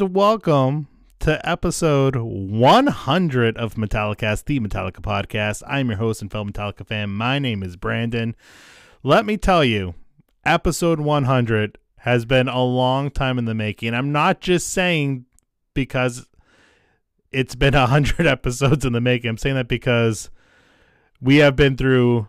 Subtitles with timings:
[0.00, 0.86] And welcome
[1.18, 5.64] to episode 100 of Metallicast, the Metallica podcast.
[5.66, 7.10] I'm your host and fellow Metallica fan.
[7.10, 8.36] My name is Brandon.
[9.02, 9.94] Let me tell you,
[10.44, 13.92] episode 100 has been a long time in the making.
[13.92, 15.24] I'm not just saying
[15.74, 16.28] because
[17.32, 19.30] it's been 100 episodes in the making.
[19.30, 20.30] I'm saying that because
[21.20, 22.28] we have been through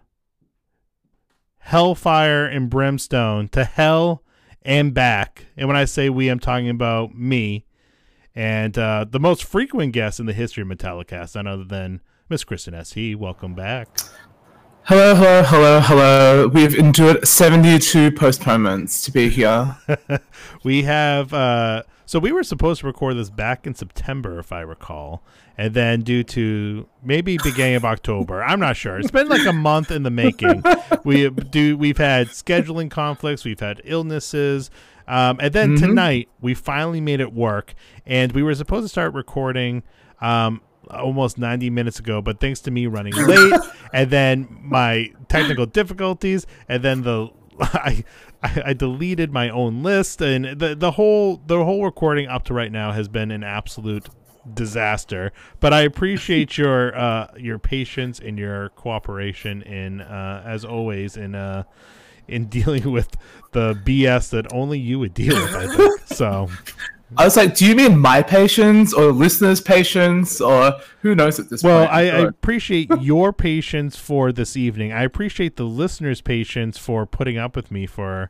[1.60, 4.24] hellfire and brimstone to hell
[4.64, 5.46] and back.
[5.56, 7.66] And when I say we, I'm talking about me
[8.36, 12.44] and uh, the most frequent guest in the history of Metallicast, none other than Miss
[12.44, 12.94] Kristen S.
[12.94, 13.16] He.
[13.16, 13.88] Welcome back.
[14.84, 16.48] Hello, hello, hello, hello.
[16.48, 19.78] We've endured 72 postponements to be here.
[20.64, 24.62] we have, uh, so we were supposed to record this back in September, if I
[24.62, 25.22] recall.
[25.60, 28.98] And then due to maybe beginning of October, I'm not sure.
[28.98, 30.64] It's been like a month in the making.
[31.06, 34.70] We do, we've had scheduling conflicts, we've had illnesses.
[35.10, 35.80] Um, and then Mhm.
[35.80, 37.74] tonight, we finally made it work.
[38.06, 39.84] And we were supposed to start recording
[40.22, 43.54] um, almost 90 minutes ago, but thanks to me running late
[43.94, 47.28] and then my technical difficulties, and then the
[47.62, 48.04] I,
[48.42, 52.54] I I deleted my own list, and the the whole the whole recording up to
[52.54, 54.08] right now has been an absolute
[54.54, 55.32] disaster.
[55.60, 61.36] But I appreciate your uh, your patience and your cooperation in uh, as always in
[61.36, 61.64] uh,
[62.30, 63.16] in dealing with
[63.52, 65.56] the BS that only you would deal with.
[65.56, 66.50] I think so.
[67.18, 71.50] I was like, do you mean my patience or listeners' patience or who knows at
[71.50, 71.92] this Well, point?
[71.92, 74.94] I, I appreciate your patience for this evening.
[74.94, 78.30] I appreciate the listeners' patience for putting up with me for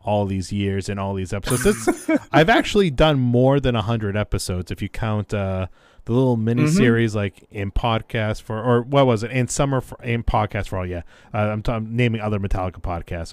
[0.00, 1.86] all these years and all these episodes.
[1.86, 5.68] It's, I've actually done more than hundred episodes if you count uh,
[6.06, 6.72] the little mini Mm-hmm.
[6.76, 10.78] series like in podcast for or what was it in summer for in podcast for
[10.78, 10.86] all.
[10.86, 11.02] Yeah,
[11.34, 13.28] uh, I'm, t- I'm naming other Metallica podcasts.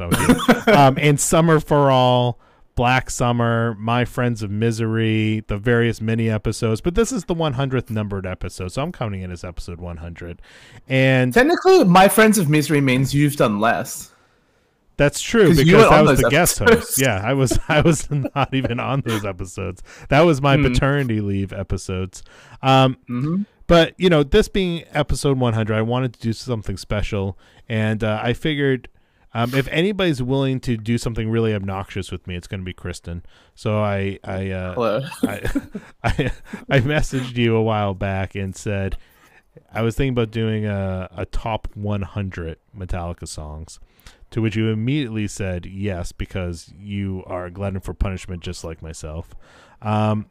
[0.66, 2.40] So um, in summer for all.
[2.76, 7.92] Black Summer, My Friends of Misery, the various mini episodes, but this is the 100th
[7.92, 10.42] numbered episode, so I'm counting it as episode 100.
[10.90, 14.12] And Technically, my friends of misery means you've done less.
[14.98, 16.88] That's true because I was the those guest episodes.
[16.88, 16.98] host.
[16.98, 19.82] Yeah, I was I was not even on those episodes.
[20.10, 20.64] That was my Hmm.
[20.64, 22.24] paternity leave episodes.
[22.62, 27.40] Um hmm but you know, this being episode 100, I wanted to do something special,
[27.70, 28.90] and uh, I figured
[29.34, 32.74] um, if anybody's willing to do something really obnoxious with me, it's going to be
[32.74, 33.24] Kristen.
[33.56, 35.02] So I, I, uh, Hello.
[35.24, 35.42] I,
[36.04, 36.32] I,
[36.70, 38.98] I messaged you a while back and said
[39.74, 43.80] I was thinking about doing a, a top 100 Metallica songs.
[44.34, 49.36] To which you immediately said yes because you are glutton for punishment, just like myself.
[49.80, 50.26] Um,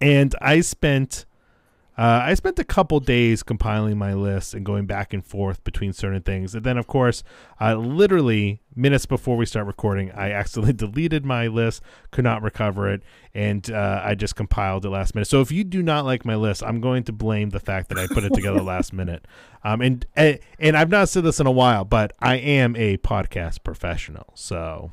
[0.00, 1.26] and I spent
[2.00, 5.92] uh, I spent a couple days compiling my list and going back and forth between
[5.92, 6.54] certain things.
[6.54, 7.22] And then, of course,
[7.60, 12.90] uh, literally minutes before we start recording, I accidentally deleted my list, could not recover
[12.90, 13.02] it,
[13.34, 15.26] and uh, I just compiled it last minute.
[15.26, 17.98] So if you do not like my list, I'm going to blame the fact that
[17.98, 19.26] I put it together last minute.
[19.62, 22.96] Um, and and and I've not said this in a while, but I am a
[22.96, 24.90] podcast professional, so.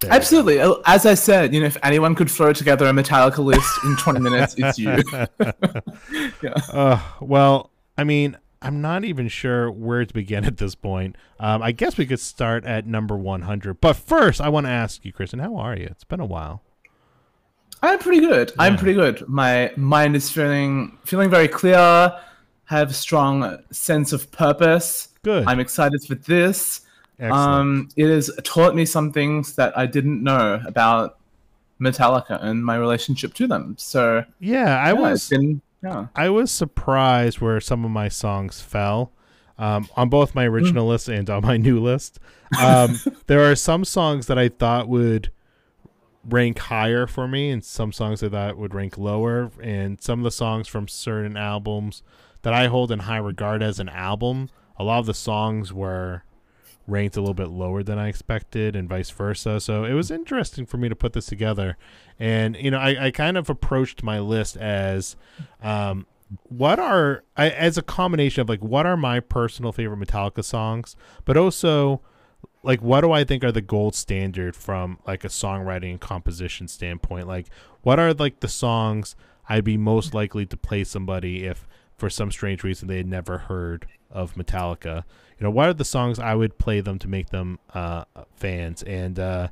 [0.00, 0.12] There.
[0.12, 0.58] Absolutely.
[0.84, 4.20] As I said, you know, if anyone could throw together a Metallica list in 20
[4.20, 5.02] minutes, it's you.
[6.42, 6.54] yeah.
[6.72, 11.16] Uh, well, I mean, I'm not even sure where to begin at this point.
[11.38, 13.80] Um, I guess we could start at number 100.
[13.80, 15.86] But first, I want to ask you, Kristen, how are you?
[15.86, 16.62] It's been a while.
[17.82, 18.52] I'm pretty good.
[18.58, 19.28] I'm pretty good.
[19.28, 22.18] My mind is feeling feeling very clear.
[22.64, 25.08] Have a strong sense of purpose.
[25.22, 25.46] Good.
[25.46, 26.80] I'm excited for this.
[27.20, 31.18] Um, it has taught me some things that I didn't know about
[31.80, 33.74] Metallica and my relationship to them.
[33.78, 36.06] So yeah, I yeah, was been yeah.
[36.14, 39.12] I was surprised where some of my songs fell.
[39.58, 42.18] Um, on both my original list and on my new list.
[42.60, 45.30] Um, there are some songs that I thought would
[46.28, 49.50] rank higher for me, and some songs I thought would rank lower.
[49.62, 52.02] And some of the songs from certain albums
[52.42, 56.24] that I hold in high regard as an album, a lot of the songs were
[56.86, 59.60] ranked a little bit lower than I expected, and vice versa.
[59.60, 61.76] So it was interesting for me to put this together.
[62.18, 65.16] And you know, I, I kind of approached my list as
[65.62, 66.06] um,
[66.44, 70.96] what are I, as a combination of like what are my personal favorite Metallica songs,
[71.24, 72.00] but also
[72.62, 76.68] like what do I think are the gold standard from like a songwriting and composition
[76.68, 77.28] standpoint?
[77.28, 77.46] Like
[77.82, 79.14] what are like the songs
[79.48, 81.66] I'd be most likely to play somebody if
[81.96, 85.04] for some strange reason they had never heard of Metallica?
[85.38, 88.04] You know, what are the songs I would play them to make them uh,
[88.34, 88.82] fans?
[88.82, 89.48] And uh,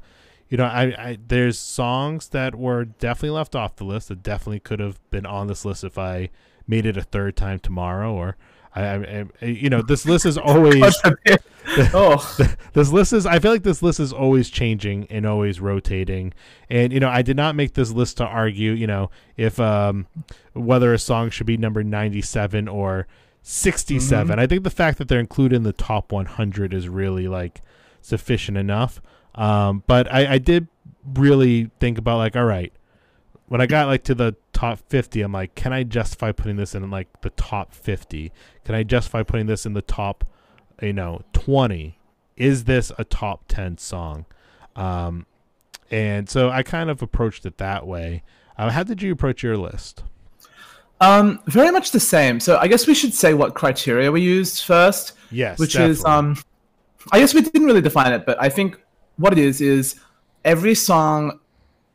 [0.48, 4.60] you know, I, I there's songs that were definitely left off the list that definitely
[4.60, 6.30] could have been on this list if I
[6.66, 8.36] made it a third time tomorrow or
[8.74, 11.00] I, I, you know this list is always
[11.94, 12.36] oh,
[12.74, 16.34] this list is I feel like this list is always changing and always rotating.
[16.68, 20.06] And you know, I did not make this list to argue, you know, if um
[20.52, 23.06] whether a song should be number 97 or
[23.42, 24.28] 67.
[24.28, 24.38] Mm-hmm.
[24.38, 27.62] I think the fact that they're included in the top 100 is really like
[28.02, 29.00] sufficient enough.
[29.34, 30.68] Um but I I did
[31.14, 32.72] really think about like all right,
[33.48, 36.74] when I got like to the top 50, I'm like, can I justify putting this
[36.74, 38.32] in like the top 50?
[38.64, 40.24] Can I justify putting this in the top
[40.82, 41.98] you know 20
[42.36, 44.26] is this a top 10 song
[44.76, 45.26] um
[45.90, 48.22] and so i kind of approached it that way
[48.58, 50.02] uh, how did you approach your list
[51.00, 52.38] um, very much the same.
[52.38, 55.12] So I guess we should say what criteria we used first.
[55.30, 56.36] yes which is um
[57.12, 58.80] i guess we didn't really define it but i think
[59.16, 60.00] what it is is
[60.44, 61.40] every song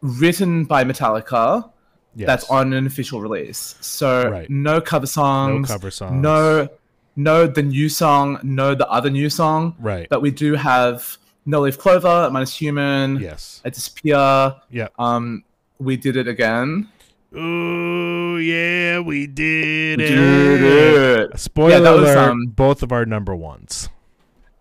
[0.02, 1.70] written by metallica
[2.16, 2.28] yes.
[2.28, 3.76] that's on an official release.
[3.82, 4.50] So Right.
[4.50, 5.70] no cover songs.
[5.70, 6.22] no cover songs.
[6.22, 6.68] no
[7.16, 9.76] no the new song no the other new song.
[9.80, 10.08] Right.
[10.10, 13.62] But we do have no leaf clover minus human yes.
[13.66, 14.56] I disappear.
[14.70, 14.88] Yeah.
[14.98, 15.44] Um
[15.80, 16.90] we did it again.
[17.36, 21.40] Ooh, yeah we did We it, did it.
[21.40, 23.90] spoiler Yeah, was, alert, um, both of our number ones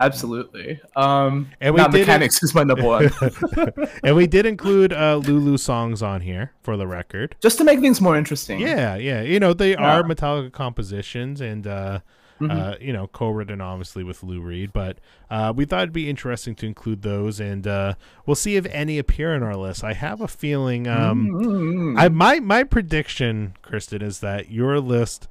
[0.00, 3.10] absolutely um And we did mechanics is my number one
[4.04, 7.80] and we did include uh lulu songs on here for the record just to make
[7.80, 9.22] things more interesting Yeah, yeah.
[9.22, 10.02] You know, they are Yeah.
[10.02, 12.00] Metallica compositions and uh
[12.40, 12.56] Mm-hmm.
[12.56, 14.98] uh, you know, co-written obviously with Lou Reed, but
[15.28, 17.94] uh, we thought it'd be interesting to include those, and uh,
[18.26, 19.82] we'll see if any appear in our list.
[19.82, 21.98] I have a feeling, um, Mm.
[21.98, 25.26] I my my prediction, Kristen, is that your list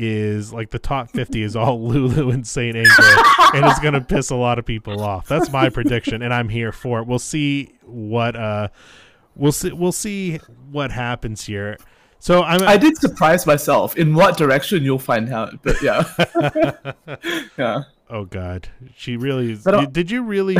[0.00, 2.90] is like the top fifty is all Lulu and Saint Anger,
[3.54, 5.28] and it's gonna piss a lot of people off.
[5.28, 7.06] That's my prediction, and I'm here for it.
[7.06, 8.68] We'll see what uh,
[9.36, 10.38] we'll see we'll see
[10.70, 11.76] what happens here.
[12.18, 16.04] So I'm I did surprise myself in what direction you'll find out, but yeah,
[17.58, 17.82] yeah.
[18.08, 19.66] Oh God, she really is.
[19.66, 20.56] Uh, did you really?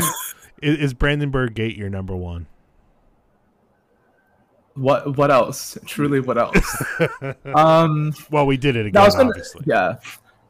[0.62, 2.46] is Brandenburg Gate your number one?
[4.74, 5.76] What what else?
[5.86, 6.84] Truly, what else?
[7.54, 9.62] um, Well, we did it again, I was gonna, obviously.
[9.66, 9.96] yeah,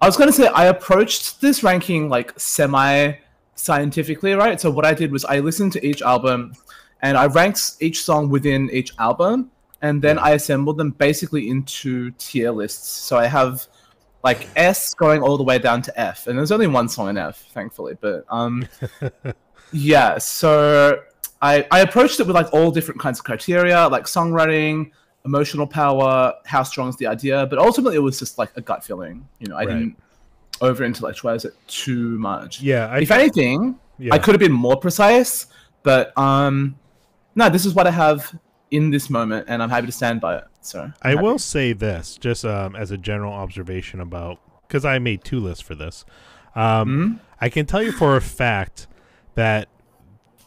[0.00, 3.14] I was gonna say I approached this ranking like semi
[3.54, 4.60] scientifically, right?
[4.60, 6.54] So what I did was I listened to each album,
[7.02, 9.50] and I ranked each song within each album,
[9.82, 12.88] and then I assembled them basically into tier lists.
[12.88, 13.66] So I have
[14.22, 17.16] like S going all the way down to F, and there's only one song in
[17.16, 17.96] F, thankfully.
[18.00, 18.68] But um,
[19.72, 21.00] yeah, so
[21.42, 24.90] I I approached it with like all different kinds of criteria, like songwriting,
[25.24, 28.84] emotional power, how strong is the idea, but ultimately it was just like a gut
[28.84, 29.26] feeling.
[29.38, 29.68] You know, I Right.
[29.68, 29.96] didn't
[30.60, 32.60] over intellectualize it too much.
[32.60, 34.12] Yeah, I, If anything, yeah.
[34.14, 35.46] I could have been more precise,
[35.82, 36.76] but um,
[37.34, 38.38] no, this is what I have
[38.70, 40.44] in this moment, and I'm happy to stand by it.
[40.60, 41.22] So I'm I happy.
[41.22, 44.38] will say this, just um, as a general observation about
[44.68, 46.04] because I made two lists for this.
[46.54, 47.14] Um, Hmm?
[47.40, 48.86] I can tell you for a fact
[49.34, 49.68] that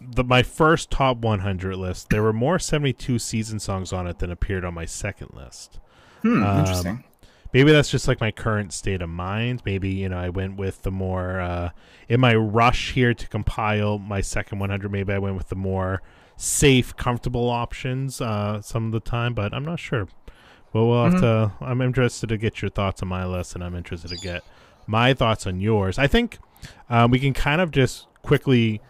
[0.06, 4.32] the my first top 100 list, there were more 72 season songs on it than
[4.32, 5.80] appeared on my second list.
[6.22, 7.04] Hmm, um, interesting.
[7.54, 10.84] maybe that's just like my current state of mind maybe you know i went with
[10.84, 11.70] the more uh
[12.08, 16.02] in my rush here to compile my second 100 maybe i went with the more
[16.38, 20.08] safe comfortable options uh some of the time but i'm not sure
[20.72, 23.76] well we'll have to i'm interested to get your thoughts on my list and i'm
[23.76, 24.44] interested to get
[24.88, 26.40] my thoughts on yours i think
[26.90, 28.82] um, we can kind of just quickly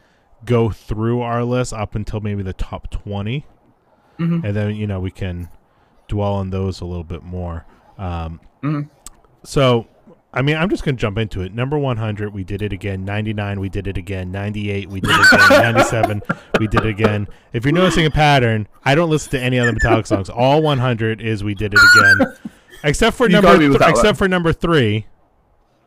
[0.45, 3.45] go through our list up until maybe the top 20
[4.19, 4.43] Mhm.
[4.43, 5.49] and then you know we can
[6.07, 7.65] dwell on those a little bit more.
[7.97, 8.89] Um, Mhm.
[9.43, 9.87] so
[10.35, 11.53] i mean i'm just gonna jump into it.
[11.53, 13.05] Number 100 we did it again.
[13.05, 14.31] 99 we did it again.
[14.31, 15.49] 98 we did it again.
[15.73, 16.21] 97
[16.59, 17.27] we did it again.
[17.53, 20.29] If you're noticing a pattern i don't listen to any other metallic songs.
[20.29, 22.33] All 100 is we did it again.
[22.83, 24.15] Except for You number gotta be with th- except one.
[24.15, 25.05] for number three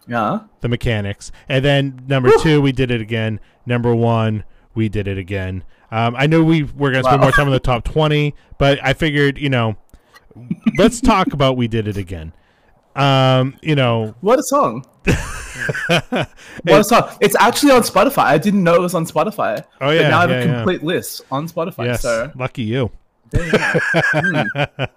[0.09, 0.41] Yeah.
[0.61, 1.33] the mechanics.
[1.49, 3.41] And then number two, we did it again.
[3.67, 4.45] Number one,
[4.75, 5.65] we did it again.
[5.91, 7.27] Um, I know we we're gonna spend Wow.
[7.27, 9.77] more time on the top twenty, but I figured, you know,
[10.79, 12.33] let's talk about we did it again.
[12.95, 14.85] Um, you know, What a song.
[15.05, 17.17] what a song.
[17.21, 18.25] It's actually on Spotify.
[18.25, 19.63] I didn't know it was on Spotify.
[19.81, 20.55] Oh, But yeah, now I have yeah, a yeah.
[20.57, 21.87] complete list on Spotify.
[21.87, 22.91] yes, So lucky you.
[23.31, 23.41] go.
[23.43, 24.47] Hmm.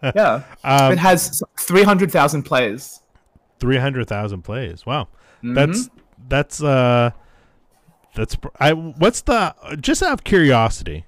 [0.15, 0.43] yeah.
[0.63, 3.01] Um, it has 300,000 plays.
[3.59, 4.85] Three hundred thousand plays.
[4.85, 5.07] Wow,
[5.43, 5.53] Mm-hmm.
[5.53, 5.89] that's
[6.27, 7.11] that's uh,
[8.15, 8.73] that's I.
[8.73, 11.05] What's the just out of curiosity?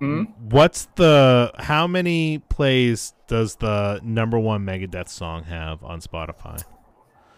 [0.00, 0.32] Mhm.
[0.50, 6.62] What's the how many plays does the number one Megadeth song have on Spotify?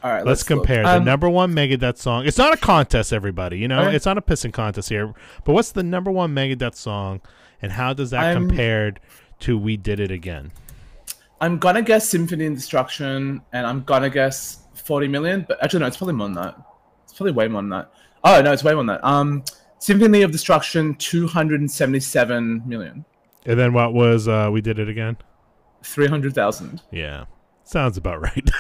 [0.03, 0.25] All right.
[0.25, 0.61] Let's, look.
[0.61, 2.27] compare the Um, number one Megadeth song.
[2.27, 3.59] It's not a contest, everybody.
[3.59, 3.97] You know, Okay.
[3.97, 5.15] it's not a pissing contest here.
[5.45, 7.21] But what's the number one Megadeth song,
[7.63, 9.01] and how does that I'm- compared
[9.41, 10.53] to "We Did It Again"?
[11.45, 15.87] I'm gonna guess Symphony and Destruction, and I'm gonna guess 40 million, but actually no,
[15.87, 16.57] it's probably more than that.
[17.05, 17.93] It's probably way more than that.
[18.25, 19.05] Oh no, it's way more than that.
[19.05, 19.45] Um,
[19.79, 23.05] Symphony of Destruction, 277 million,
[23.45, 25.19] And then what was uh we did it again?
[25.83, 26.81] 300,000.
[26.91, 27.27] Yeah.
[27.65, 28.51] Sounds about right.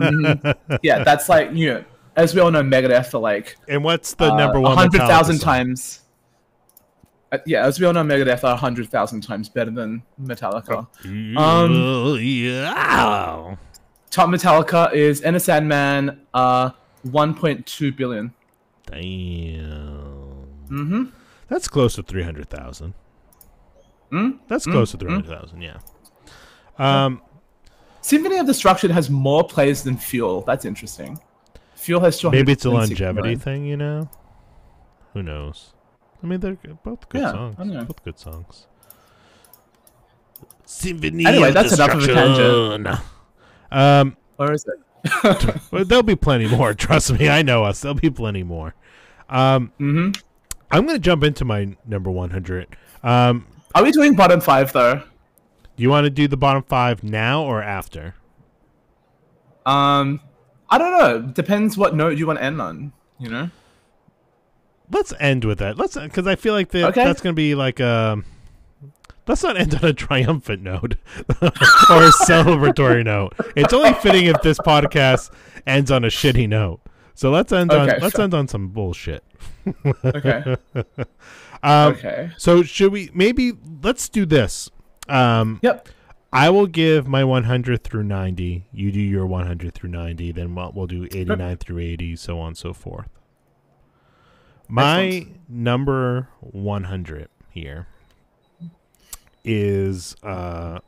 [0.00, 0.54] Mhm.
[0.82, 1.84] Yeah, that's like you know,
[2.14, 4.76] as we all know, Megadeth are like and what's the uh, number one?
[4.76, 5.00] 100,000
[5.36, 5.44] Metallica song?
[5.46, 6.00] times.
[7.32, 10.86] Uh, yeah, as we all know, Megadeth are 100,000 times better than Metallica.
[11.36, 13.56] Um, yeah.
[14.10, 16.70] Top Metallica is Enter Sandman, uh,
[17.06, 18.32] 1.2 billion.
[18.86, 20.46] Damn.
[20.70, 21.04] Mm-hmm.
[21.48, 22.94] That's close to three hundred thousand.
[24.10, 24.38] Mm?
[24.48, 25.00] That's Mm, close to mm.
[25.00, 25.62] three hundred thousand.
[25.62, 25.78] Yeah.
[26.78, 27.22] Um.
[28.00, 30.42] Symphony of Destruction has more plays than Fuel.
[30.42, 31.18] That's interesting.
[31.74, 34.08] Fuel has Maybe it's a longevity thing, you know.
[35.12, 35.72] Who knows?
[36.26, 37.56] I mean, they're both good Yeah, songs.
[37.58, 37.84] I.
[37.84, 38.66] Both good songs.
[40.64, 42.84] Symphony Anyway, that's enough of a tangent.
[42.84, 43.06] Destruction.
[43.70, 45.62] Um, Or is it?
[45.70, 46.74] well, there'll be plenty more.
[46.86, 47.80] Trust me, I know us.
[47.80, 48.74] There'll be plenty more.
[49.28, 50.10] Um, hmm
[50.72, 52.76] I'm gonna jump into my number 100.
[53.04, 54.96] Um, Are we doing bottom five though?
[55.76, 58.16] do you want to do the bottom five now or after?
[59.64, 60.20] Um,
[60.70, 61.22] I don't know.
[61.32, 62.92] Depends what note you want to end on.
[63.20, 63.50] You know.
[64.90, 65.76] Let's end with that.
[65.78, 67.04] Let's because I feel like the, Okay.
[67.04, 68.22] that's gonna be like a.
[69.26, 70.94] Let's not end on a triumphant note
[71.42, 73.34] or a celebratory note.
[73.56, 75.30] It's only fitting if this podcast
[75.66, 76.80] ends on a shitty note.
[77.14, 79.24] So let's end on Okay, let's end on some bullshit.
[80.04, 80.56] Okay.
[81.62, 82.30] Um, okay.
[82.36, 83.52] So should we maybe
[83.82, 84.70] let's do this?
[85.08, 85.88] Um, Yep.
[86.32, 88.66] I will give my 100 through 90.
[88.72, 90.32] You do your 100 through 90.
[90.32, 93.08] Then we'll, we'll do 89 through 80, so on and so forth.
[94.68, 97.86] My number 100 here
[99.44, 100.80] is uh,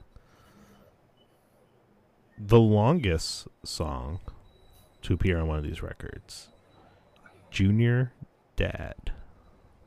[2.36, 4.20] the longest song
[5.02, 6.48] to appear on one of these records
[7.50, 8.12] Junior
[8.56, 9.12] Dad.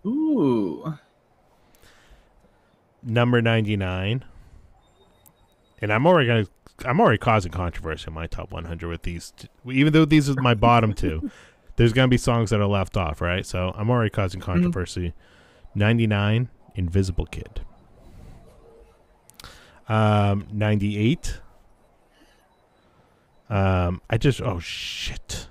[0.05, 0.95] Ooh.
[3.03, 4.23] number 99
[5.81, 6.47] and i'm already gonna
[6.85, 9.31] i'm already causing controversy in my top 100 with these
[9.65, 11.29] even though these are my bottom two
[11.81, 15.13] there's gonna be songs that are left off right so i'm already causing controversy
[15.73, 17.61] 99 invisible kid
[19.89, 21.39] um 98
[23.49, 25.47] um i just oh shit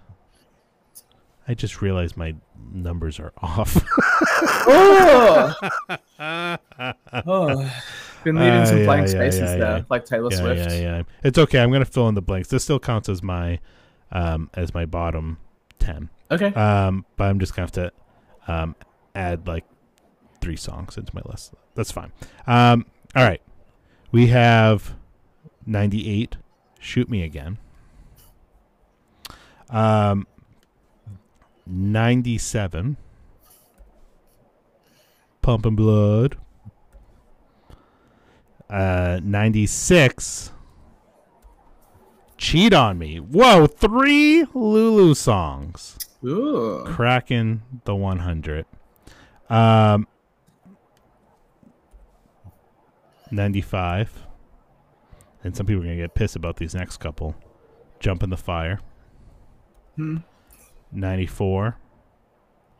[1.48, 2.32] i just realized my
[2.72, 3.82] numbers are off
[4.72, 5.52] Oh.
[7.26, 7.72] oh.
[8.22, 10.70] Been leaving Uh, some yeah, blank yeah, spaces yeah, there, like Taylor yeah, Swift.
[10.70, 11.02] Yeah, yeah.
[11.24, 11.58] It's okay.
[11.58, 12.48] I'm gonna fill in the blanks.
[12.48, 13.58] This still counts as my
[14.12, 15.38] um as my bottom
[15.78, 16.10] ten.
[16.30, 16.46] Okay.
[16.54, 17.92] Um, but I'm just gonna have to
[18.46, 18.76] um
[19.14, 19.64] add like
[20.40, 21.52] three songs into my list.
[21.74, 22.12] That's fine.
[22.46, 23.42] Um, all right.
[24.12, 24.94] We have
[25.66, 26.36] ninety eight.
[26.78, 27.58] Shoot me again.
[29.68, 30.26] Um,
[31.66, 32.96] ninety seven.
[35.42, 36.36] Pumping blood.
[38.68, 40.52] Uh, 96.
[42.40, 43.18] Cheat on me.
[43.18, 45.98] Whoa, three Lulu songs.
[46.24, 46.82] Ooh.
[46.86, 48.64] Cracking the 100.
[49.50, 50.08] Um,
[53.30, 54.26] 95.
[55.44, 57.36] And some people are going to get pissed about these next couple.
[57.98, 58.80] Jump in the Fire.
[59.96, 60.18] Hmm.
[60.92, 61.76] 94.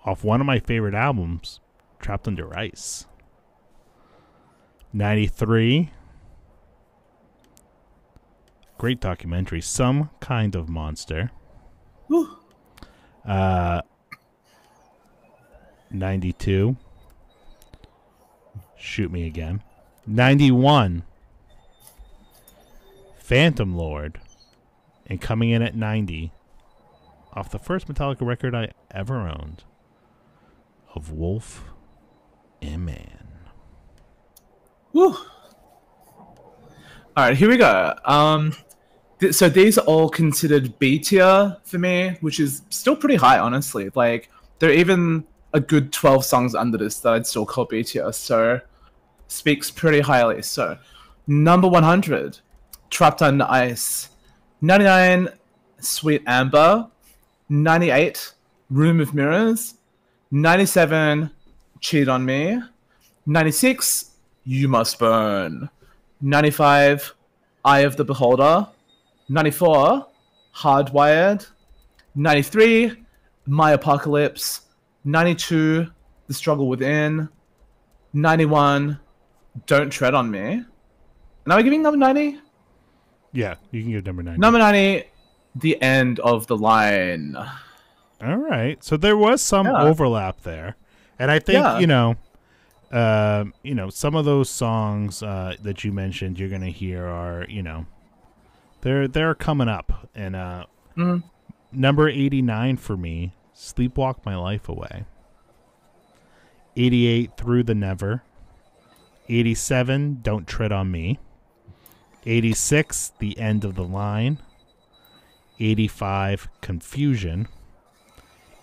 [0.07, 1.61] Off one of my favorite albums,
[1.99, 3.07] Trapped Under Ice.
[4.95, 5.91] 93.
[8.81, 9.61] Great documentary.
[9.61, 11.33] Some Kind of Monster.
[12.11, 12.39] Ooh.
[13.29, 13.83] Uh,
[15.91, 16.79] 92.
[18.79, 19.63] Shoot Me Again.
[20.07, 21.03] 91.
[23.19, 24.19] Phantom Lord.
[25.05, 26.33] And coming in at 90.
[27.35, 29.63] Off the first Metallica record I ever owned.
[30.95, 31.65] Of Wolf
[32.63, 33.29] and Man.
[34.95, 35.19] Woo.
[37.15, 37.95] All right, here we go.
[38.07, 38.55] Um,
[39.31, 43.91] so these are all considered B tier for me, which is still pretty high, honestly.
[43.95, 47.83] Like there are even a good twelve songs under this that I'd still call B
[47.83, 48.13] tier.
[48.13, 48.61] So
[49.29, 50.43] speaks pretty highly.
[50.43, 50.79] So
[51.27, 52.39] number one hundred,
[52.91, 54.09] Trapped Under Ice.
[54.61, 55.29] Ninety nine,
[55.79, 56.89] Sweet Amber.
[57.49, 58.35] Ninety eight,
[58.71, 59.75] Room of Mirrors.
[60.31, 61.31] Ninety seven,
[61.81, 62.61] Cheat on Me.
[63.27, 64.13] Ninety six,
[64.45, 65.69] you Must Burn.
[66.23, 67.15] 95,
[67.65, 68.67] Eye of the Beholder.
[69.31, 70.07] 94,
[70.57, 71.47] Hardwired.
[72.17, 72.93] 93,
[73.47, 74.63] My Apocalypse.
[75.05, 75.87] 92,
[76.27, 77.29] The Struggle Within.
[78.13, 78.99] 91,
[79.67, 80.41] Don't Tread on Me.
[80.41, 80.67] And
[81.47, 82.41] am I giving number 90?
[83.33, 84.41] Yeah, you can give number 90.
[84.41, 85.05] Number 90,
[85.55, 87.37] the end of the line.
[88.21, 88.83] All right.
[88.83, 89.83] So there was some Yeah.
[89.85, 90.77] overlap there.
[91.21, 91.79] And I think, Yeah.
[91.79, 92.17] you know,
[92.91, 97.07] um, you know, some of those songs uh, that you mentioned you're going to hear
[97.07, 97.87] are, you know,
[98.83, 101.23] they're they're coming up and uh Mhm.
[101.73, 105.05] number 89 for me, Sleepwalk My Life Away.
[106.77, 108.23] 88 Through the Never.
[109.29, 111.19] 87 Don't Tread on Me.
[112.27, 114.39] 86 The End of the Line.
[115.59, 117.49] 85 Confusion.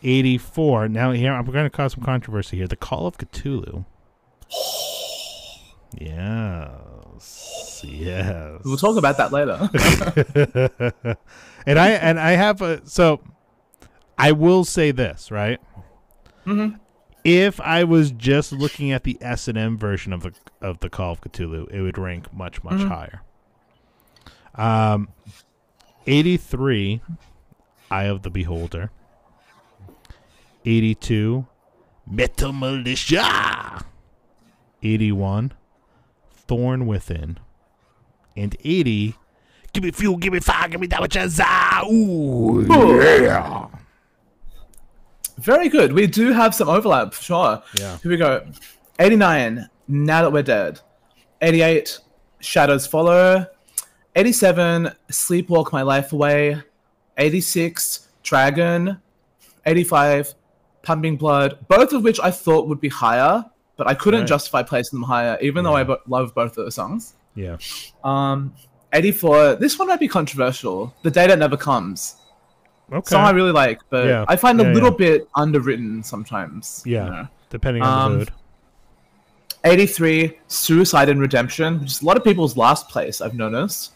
[0.04, 0.88] 84.
[0.90, 2.68] Now here I'm going to cause some controversy here.
[2.68, 3.86] The Call of Ktulu.
[7.20, 7.82] yes.
[7.84, 8.62] Yes.
[8.64, 11.18] We'll talk about that later.
[11.66, 13.22] and I and I have a so
[14.18, 15.60] I will say this, right?
[16.46, 16.80] Mhm.
[17.24, 20.90] If I was just looking at the S and M version of the of the
[20.90, 22.88] Call of Ktulu, it would rank much much Mhm.
[22.88, 23.22] higher.
[24.56, 25.10] Um,
[26.08, 27.02] eighty three,
[27.92, 28.92] Eye of the Beholder.
[30.66, 31.46] Eighty two,
[32.10, 33.84] Metal Militia.
[34.84, 35.54] Eighty one,
[36.48, 37.40] Thorn Within.
[38.36, 39.16] And eighty,
[39.74, 42.66] Give me fuel, give me fire, give me that which is ah, ooh,
[43.22, 43.68] yeah.
[45.38, 45.94] Very good.
[45.94, 47.64] We do have some overlap, for sure.
[47.80, 47.98] Yeah.
[48.02, 48.48] Here we go.
[48.98, 50.80] 89, Now That We're Dead.
[51.44, 52.00] 88,
[52.40, 53.46] Shadows Follow.
[54.16, 56.64] 87, Sleepwalk My Life Away.
[57.18, 59.00] 86, Dragon.
[59.68, 60.34] 85,
[60.82, 61.68] Pumping Blood.
[61.68, 63.46] Both of which I thought would be higher,
[63.78, 64.28] but I couldn't Right.
[64.28, 67.14] justify placing them higher, even though I bo- love both of the songs.
[67.36, 67.58] Yeah.
[68.04, 68.54] Um,
[68.94, 70.94] 84, this one might be controversial.
[71.04, 72.16] The Day That Never Comes.
[72.92, 73.10] Okay.
[73.10, 74.26] Song I really like, but Yeah.
[74.28, 74.98] I find Yeah, a little yeah.
[74.98, 76.82] bit underwritten sometimes.
[76.86, 77.10] you Yeah.
[77.10, 77.28] know.
[77.50, 78.32] Depending on Um, the mood.
[79.64, 83.92] 83, Suicide and Redemption, which is a lot of people's last place, I've noticed.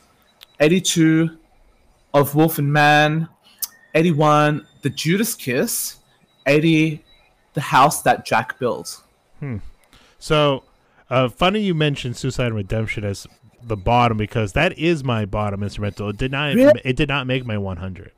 [0.59, 1.37] 82,
[2.13, 3.29] Of Wolf and Man.
[3.95, 5.95] 81, The Judas Kiss.
[6.45, 7.03] 80,
[7.53, 9.01] The House That Jack Built.
[10.21, 10.63] So,
[11.09, 13.25] uh, funny you mentioned Suicide and Redemption as
[13.63, 16.09] the bottom because that is my bottom instrumental.
[16.09, 16.53] It did not.
[16.53, 16.79] Really?
[16.85, 18.11] It did not make my 100.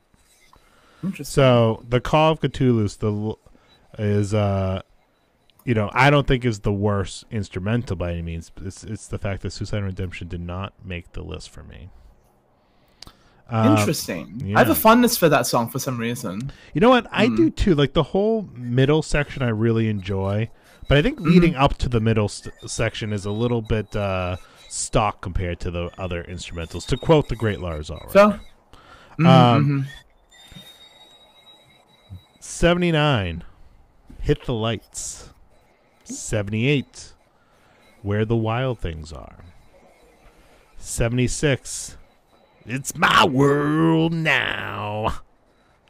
[1.02, 1.24] Interesting.
[1.24, 3.34] So the Call of Ktulu is the
[3.98, 4.82] is uh,
[5.64, 8.52] you know, I don't think is the worst instrumental by any means.
[8.62, 11.88] It's it's the fact that Suicide and Redemption did not make the list for me.
[13.50, 14.52] Uh, Interesting.
[14.56, 16.50] I have a fondness for that song for some reason.
[16.72, 17.06] You know what?
[17.10, 17.36] I Hmm.
[17.36, 17.74] do too.
[17.74, 20.50] Like the whole middle section, I really enjoy.
[20.88, 21.30] But I think Mm-hmm.
[21.30, 24.36] leading up to the middle st- section is a little bit uh,
[24.68, 26.86] stock compared to the other instrumentals.
[26.86, 28.10] To quote the great Lars Ulrich.
[28.12, 28.38] So,
[29.18, 29.86] Mhm, Um, mhm.
[32.40, 33.44] 79,
[34.20, 35.30] Hit the Lights.
[36.04, 37.12] 78,
[38.02, 39.36] Where the Wild Things Are.
[40.76, 41.96] 76,
[42.66, 45.20] It's My World Now.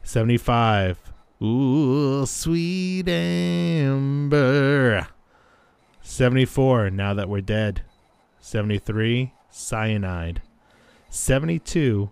[0.04, 0.98] 75,
[1.42, 4.38] Ooh, Sweet Amber.
[6.02, 7.82] 74, Now That We're Dead.
[8.40, 10.42] 73, Cyanide.
[11.10, 12.10] 72,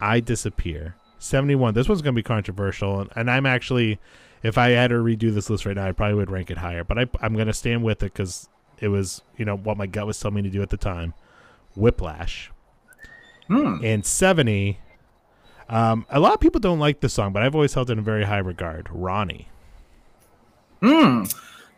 [0.00, 0.96] I disappear.
[1.18, 1.74] 71.
[1.74, 3.98] This one's going to be controversial, and, and I'm actually,
[4.42, 6.82] if I had to redo this list right now, I probably would rank it higher.
[6.84, 8.48] But I, I'm going to stand with it because
[8.78, 11.14] it was, you know, what my gut was telling me to do at the time.
[11.76, 12.50] Whiplash.
[13.48, 13.84] Hmm.
[13.84, 14.80] And 70.
[15.68, 18.04] Um, a lot of people don't like this song, but I've always held it in
[18.04, 18.88] very high regard.
[18.90, 19.48] Ronnie.
[20.80, 21.24] Hmm.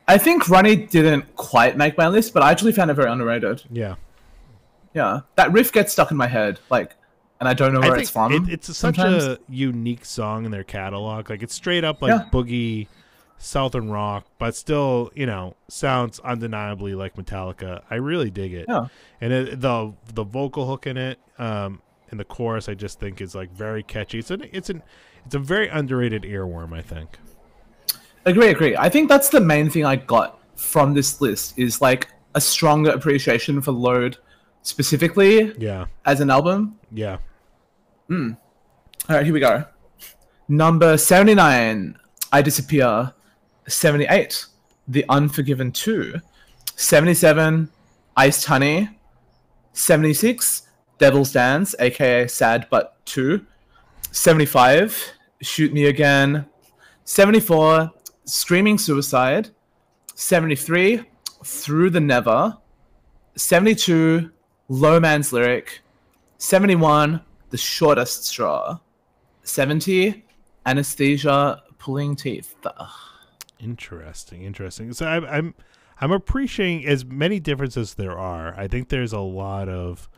[0.07, 3.63] I think Ronnie didn't quite make my list, but I actually found it very underrated.
[3.71, 3.97] Yeah.
[4.95, 6.97] Yeah, that riff gets stuck in my head, like,
[7.41, 8.33] and I don't know where it's from.
[8.33, 9.25] it, it's such sometimes.
[9.25, 11.31] a unique song in their catalog.
[11.31, 12.25] Like it's straight up like Yeah.
[12.33, 12.89] boogie,
[13.37, 17.83] southern rock, but still, you know, sounds undeniably like Metallica.
[17.91, 18.67] I really dig it.
[18.69, 18.87] Yeah.
[19.21, 23.21] And it, the the vocal hook in it, um, in the chorus, I just think
[23.21, 24.19] is like very catchy.
[24.19, 24.83] It's an it's an
[25.27, 26.73] it's a very underrated earworm.
[26.77, 27.19] I think.
[28.25, 28.77] Agree, agree.
[28.77, 32.91] I think that's the main thing I got from this list is like a stronger
[32.91, 34.19] appreciation for Load
[34.63, 35.87] specifically Yeah.
[36.05, 36.79] as an album.
[36.93, 37.19] Yeah.
[38.09, 38.33] Hmm.
[39.09, 39.65] All right, here we go.
[40.49, 41.97] Number 79,
[42.33, 43.15] I Disappear.
[43.67, 44.47] 78,
[44.89, 46.15] The Unforgiven 2.
[46.77, 47.71] 77,
[48.17, 48.91] Iced Honey.
[49.73, 50.63] 76,
[50.99, 53.45] Devil's Dance, aka Sad But 2.
[54.11, 56.47] 75, Shoot Me Again.
[57.05, 57.91] 74,
[58.25, 59.51] Screaming Suicide.
[60.15, 61.05] 73,
[61.45, 62.57] Through the Never.
[63.37, 64.31] 72,
[64.69, 65.81] Low Man's Lyric.
[66.39, 68.79] 71, The Shortest Straw.
[69.43, 70.25] 70,
[70.67, 72.55] Anesthesia Pulling Teeth.
[73.61, 74.93] Interesting, interesting.
[74.93, 75.55] So I'm I'm
[76.01, 78.55] I'm appreciating as many differences there are.
[78.57, 80.09] I think there's a lot of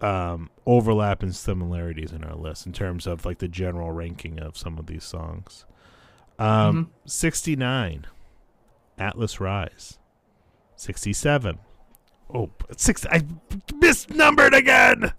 [0.00, 4.56] um, overlap and similarities in our list in terms of like the general ranking of
[4.56, 5.64] some of these songs.
[6.38, 8.06] Um, 69,
[8.98, 9.98] Atlas Rise.
[10.76, 11.58] 67.
[12.32, 13.04] Oh, six.
[13.06, 13.20] I
[13.80, 15.12] misnumbered again.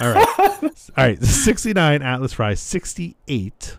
[0.00, 0.26] All right.
[0.62, 1.22] All right.
[1.22, 2.60] 69, Atlas Rise.
[2.60, 3.76] 68,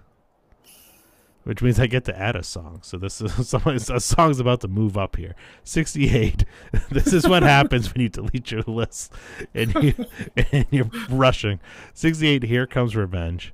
[1.47, 2.79] which means I get to add a song.
[2.81, 3.53] So this is
[3.89, 5.33] a song's about to move up here.
[5.63, 6.43] 68.
[6.91, 9.13] This is what happens when you delete your list
[9.53, 9.93] and, you,
[10.51, 11.61] and you're rushing.
[11.93, 13.53] 68, Here Comes Revenge.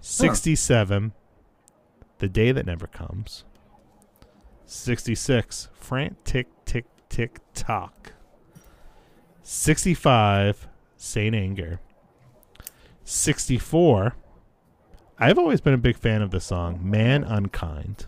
[0.00, 1.12] 67,
[2.18, 3.44] The Day That Never Comes.
[4.66, 8.12] 66, Frantic Tick Tick tick Tock.
[9.42, 11.80] 65, Saint Anger.
[13.04, 14.14] 64,
[15.18, 18.06] I've always been a big fan of the song Man Unkind.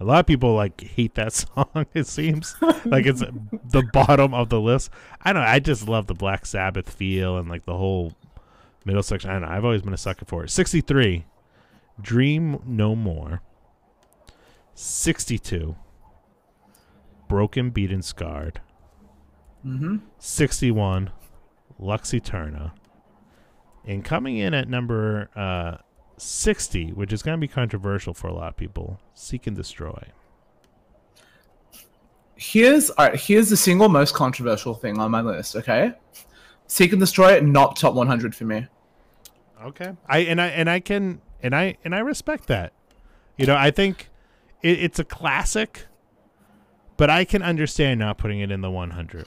[0.00, 1.86] A lot of people like hate that song.
[1.94, 4.90] It seems like it's the bottom of the list.
[5.22, 5.48] I don't know.
[5.48, 8.14] I just love the Black Sabbath feel and like the whole
[8.84, 9.30] middle section.
[9.30, 9.48] I don't know.
[9.48, 10.50] I've always been a sucker for it.
[10.50, 11.24] Sixty-three,
[12.00, 13.42] Dream No More.
[14.74, 15.76] Sixty-two,
[17.28, 18.60] Broken, Beaten, Scarred.
[19.64, 19.98] Mm-hmm.
[20.18, 21.10] Sixty-one,
[21.78, 22.72] Lux Æterna.
[23.84, 25.78] And coming in at number uh,
[26.16, 30.08] 60, which is going to be controversial for a lot of people, Seek and Destroy.
[32.36, 35.56] Here's all right, here's the single most controversial thing on my list.
[35.56, 35.92] Okay,
[36.66, 38.66] Seek and Destroy not top 100 for me.
[39.62, 39.92] Okay.
[40.06, 42.72] I and I and I can and I and I respect that.
[43.36, 44.10] You know, I think
[44.62, 45.86] it, it's a classic,
[46.96, 49.26] but I can understand not putting it in the 100.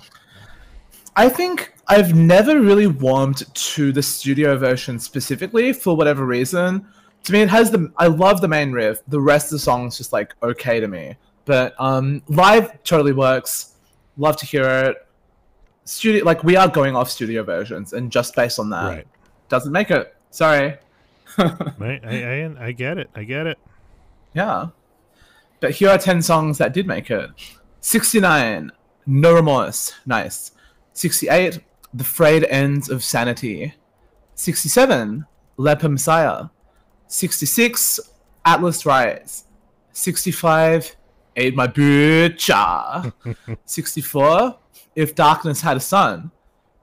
[1.16, 6.86] I think I've never really warmed to the studio version specifically for whatever reason.
[7.24, 9.02] To me, it has the I love the main riff.
[9.08, 11.16] The rest of the song's just like okay to me.
[11.46, 13.76] But um, live totally works.
[14.18, 15.08] Love to hear it.
[15.86, 19.08] Studio like we are going off studio versions, and just based on that, Right.
[19.50, 20.16] doesn't make it.
[20.32, 20.78] Sorry.
[21.38, 22.00] Right?
[22.06, 23.10] I, I I get it.
[23.16, 23.58] I get it.
[24.34, 24.68] Yeah.
[25.60, 27.30] But here are 10 songs that did make it
[27.82, 28.72] 69,
[29.06, 29.94] No Remorse.
[30.06, 30.52] Nice.
[30.96, 31.60] 68,
[31.94, 33.74] The Frayed Ends of Sanity.
[34.34, 35.26] 67,
[35.58, 36.46] Leper Messiah.
[37.08, 38.00] 66,
[38.46, 39.44] Atlas Rise.
[39.92, 40.96] 65,
[41.36, 43.14] Aid My Butcher.
[43.66, 44.58] 64,
[44.96, 46.32] If Darkness Had a Sun.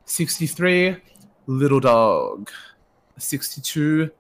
[0.05, 0.97] 63,
[1.47, 2.51] Little Dog.
[3.19, 4.11] 62,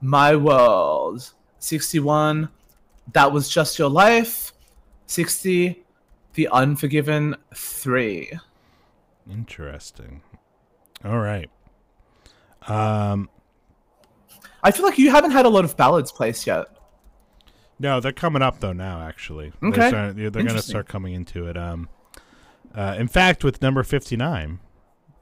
[0.00, 1.32] My World.
[1.60, 2.48] 61,
[3.12, 4.52] That Was Just Your Life.
[5.06, 5.84] 60,
[6.34, 8.32] The Unforgiven 3.
[9.30, 10.22] Interesting.
[11.04, 11.50] All right.
[12.66, 13.28] Um
[14.62, 16.66] I feel like you haven't had a lot of ballads placed yet.
[17.78, 19.52] no, they're coming up though now actually.
[19.60, 19.88] They're Okay.
[19.88, 21.56] starting- they're, going to start coming into it.
[21.56, 21.88] Um
[22.74, 24.60] uh, in fact with number 59,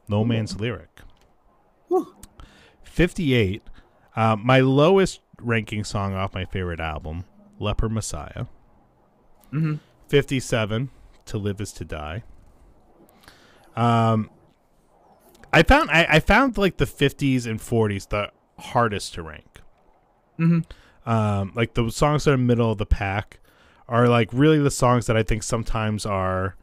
[0.08, 1.00] Low Man's Lyric.
[1.88, 2.14] Whew.
[2.82, 3.62] 58,
[4.16, 7.24] uh, my lowest ranking song off my favorite album,
[7.60, 8.46] Leper Messiah.
[9.52, 9.78] Mhm.
[10.08, 10.90] 57,
[11.26, 12.24] To Live Is to Die.
[13.76, 14.30] Um,
[15.52, 19.60] I found I, I found like the 50s and 40s the hardest to rank.
[20.38, 20.64] Mhm.
[21.06, 23.38] Um, like the songs that are middle of the pack
[23.88, 26.56] are like really the songs that I think sometimes are,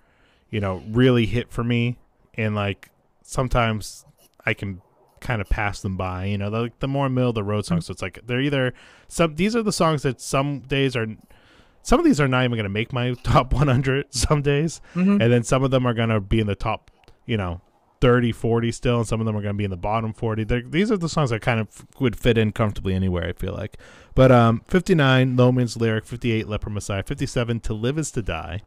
[0.49, 1.97] you know, really hit for me,
[2.35, 2.89] and like
[3.21, 4.05] sometimes
[4.45, 4.81] I can
[5.21, 6.25] kind of pass them by.
[6.25, 7.85] You know, the, like the more middle of the road songs.
[7.85, 8.73] So it's like they're either
[9.07, 9.35] some.
[9.35, 11.07] These are the songs that some days are.
[11.81, 15.21] Some of these are not even going to make my top 100 some days, Mhm.
[15.21, 16.91] and then some of them are going to be in the top,
[17.25, 17.61] you know,
[18.01, 20.43] 30, 40 still, and some of them are going to be in the bottom 40.
[20.43, 23.53] They're, these are the songs that kind of would fit in comfortably anywhere, I feel
[23.53, 23.77] like.
[24.13, 26.05] But um, 59, Low Man's Lyric.
[26.05, 27.03] 58, Leper Messiah.
[27.03, 28.61] 57, To Live Is to Die.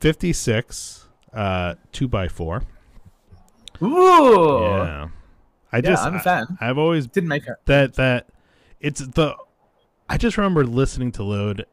[0.00, 2.62] 56, uh, 2 by 4
[3.82, 4.60] Ooh.
[4.62, 5.08] Yeah.
[5.72, 6.58] I Yeah, just, I'm a fan.
[6.60, 7.54] I've always Didn't make it.
[7.66, 8.28] that that
[8.80, 9.36] it's the
[10.08, 11.64] I just remember listening to Load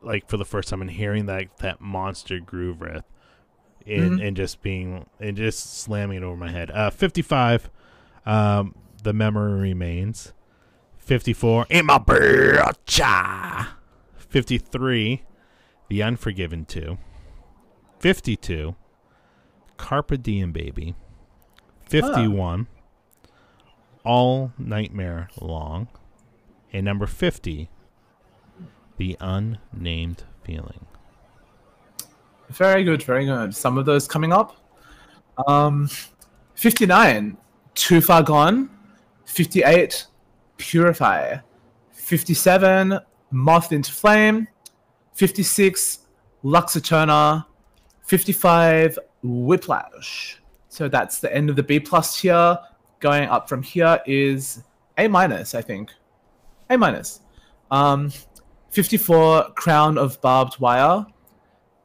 [0.00, 3.04] like for the first time and hearing that that monster groove riff
[3.86, 4.26] and Mhm.
[4.28, 6.70] and just being and just slamming it over my head.
[6.70, 7.70] Uh 55
[8.26, 10.32] um the memory remains.
[10.98, 13.68] 54 Inamorata.
[14.16, 15.22] 53
[15.88, 16.98] the unforgiven 2.
[17.98, 18.74] 52
[19.76, 20.94] Carpe Diem baby.
[21.82, 22.66] 51
[24.04, 25.88] all nightmare long
[26.72, 27.68] and number 50
[28.96, 30.86] the unnamed feeling
[32.50, 33.54] Very good, very good.
[33.54, 34.56] Some of those coming up.
[35.46, 35.88] Um,
[36.54, 37.36] 59,
[37.74, 38.68] Too Far Gone.
[39.24, 40.06] 58,
[40.56, 41.38] Purify.
[41.92, 42.98] 57,
[43.30, 44.48] Moth into Flame.
[45.14, 46.00] 56,
[46.42, 47.46] Lux Æterna.
[48.02, 50.42] 55, Whiplash.
[50.68, 52.58] So that's the end of the B plus tier.
[52.98, 54.64] Going up from here is
[54.98, 55.92] A minus, I think.
[56.68, 57.20] A minus.
[57.70, 58.12] Um,
[58.70, 61.06] 54 Crown of Barbed Wire.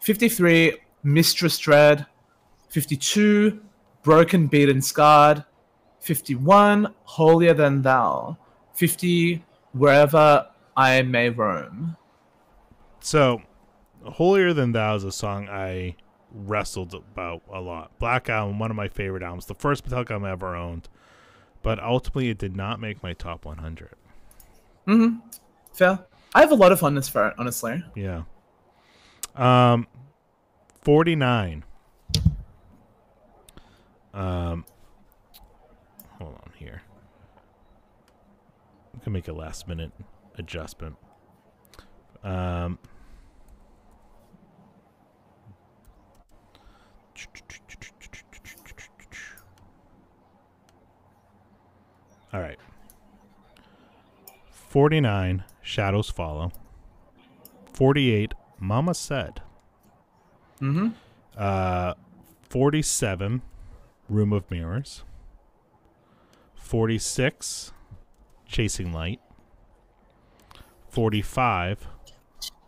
[0.06, 2.06] 53 Mistress Dread.
[2.70, 3.60] 52
[4.04, 5.44] Broken, Beaten, Scarred.
[6.02, 8.38] 51 Holier Than Thou.
[8.76, 11.98] 50 Wherever I May Roam.
[13.00, 13.42] So,
[14.04, 15.96] Holier Than Thou is a song I
[16.32, 17.98] wrestled about a lot.
[17.98, 20.88] Black Album, one of my favorite albums, the first Metallica album I ever owned,
[21.64, 23.90] but ultimately it did not make my top 100.
[24.88, 25.18] Mm-hmm.
[25.74, 26.06] Fair.
[26.36, 27.84] I have a lot of fondness for it, honestly.
[27.96, 28.24] Yeah.
[29.36, 29.88] Um,
[30.86, 31.64] 49.
[34.14, 34.66] Um,
[36.20, 36.84] hold on here.
[38.96, 39.92] I can make a last minute
[40.38, 40.96] adjustment.
[42.24, 42.78] Um,
[52.32, 52.60] all right.
[54.52, 56.52] 49 Shadows Follow.
[57.74, 59.42] 48 Mama Said.
[60.62, 60.90] Mm-hmm.
[61.38, 61.94] Uh,
[62.50, 63.42] 47
[64.10, 65.04] Room of Mirrors.
[66.56, 67.74] 46
[68.48, 69.20] Chasing Light.
[70.90, 71.88] 45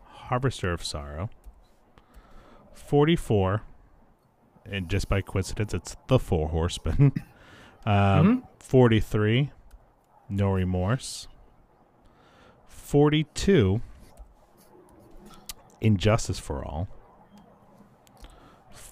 [0.06, 1.30] Harvester of Sorrow.
[2.74, 3.62] 44
[4.70, 7.14] and just by coincidence it's the Four Horsemen.
[7.86, 9.52] um, 43
[10.30, 11.28] No Remorse.
[12.68, 13.82] 42
[15.82, 16.88] And Justice for All.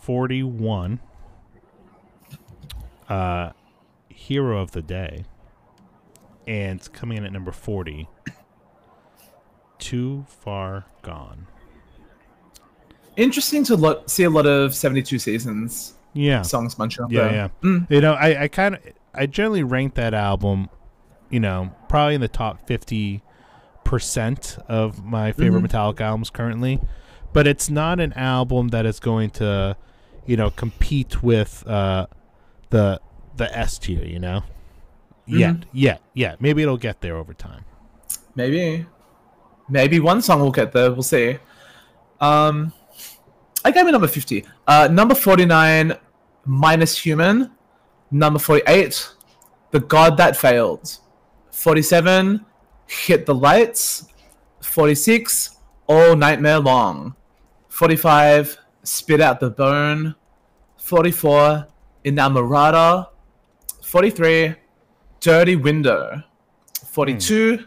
[0.06, 1.00] 41
[3.10, 3.50] uh
[4.10, 5.26] Hero of the Day.
[6.48, 8.08] And coming in at number 40
[9.80, 11.48] Too Far Gone.
[13.18, 16.44] Interesting to lo- see a lot of 72 seasons Yeah.
[16.44, 17.48] songs bunch up Yeah, yeah.
[17.63, 17.89] Mm.
[17.89, 18.82] You know, I, I kind of,
[19.13, 20.70] I generally rank that album,
[21.32, 23.24] you know, probably in the top fifty
[23.84, 25.76] percent of my favorite Mm-hmm.
[25.78, 26.80] Metallica albums currently.
[27.34, 29.76] But it's not an album that is going to,
[30.26, 32.08] you know, compete with uh,
[32.70, 33.00] the
[33.38, 34.04] the S tier.
[34.06, 34.44] You know,
[35.28, 35.40] Mm-hmm.
[35.40, 36.42] yet, yet, yet.
[36.42, 37.66] Maybe it'll get there over time.
[38.36, 38.86] Maybe.
[39.68, 40.92] Maybe one song will get there.
[40.92, 41.40] We'll see.
[42.22, 42.72] Um,
[43.64, 44.46] I gave me number 50.
[44.68, 45.94] Uh, number 49,
[46.46, 47.50] Minus Human.
[48.12, 49.10] Number 48,
[49.72, 51.00] The God That Failed.
[51.52, 52.46] 47,
[52.86, 54.06] Hit the Lights.
[54.62, 55.58] 46,
[55.88, 57.16] All Nightmare Long.
[57.70, 60.15] 45, Spit Out the Bone.
[60.78, 61.67] 44,
[62.06, 63.08] Inamorata.
[63.84, 64.56] 43,
[65.19, 66.24] Dirty Window.
[66.86, 67.65] 42,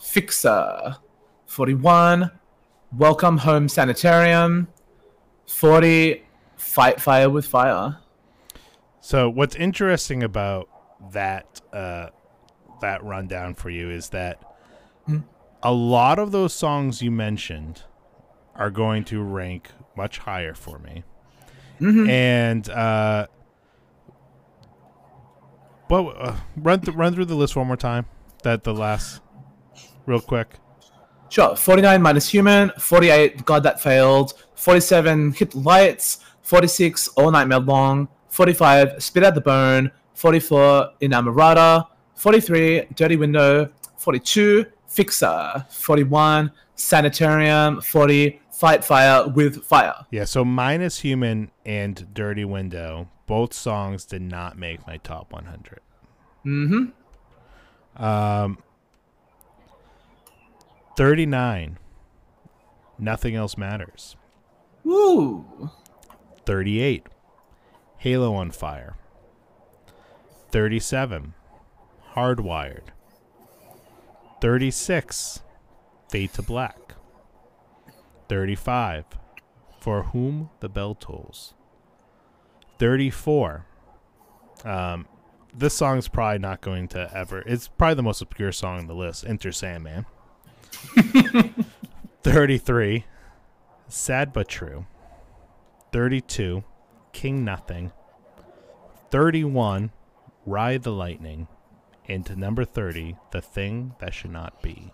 [0.00, 0.96] Fixer.
[1.46, 2.30] 41,
[2.96, 4.68] Welcome Home Sanitarium.
[5.46, 6.24] 40,
[6.56, 7.98] Fight Fire with Fire.
[9.00, 10.68] So what's interesting about
[11.12, 12.08] that uh,
[12.80, 14.42] that rundown for you is that
[15.62, 17.82] a lot of those songs you mentioned
[18.54, 19.70] are going to rank
[20.02, 21.04] much higher for me,
[22.08, 23.26] and uh,
[25.88, 28.06] but uh, run th- run through the list one more time.
[28.44, 29.20] That the last,
[30.06, 30.48] real quick.
[31.30, 31.54] Sure.
[31.54, 32.70] 49 minus human.
[32.78, 34.32] 48 God that failed.
[34.54, 36.20] 47 hit the lights.
[36.42, 38.08] 46 all nightmare long.
[38.28, 39.90] 45 spit out the bone.
[40.14, 41.86] 44 inamorata.
[42.14, 43.68] 43 dirty window.
[43.98, 45.66] 42 fixer.
[45.70, 47.80] 41 sanitarium.
[47.82, 50.06] 40 fight fire with fire.
[50.10, 55.80] Yeah, so minus human and dirty window, both songs did not make my top 100.
[56.44, 58.02] Mm-hmm.
[58.02, 58.58] Um,
[60.96, 61.78] 39.
[62.98, 64.16] Nothing else matters.
[64.82, 65.70] Woo.
[66.44, 67.06] 38.
[67.98, 68.96] Halo on fire.
[70.50, 71.34] 37.
[72.14, 72.88] Hardwired.
[74.40, 75.42] 36.
[76.10, 76.87] Fade to black.
[78.28, 79.04] 35.
[79.80, 81.54] For whom the bell tolls.
[82.78, 83.64] 34.
[84.64, 85.06] Um,
[85.54, 87.40] this song's probably not going to ever.
[87.40, 89.24] It's probably the most obscure song on the list.
[89.26, 90.06] Enter Sandman.
[92.22, 93.04] 33.
[93.88, 94.86] Sad but true.
[95.92, 96.64] 32.
[97.12, 97.92] King Nothing.
[99.10, 99.92] 31.
[100.44, 101.48] Ride the Lightning.
[102.06, 104.92] And to number 30, The Thing That Should Not Be.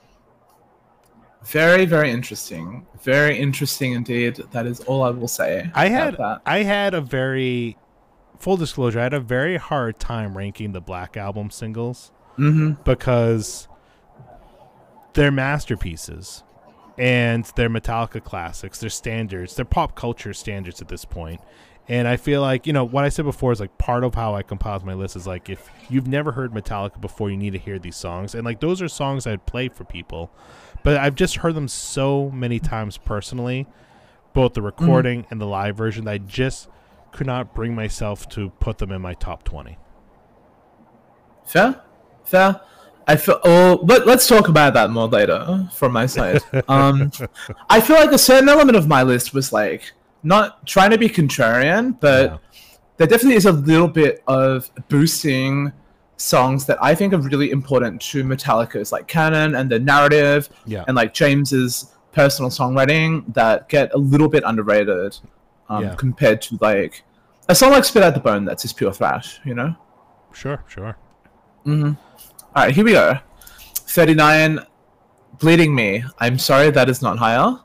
[1.46, 2.86] Very, very interesting.
[3.02, 4.36] Very interesting indeed.
[4.52, 5.70] That is all I will say.
[5.74, 6.40] I had that.
[6.46, 7.76] I had a very
[8.38, 12.82] full disclosure, I had a very hard time ranking the Black Album singles Mm-hmm.
[12.82, 13.68] because
[15.12, 16.42] they're masterpieces
[16.98, 21.40] and they're Metallica classics, they're standards, they're pop culture standards at this point.
[21.88, 24.34] And I feel like, you know, what I said before is like part of how
[24.34, 27.58] I compiled my list is like if you've never heard Metallica before, you need to
[27.58, 28.34] hear these songs.
[28.34, 30.30] And like those are songs I'd play for people.
[30.82, 33.66] But I've just heard them so many times personally,
[34.32, 36.68] both the recording and the live version, that I just
[37.12, 39.78] could not bring myself to put them in my top 20.
[41.46, 41.82] Fair,
[42.24, 42.60] fair.
[43.06, 43.40] I feel.
[43.44, 46.40] Oh, but let's talk about that more later from my side.
[46.68, 47.10] um,
[47.68, 49.92] I feel like a certain element of my list was like
[50.24, 52.36] not trying to be contrarian, but Yeah.
[52.96, 55.72] there definitely is a little bit of boosting
[56.16, 60.84] songs that I think are really important to Metallica's like canon and the narrative, Yeah.
[60.88, 65.18] and like James's personal songwriting that get a little bit underrated
[65.68, 65.94] um, Yeah.
[65.96, 67.02] compared to like
[67.48, 69.74] a song like "Spit Out the Bone" that's just pure thrash, you know.
[70.32, 70.96] Sure, sure.
[71.66, 71.96] All
[72.54, 73.18] right, here we go.
[73.74, 74.60] 39,
[75.40, 76.04] Bleeding Me.
[76.20, 77.58] I'm sorry that is not higher.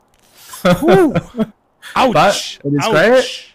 [1.96, 2.14] Ouch!
[2.14, 2.92] But it is Ouch!
[2.92, 3.54] great.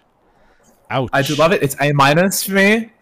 [0.90, 1.11] Ouch.
[1.12, 1.62] I do love it.
[1.62, 2.92] It's A minus for me.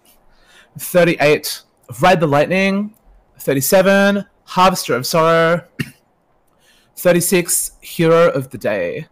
[0.78, 1.62] 38,
[2.00, 2.94] Ride the Lightning.
[3.38, 5.64] 37, Harvester of Sorrow.
[6.96, 9.06] 36, Hero of the Day.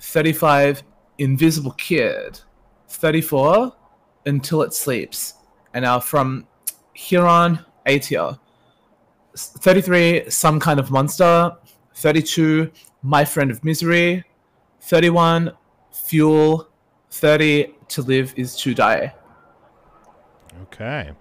[0.00, 0.82] 35,
[1.18, 2.40] Invisible Kid.
[2.88, 3.72] 34,
[4.26, 5.34] Until It Sleeps.
[5.74, 6.46] And now from
[6.94, 8.38] here on, A tier.
[9.36, 11.56] 33, Some Kind of Monster.
[11.96, 12.70] 32,
[13.02, 14.24] My Friend of Misery.
[14.80, 15.52] 31,
[15.94, 16.68] Fuel.
[17.10, 19.14] 30, To Live is to Die.
[20.62, 21.12] Okay.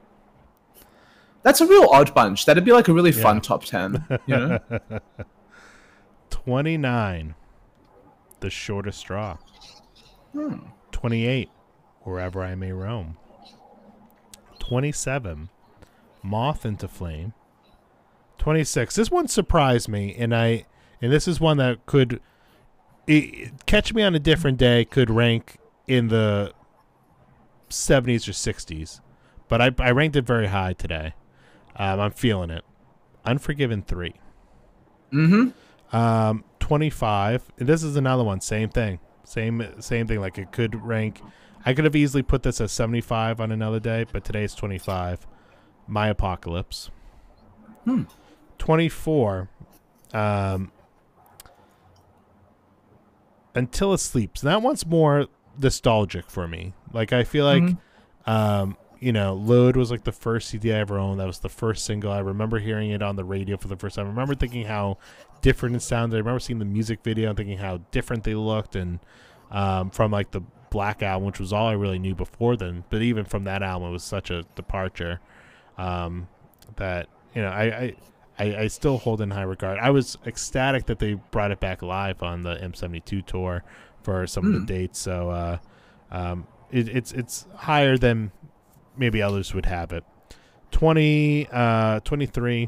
[1.43, 2.45] That's a real odd bunch.
[2.45, 4.03] That'd be like a really fun top 10.
[4.25, 4.59] You know?
[6.29, 7.36] 29.
[8.39, 9.38] The shortest straw.
[10.31, 10.57] Hmm.
[10.91, 11.49] 28.
[12.01, 13.17] Wherever I may roam.
[14.59, 15.49] 27.
[16.23, 17.33] Moth into flame.
[18.39, 18.95] 26.
[18.95, 20.65] This one surprised me and I
[21.01, 22.21] and this is one that could
[23.08, 26.54] i catch me on a different day could rank in the
[27.70, 29.02] 70s or 60s.
[29.48, 31.13] But I I ranked it very high today.
[31.76, 32.63] Um, I'm feeling it.
[33.26, 34.13] Unforgiven 3.
[35.12, 35.96] mm-hmm.
[35.96, 37.52] Um, 25.
[37.60, 38.42] And this is another one.
[38.42, 39.00] Same thing.
[39.24, 40.20] Same same thing.
[40.22, 41.22] Like it could rank.
[41.66, 45.28] I could have easily put this as 75 on another day, but today it's 25.
[45.88, 46.89] My Apocalypse.
[47.86, 48.04] Hmm.
[48.58, 49.50] 24.
[50.13, 50.72] Um,
[53.56, 54.42] Until It Sleeps.
[54.42, 55.28] That one's more
[55.60, 56.74] nostalgic for me.
[56.92, 57.78] Like I feel like, Mhm.
[58.26, 61.20] um, you know, Load was like the first CD I ever owned.
[61.20, 62.12] That was the first single.
[62.12, 64.06] I remember hearing it on the radio for the first time.
[64.06, 64.98] I remember thinking how
[65.42, 66.16] different it sounded.
[66.16, 69.00] I remember seeing the music video and thinking how different they looked, and
[69.52, 72.84] um, from like the Black album, which was all I really knew before then.
[72.89, 75.20] But even from that album, it was such a departure
[75.78, 76.28] um,
[76.78, 77.94] that you know I, I
[78.39, 79.78] I I still hold in high regard.
[79.80, 83.63] I was ecstatic that they brought it back live on the M72 tour
[84.02, 84.60] for some of Hmm.
[84.62, 85.00] the dates.
[85.00, 85.58] So uh,
[86.12, 88.32] um, it, it's it's higher than
[88.98, 90.04] maybe others would have it.
[90.72, 92.67] 20, uh, 23,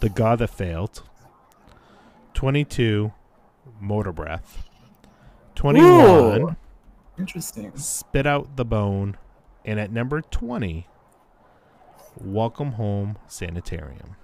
[0.00, 1.02] The God That Failed.
[2.34, 3.12] 22,
[3.78, 4.64] Motor Breath.
[5.54, 6.56] 21, Ooh.
[7.18, 7.76] Interesting.
[7.76, 9.18] Spit Out the Bone.
[9.66, 10.86] And at number 20,
[12.18, 14.16] Welcome Home Sanitarium.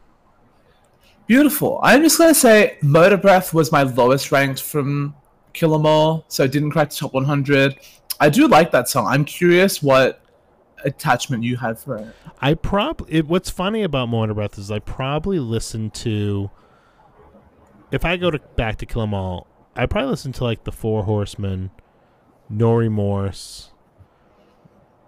[1.29, 1.79] Beautiful.
[1.83, 5.15] I'm just gonna say Motor Breath was my lowest ranked from
[5.53, 7.79] Kill 'Em All, so it didn't crack the top 100.
[8.19, 9.07] I do like that song.
[9.07, 10.21] I'm curious what
[10.85, 12.15] attachment you have for it.
[12.41, 16.51] I probably what's funny about Motor Breath is I probably listened to
[17.91, 20.73] if I go to back to Kill 'Em All, I probably listen to like the
[20.73, 21.71] Four Horsemen,
[22.49, 23.71] No Remorse,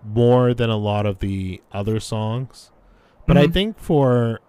[0.04, 2.70] more than a lot of the other songs.
[3.26, 3.52] But I Mhm.
[3.52, 4.40] think for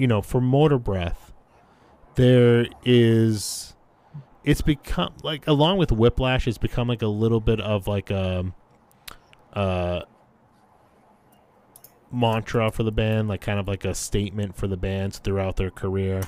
[0.00, 1.30] you know for Motor Breath,
[2.14, 3.76] there is
[4.42, 8.50] it's become like along with Whiplash, it's become like a little bit of like a
[9.52, 10.00] uh
[12.10, 15.70] mantra for the band, like kind of like a statement for the bands throughout their
[15.70, 16.22] career.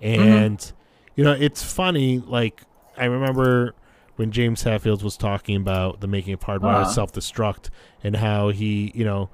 [0.00, 0.72] And
[1.14, 2.20] you know, it's funny.
[2.20, 2.62] Like
[2.96, 3.74] I remember
[4.16, 6.90] when James Hetfield was talking about the making of Hardwired Ah.
[6.90, 7.68] Self Destruct
[8.02, 9.28] and how he, you know,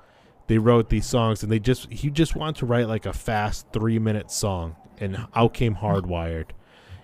[0.48, 3.66] they wrote these songs and they just he just wanted to write like a fast
[3.72, 6.46] three minute song, and out came Hardwired.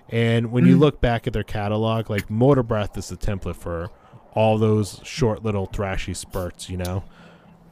[0.08, 0.80] And when you Mm.
[0.80, 3.90] look back at their catalog, like Motor Breath is the template for
[4.34, 7.02] all those short little thrashy spurts, you know.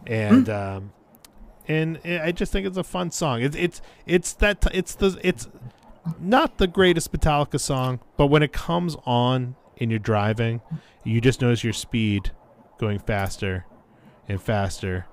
[0.06, 0.92] And um,
[1.68, 3.42] and i I just think it's a fun song.
[3.42, 5.48] It's it's it's that t- it's the it's
[6.18, 10.62] not the greatest Metallica song, but when it comes on and you're driving,
[11.04, 12.30] you just notice your speed
[12.78, 13.66] going faster
[14.28, 15.04] and faster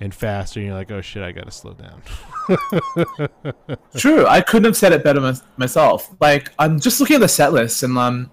[0.00, 2.02] and faster, and you're like, oh shit, I gotta slow down.
[3.96, 6.10] True, I couldn't have said it better mys- myself.
[6.20, 8.30] Like, I'm just looking at the set list, and um,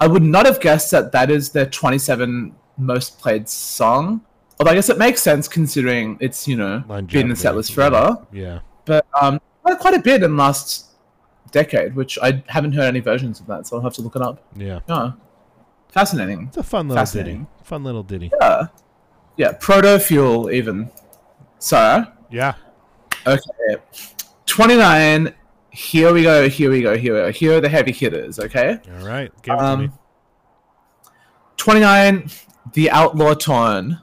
[0.00, 4.20] I would not have guessed that that is the 27 most played song.
[4.58, 7.74] Although I guess it makes sense considering it's you know been in the set list
[7.74, 8.18] forever.
[8.32, 8.60] Yeah.
[8.86, 10.86] But um, quite- quite a bit in the last
[11.52, 14.22] decade, which I haven't heard any versions of that, so I'll have to look it
[14.22, 14.42] up.
[14.56, 14.80] Yeah.
[14.88, 15.12] Yeah,
[15.88, 16.46] fascinating.
[16.48, 17.46] It's a fun little ditty.
[17.64, 18.30] Fun little ditty.
[18.40, 18.66] Yeah,
[19.36, 20.90] yeah, proto fuel even.
[21.58, 22.54] So Yeah.
[23.26, 23.76] okay,
[24.46, 25.34] twenty nine.
[25.70, 26.48] Here we go.
[26.48, 26.96] Here we go.
[26.96, 27.32] Here we go.
[27.32, 28.38] Here are the heavy hitters.
[28.40, 28.78] Okay.
[28.98, 29.30] All right.
[29.42, 29.84] Give it to me.
[29.86, 29.92] Um,
[31.58, 32.30] 29,
[32.72, 34.00] The Outlaw Torn.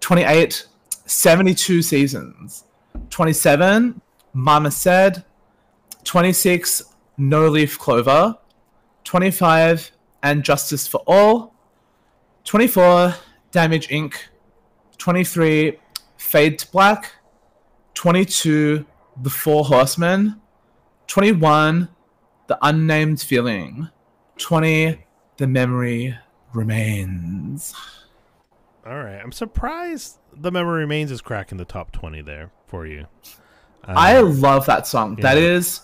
[0.00, 0.66] 28,
[1.06, 2.64] 72 Seasons.
[3.10, 4.00] 27,
[4.32, 5.24] Mama Said.
[6.04, 6.84] 26,
[7.18, 8.36] No Leaf Clover.
[9.04, 9.90] 25,
[10.22, 11.54] And Justice for All.
[12.44, 13.14] 24,
[13.50, 14.14] Damage Inc.
[15.00, 15.78] 23,
[16.16, 17.12] Fade to Black.
[17.94, 18.86] 22,
[19.22, 20.40] The Four Horsemen.
[21.08, 21.88] 21,
[22.46, 23.88] The Unnamed Feeling.
[24.38, 25.04] 20,
[25.38, 26.16] The Memory
[26.52, 27.74] Remains.
[28.86, 29.20] All right.
[29.22, 33.06] I'm surprised the memory remains is cracking the top 20 there for you.
[33.84, 35.16] Um, I love that song.
[35.16, 35.42] That yeah.
[35.44, 35.80] is,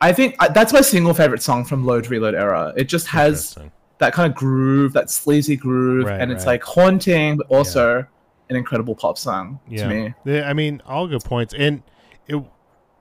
[0.00, 2.72] I think that's my single favorite song from Load Reload era.
[2.76, 3.56] It just has
[3.98, 6.52] that kind of groove, that sleazy groove, Right, and it's right.
[6.52, 8.06] like haunting, but also
[8.48, 9.82] an incredible pop song yeah.
[9.82, 10.14] to me.
[10.24, 11.54] Yeah, I mean, all good points.
[11.54, 11.82] And
[12.26, 12.42] it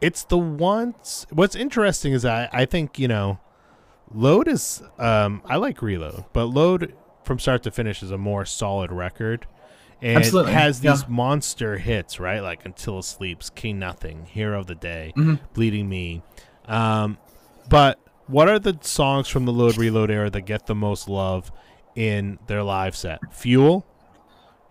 [0.01, 3.39] it's the ones what's interesting is I I think, you know,
[4.13, 6.93] Load is um I like Reload, but Load
[7.23, 9.47] from start to finish is a more solid record.
[10.01, 11.07] And Absolutely, has these yeah.
[11.07, 12.41] monster hits, right?
[12.41, 15.39] Like Until It Sleeps, King Nothing, Hero of the Day, Mhm.
[15.53, 16.21] Bleeding Me.
[16.67, 17.17] Um
[17.69, 21.51] but what are the songs from the Load Reload era that get the most love
[21.95, 23.19] in their live set?
[23.31, 23.85] Fuel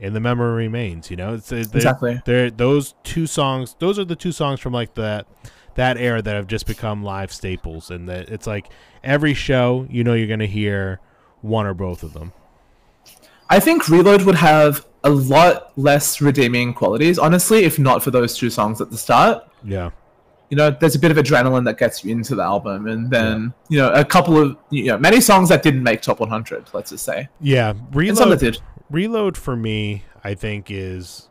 [0.01, 1.35] and the memory remains, you know?
[1.35, 2.21] It's they're- Exactly.
[2.25, 3.77] they're those two songs.
[3.79, 5.27] Those are the two songs from like that
[5.77, 8.69] that era that have just become live staples, and that it's like
[9.03, 11.01] every show, you know, you're gonna hear
[11.43, 12.33] one or both of them.
[13.51, 18.37] I think Reload would have a lot less redeeming qualities, honestly, if not for those
[18.39, 19.45] two songs at the start.
[19.63, 19.91] Yeah,
[20.49, 23.53] You know, there's a bit of adrenaline that gets you into the album, and then
[23.69, 26.71] you know a couple of you know many songs that didn't make top 100.
[26.73, 27.71] Let's just say, yeah.
[27.71, 28.61] and some that Reload, did.
[28.91, 31.29] Reload for me, I think is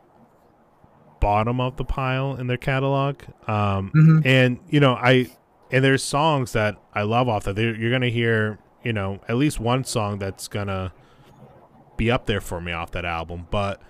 [1.20, 3.22] bottom of the pile in their catalog.
[3.46, 4.26] Um, Mhm.
[4.26, 5.28] and you know, I
[5.70, 7.56] and there's songs that I love off that.
[7.58, 10.92] You're gonna hear, you know, at least one song that's gonna
[11.96, 13.80] be up there for me off that album, but.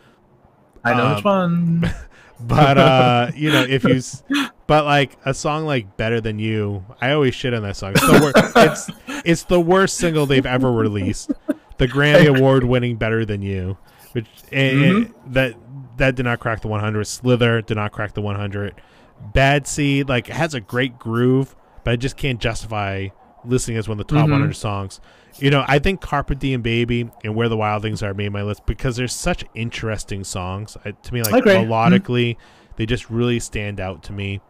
[0.86, 1.90] I know Um, which one.
[2.40, 4.00] but uh you know if you
[4.66, 8.04] but like a song like better than you i always shit on that song it's
[8.04, 8.90] the, wor- it's,
[9.24, 11.30] it's the worst single they've ever released
[11.78, 13.76] the grammy award winning better than you
[14.12, 15.54] which and, and that
[15.96, 18.74] that did not crack the 100 slither did not crack the 100
[19.32, 21.54] bad seed like it has a great groove
[21.84, 23.08] but i just can't justify
[23.44, 24.32] listening as one of the top Mhm.
[24.32, 25.00] 100 songs.
[25.38, 28.42] You know i think carpe diem baby and where the wild things are made my
[28.42, 30.76] list because there's such interesting songs.
[30.84, 32.36] I, to me like melodically
[32.76, 34.40] they just really stand out to me.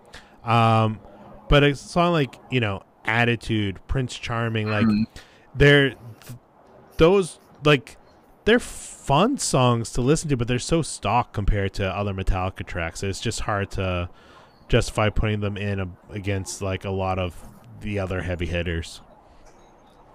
[0.44, 1.00] Um
[1.48, 5.04] but a song like you know attitude prince charming like Mhm.
[5.54, 5.98] they're th-
[6.96, 7.96] those like
[8.44, 13.02] they're fun songs to listen to but they're so stock compared to other metallica tracks
[13.02, 14.08] it's just hard to
[14.68, 17.36] justify putting them in a, against like a lot of
[17.80, 19.00] the other heavy hitters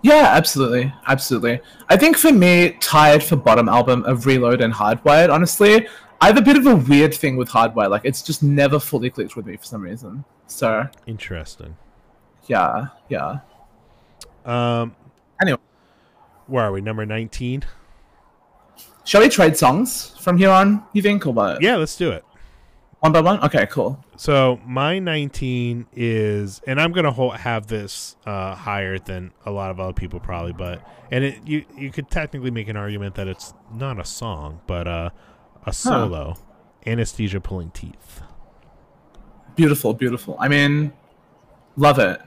[0.01, 1.59] Yeah, absolutely, absolutely.
[1.89, 5.29] I think for me, tired for bottom album of Reload and Hardwired.
[5.29, 5.89] Honestly,
[6.21, 7.89] I have a bit of a weird thing with Hardwired.
[7.89, 10.23] Like, it's just never fully clicked with me for some reason.
[10.47, 11.75] So, interesting
[12.49, 13.39] yeah, yeah.
[14.43, 14.95] um
[15.41, 15.59] Anyway,
[16.49, 17.63] where are we number 19
[19.03, 20.83] shall we trade songs from here on?
[20.93, 21.61] You think, or what?
[21.61, 22.23] yeah let's do it
[22.99, 23.41] One by one.
[23.45, 24.03] Okay, cool.
[24.17, 29.79] So my 19 is, and I'm gonna have this uh, higher than a lot of
[29.79, 33.53] other people probably, but and it you you could technically make an argument that it's
[33.73, 35.11] not a song, but uh,
[35.65, 36.35] a solo,
[36.85, 38.21] anesthesia pulling teeth.
[39.55, 40.35] Beautiful, beautiful.
[40.37, 40.91] I mean,
[41.77, 42.19] love it.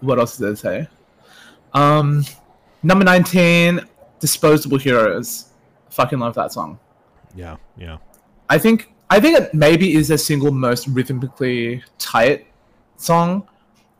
[0.00, 0.88] What else did it say?
[1.72, 2.24] Um,
[2.82, 3.80] number nineteen,
[4.20, 5.50] Disposable Heroes.
[5.90, 6.78] Fucking love that song.
[7.34, 7.98] Yeah, yeah,
[8.48, 12.46] I think I think it maybe is the single most rhythmically tight
[12.96, 13.46] song,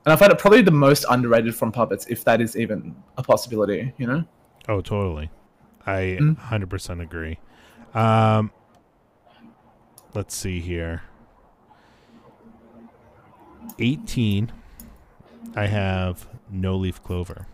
[0.04, 3.22] and I find it probably the most underrated from Puppets, if that is even a
[3.22, 3.92] possibility.
[3.98, 4.24] You know,
[4.68, 5.30] oh totally,
[5.86, 6.36] I Mm.
[6.38, 7.38] 100% agree.
[7.94, 8.50] Um,
[10.14, 11.02] let's see here.
[13.78, 14.52] 18,
[15.56, 17.46] I have no leaf clover.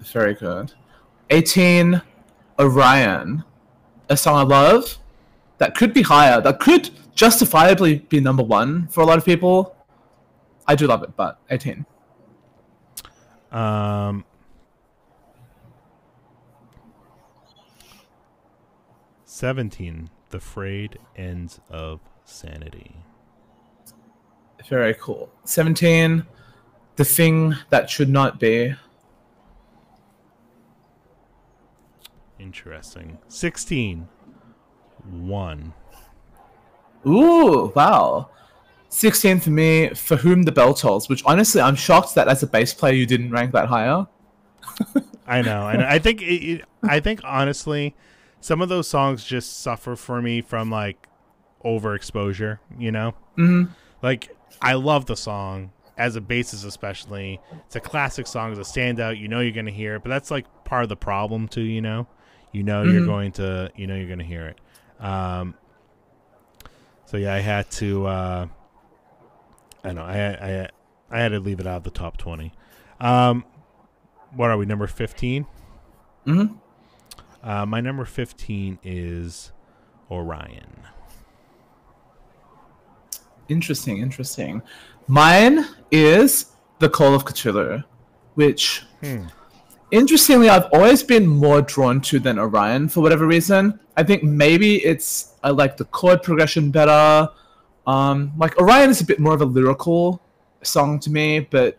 [0.00, 0.72] Very good.
[1.30, 2.00] Eighteen,
[2.58, 3.44] Orion,
[4.08, 4.98] a song I love.
[5.58, 6.40] That could be higher.
[6.40, 9.74] That could justifiably be number one for a lot of people.
[10.66, 11.84] I do love it, but eighteen.
[13.50, 14.24] Um,
[19.38, 20.10] 17.
[20.30, 22.96] The frayed ends of sanity.
[24.68, 25.30] Very cool.
[25.44, 26.26] 17.
[26.96, 28.74] The thing that should not be.
[32.38, 33.18] Interesting.
[33.28, 34.08] 16.
[35.10, 35.74] 1.
[37.06, 38.30] Ooh, wow.
[38.90, 42.46] 16 for me, For Whom the Bell Tolls, which honestly, I'm shocked that as a
[42.46, 44.06] bass player you didn't rank that higher.
[45.26, 45.68] I know.
[45.68, 47.94] And I think, it, it, I think honestly,
[48.40, 51.06] some of those songs just suffer for me from like
[51.64, 53.14] overexposure, you know?
[53.36, 53.72] Mm-hmm.
[54.02, 57.40] Like, I love the song as a basis, especially.
[57.66, 59.18] It's a classic song, it's a standout.
[59.18, 61.62] You know you're going to hear it, but that's like part of the problem, too,
[61.62, 62.06] you know?
[62.52, 63.06] You know you're Mhm.
[63.06, 65.04] going to, you know you're going to hear it.
[65.04, 65.54] Um,
[67.06, 68.06] so yeah, I had to.
[68.06, 68.46] Uh,
[69.84, 70.68] I know I I
[71.10, 72.52] I had to leave it out of the top twenty.
[73.00, 73.44] Um,
[74.34, 74.66] what are we?
[74.66, 75.46] Number fifteen.
[76.26, 76.54] Mm-hmm.
[77.48, 79.52] Uh, my number fifteen is
[80.10, 80.82] Orion.
[83.48, 84.62] Interesting, interesting.
[85.06, 87.82] Mine is The Call of Ktulu,
[88.34, 89.26] which, Hmm.
[89.90, 93.80] Interestingly, I've always been more drawn to than Orion for whatever reason.
[93.96, 97.28] I think maybe it's I like the chord progression better.
[97.86, 100.20] Um, like Orion is a bit more of a lyrical
[100.62, 101.78] song to me, but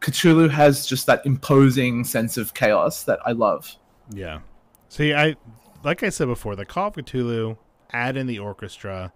[0.00, 3.76] Ktulu has just that imposing sense of chaos that I love.
[4.10, 4.40] Yeah.
[4.88, 5.36] See, I
[5.84, 7.56] like I said before, the Call of Ktulu,
[7.92, 9.12] add in the orchestra.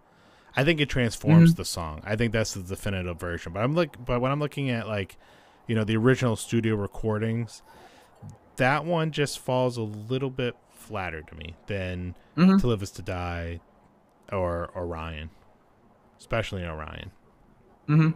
[0.57, 2.03] I think it transforms the song.
[2.05, 3.53] I think that's the definitive version.
[3.53, 5.17] But I'm like, but when I'm looking at like,
[5.67, 7.63] you know, the original studio recordings,
[8.59, 12.61] that one just falls a little bit flatter to me than Mhm.
[12.61, 13.61] "To Live Is to Die"
[14.31, 15.31] or Orion,
[16.19, 17.11] especially Orion.
[17.87, 18.11] hmm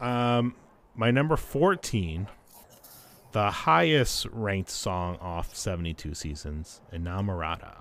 [0.00, 0.54] Um,
[0.94, 2.28] my number fourteen,
[3.32, 7.78] the highest ranked song off seventy-two seasons, "Inamorata."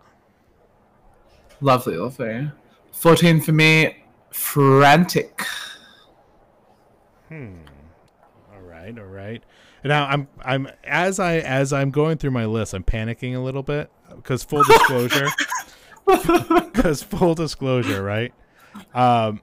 [1.62, 2.52] Lovely, lovely.
[2.92, 5.42] 14 for me, Frantic.
[7.30, 7.58] Hmm.
[8.54, 9.44] All right, all right.
[9.84, 13.64] Now I'm I'm as I as I'm going through my list, I'm panicking a little
[13.64, 15.28] bit because full disclosure,
[16.06, 18.34] because full disclosure, right?
[18.94, 19.42] Um,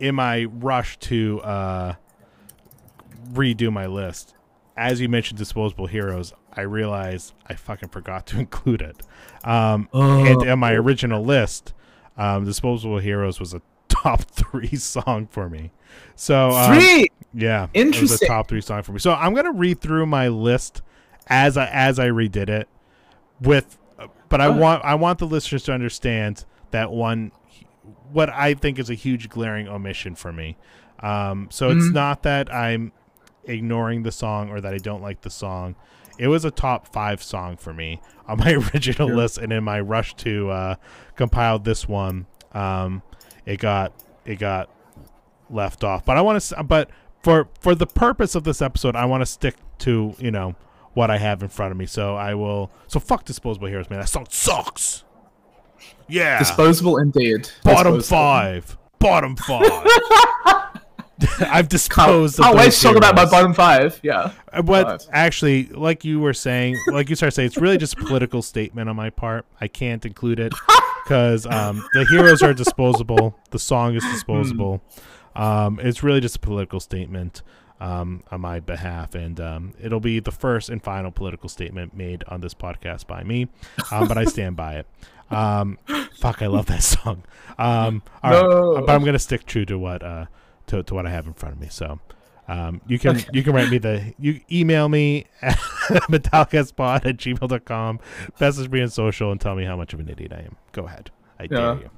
[0.00, 1.94] in my rush to uh
[3.32, 4.34] redo my list,
[4.76, 9.02] as you mentioned, disposable heroes, I realized I fucking forgot to include it.
[9.44, 11.72] Um, and in my original list,
[12.16, 13.62] um, disposable heroes was a
[14.02, 15.72] top three song for me.
[16.14, 16.78] So um,
[17.34, 18.28] yeah, It was a Interesting.
[18.28, 18.98] top three song for me.
[18.98, 20.82] So I'm gonna read through my list
[21.28, 22.68] as I as I redid it
[23.40, 23.78] with,
[24.28, 24.52] but I Oh.
[24.56, 27.32] want I want the listeners to understand that one,
[28.12, 30.56] what I think is a huge glaring omission for me.
[31.00, 31.92] Um, so it's Mhm.
[31.94, 32.92] not that I'm
[33.44, 35.74] ignoring the song or that I don't like the song.
[36.18, 39.16] It was a top five song for me on my original Sure.
[39.16, 40.74] list, and in my rush to uh,
[41.16, 43.02] compile this one, um,
[43.46, 43.92] it got
[44.24, 44.70] it got
[45.50, 46.04] left off.
[46.04, 46.90] But I want to, but
[47.22, 50.54] for for the purpose of this episode, I want to stick to you know
[50.94, 51.86] what I have in front of me.
[51.86, 52.70] So I will.
[52.88, 54.00] So fuck disposable heroes, man.
[54.00, 55.04] That song sucks.
[56.08, 57.48] Yeah, Disposable indeed.
[57.64, 58.02] bottom Disposable.
[58.02, 58.78] five.
[58.98, 59.62] Bottom five.
[61.40, 62.38] I've Can't, disposed.
[62.38, 64.00] of can't wait to talk about my bottom five.
[64.02, 64.32] Yeah.
[64.52, 65.08] Uh, But Five.
[65.12, 68.88] actually, like you were saying, like you started saying, it's really just a political statement
[68.88, 69.44] on my part.
[69.60, 70.52] I can't include it
[71.04, 73.38] because um, the heroes are disposable.
[73.50, 74.82] The song is disposable.
[75.36, 77.42] Um, it's really just a political statement
[77.80, 82.22] um, on my behalf, and um, it'll be the first and final political statement made
[82.28, 83.48] on this podcast by me.
[83.90, 84.86] Um, but I stand by it.
[85.30, 85.78] Um,
[86.20, 87.24] fuck, I love that song.
[87.58, 88.82] Um, all right, No.
[88.86, 90.26] but I'm gonna stick true to what uh,
[90.72, 91.68] to, to what I have in front of me.
[91.70, 92.00] So.
[92.48, 93.28] Um, you can Okay.
[93.32, 95.56] you can write me the you email me at
[96.10, 98.00] metallicastpod at gmail.com
[98.40, 100.56] message me on social and tell me how much of an idiot I am.
[100.72, 101.12] Go ahead.
[101.38, 101.74] I dare Yeah.
[101.78, 101.90] you.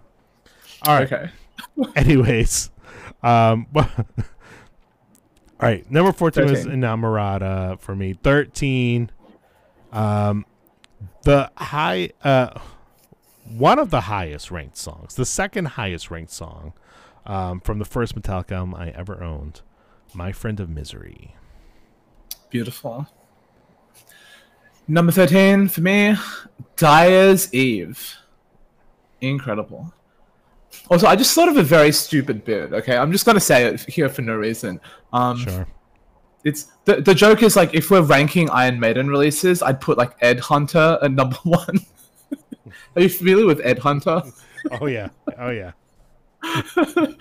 [0.87, 1.11] All right.
[1.11, 1.31] Okay.
[1.97, 2.70] Anyways,
[3.22, 3.87] um, all
[5.61, 5.91] right.
[5.91, 6.79] Number fourteen was 13.
[6.83, 8.12] Inamorata for me.
[8.12, 9.11] Thirteen,
[9.93, 10.45] um,
[11.22, 12.59] the high, uh,
[13.57, 16.75] one of the highest ranked songs, the second highest ranked song,
[17.27, 19.61] um, from the first Metallica album I ever owned,
[20.14, 21.35] "My Friend of Misery."
[22.51, 23.09] Beautiful.
[24.87, 26.14] Number 13 for me,
[26.77, 28.16] Dyer's Eve.
[29.20, 29.93] Incredible.
[30.91, 32.97] Also, I just thought of a very stupid bit, okay?
[32.97, 34.81] I'm just going to say it here for no reason.
[35.12, 35.66] Um, Sure.
[36.45, 40.12] It's the, the joke is like if we're ranking Iron Maiden releases, I'd put like
[40.20, 41.81] Ed Hunter at number one.
[42.95, 44.22] Are you familiar with Ed Hunter?
[44.81, 45.09] Oh yeah.
[45.39, 45.72] Oh yeah.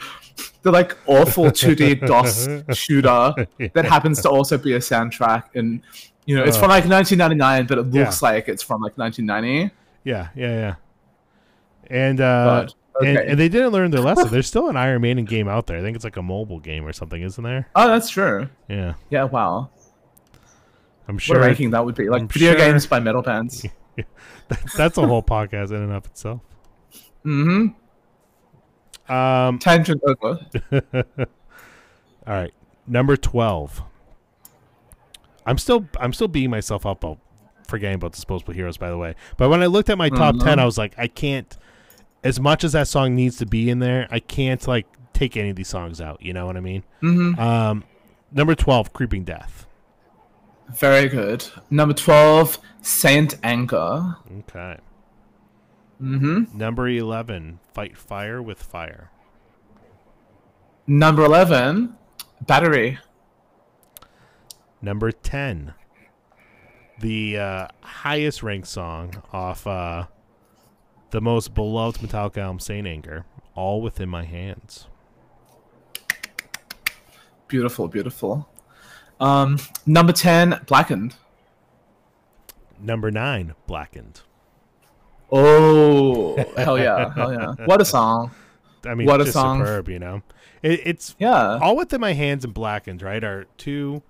[0.63, 2.47] the like awful 2D DOS
[2.77, 5.43] shooter that happens to also be a soundtrack.
[5.55, 5.81] And
[6.25, 6.61] You know, it's Uh.
[6.61, 8.29] from like 1999, but it looks Yeah.
[8.29, 9.73] like it's from like 1990.
[10.05, 10.75] Yeah, yeah, yeah.
[11.89, 12.65] And uh,
[12.99, 13.27] But, and, okay.
[13.31, 14.29] and they didn't learn their lesson.
[14.29, 15.77] There's still an Iron Maiden game out there.
[15.77, 17.67] I think it's like a mobile game or something, isn't there?
[17.75, 18.49] Oh, that's true.
[18.69, 19.69] Yeah, Yeah, wow.
[21.07, 21.37] I'm sure.
[21.37, 22.07] a ranking that would be.
[22.09, 23.65] Like I'm video sure- games by metal bands.
[24.77, 26.41] That's a whole podcast in and of itself.
[27.25, 27.67] mm-hmm.
[29.09, 30.39] Um, Tangent over.
[30.71, 32.53] all right,
[32.87, 33.81] number twelve.
[35.45, 37.19] I'm still I'm still beating myself up about
[37.67, 38.77] forgetting about disposable heroes.
[38.77, 40.61] By the way, but when I looked at my top ten, Mhm.
[40.61, 41.55] I was like, I can't.
[42.23, 45.49] As much as that song needs to be in there, I can't like take any
[45.49, 46.21] of these songs out.
[46.21, 46.83] You know what I mean?
[47.01, 47.37] Mm-hmm.
[47.39, 47.83] Um,
[48.31, 49.67] number twelve, Creeping Death.
[50.69, 51.45] Very good.
[51.69, 54.15] Number 12, Saint Anger.
[54.39, 54.77] Okay.
[56.01, 56.57] Mm-hmm.
[56.57, 59.09] Number eleven, Fight Fire with Fire.
[60.85, 61.95] Number 11,
[62.45, 62.99] Battery.
[64.81, 65.73] Number 10,
[66.99, 70.07] the uh, highest ranked song off uh,
[71.11, 73.23] the most beloved Metallica album, Saint Anger,
[73.55, 74.87] All Within My Hands.
[77.47, 78.49] Beautiful, beautiful.
[79.21, 81.15] Um, number 10, Blackened.
[82.77, 84.19] Number 9, Blackened.
[85.35, 87.53] Oh, hell yeah, hell yeah.
[87.65, 88.31] What a song.
[88.85, 89.59] I mean, What a song.
[89.59, 90.21] superb, you know?
[90.61, 91.57] It, it's Yeah.
[91.61, 94.01] All Within My Hands and Blackened, right, are two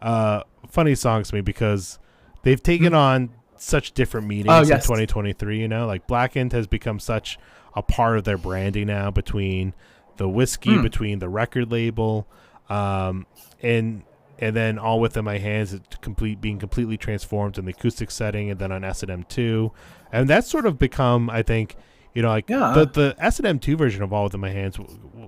[0.00, 1.98] uh, funny songs to me because
[2.42, 4.48] they've taken on such different meanings.
[4.50, 5.86] Oh, in 2023, you know?
[5.86, 7.38] Like, Blackened has become such
[7.76, 9.74] a part of their branding now between
[10.16, 10.82] the whiskey, Hmm.
[10.82, 12.26] between the record label,
[12.68, 13.26] um,
[13.62, 14.02] and
[14.38, 18.50] and then All Within My Hands it complete being completely transformed in the acoustic setting
[18.50, 19.72] and then on S&M 2.
[20.12, 21.76] And that's sort of become, I think,
[22.14, 22.72] you know, like Yeah.
[22.74, 24.76] the the S&M 2 version of All Within My Hands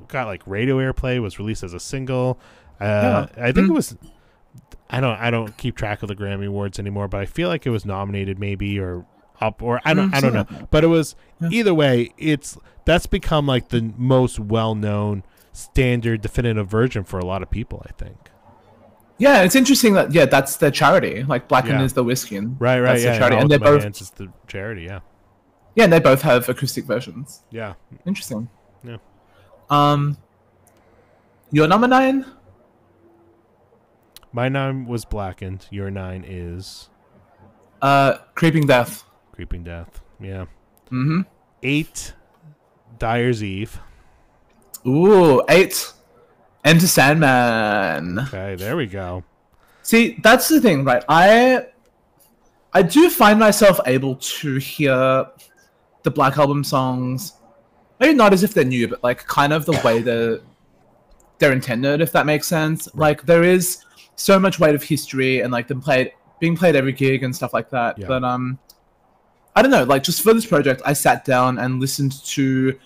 [0.08, 2.38] got like radio airplay, was released as a single.
[2.80, 3.70] Uh, I think Mhm.
[3.70, 3.96] it was
[4.90, 7.66] I don't I don't keep track of the Grammy Awards anymore, but I feel like
[7.66, 9.06] it was nominated maybe or
[9.40, 10.66] up or I don't Mm, I don't know.
[10.70, 11.48] But it was Yeah.
[11.50, 17.42] either way, it's that's become like the most well-known standard definitive version for a lot
[17.42, 18.30] of people, I think.
[19.18, 21.22] Yeah, it's interesting that, yeah, that's their charity.
[21.22, 21.84] Like, Blackened Yeah.
[21.84, 22.36] is the whiskey.
[22.36, 23.10] And Right, right, that's yeah.
[23.10, 23.36] their charity.
[23.36, 25.00] All And they're both, is the charity, yeah.
[25.76, 27.42] yeah, and they both have acoustic versions.
[27.50, 27.74] Yeah.
[28.06, 28.48] Interesting.
[28.82, 28.96] Yeah.
[29.70, 30.16] Um,
[31.52, 32.26] your number nine?
[34.32, 35.66] My nine was Blackened.
[35.70, 36.90] Your nine is
[37.80, 39.04] Uh, Creeping Death.
[39.32, 40.02] Creeping Death.
[40.20, 40.46] Yeah.
[40.90, 41.20] Mm-hmm.
[41.62, 42.14] Eight,
[42.98, 43.78] Dyer's Eve.
[44.86, 45.92] Ooh, eight.
[46.64, 48.18] Enter Sandman.
[48.20, 49.22] Okay, there we go.
[49.82, 51.04] See, that's the thing, right?
[51.08, 51.66] I
[52.72, 55.26] I do find myself able to hear
[56.02, 57.34] the Black Album songs,
[58.00, 60.40] maybe not as if they're new, but like kind of the way they're
[61.38, 62.88] they're intended, if that makes sense.
[62.94, 63.84] Like there is
[64.16, 67.52] so much weight of history and like them played being played every gig and stuff
[67.52, 67.98] like that.
[67.98, 68.06] Yeah.
[68.06, 68.58] But um
[69.54, 72.78] I don't know, like just for this project I sat down and listened to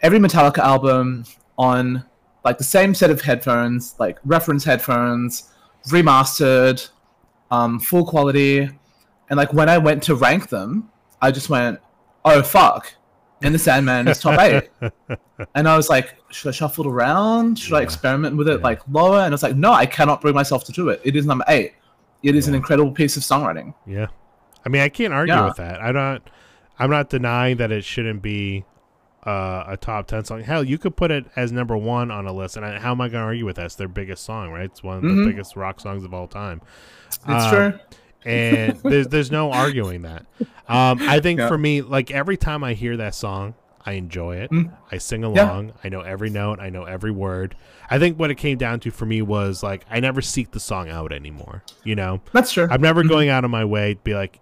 [0.00, 1.24] every Metallica album
[1.58, 2.04] on
[2.44, 5.50] like the same set of headphones, like reference headphones,
[5.88, 6.88] remastered,
[7.50, 8.60] um, full quality,
[9.28, 11.80] and like when I went to rank them, I just went,
[12.24, 12.94] "Oh fuck!"
[13.42, 14.70] And the Sandman is top eight,
[15.54, 17.58] and I was like, "Should I shuffle it around?
[17.58, 18.64] Should I experiment with it Yeah.
[18.64, 21.00] like lower?" And it's like, "No, I cannot bring myself to do it.
[21.04, 21.72] It is number eight.
[22.22, 24.06] It is an incredible piece of songwriting." Yeah.
[24.64, 25.46] I mean, I can't argue Yeah.
[25.46, 25.80] with that.
[25.80, 26.22] I don't
[26.78, 28.64] I'm not denying that it shouldn't be
[29.26, 30.42] uh, a top ten song.
[30.42, 33.00] Hell, you could put it as number one on a list, and I, how am
[33.00, 33.66] I going to argue with that?
[33.66, 34.64] It's their biggest song, right?
[34.64, 35.26] It's one of the Mhm.
[35.26, 36.60] biggest rock songs of all time.
[37.08, 37.72] It's Um, true.
[38.24, 40.24] and there's there's no arguing that.
[40.68, 41.48] Um, I think Yeah.
[41.48, 43.54] for me, like every time I hear that song,
[43.84, 44.50] I enjoy it.
[44.50, 44.70] Mm.
[44.92, 45.72] I sing along.
[45.82, 46.60] I know every note.
[46.60, 47.54] I know every word.
[47.90, 50.60] I think what it came down to for me was like I never seek the
[50.60, 51.62] song out anymore.
[51.82, 52.68] You know, That's true.
[52.70, 54.38] I'm never going out of my way to be like,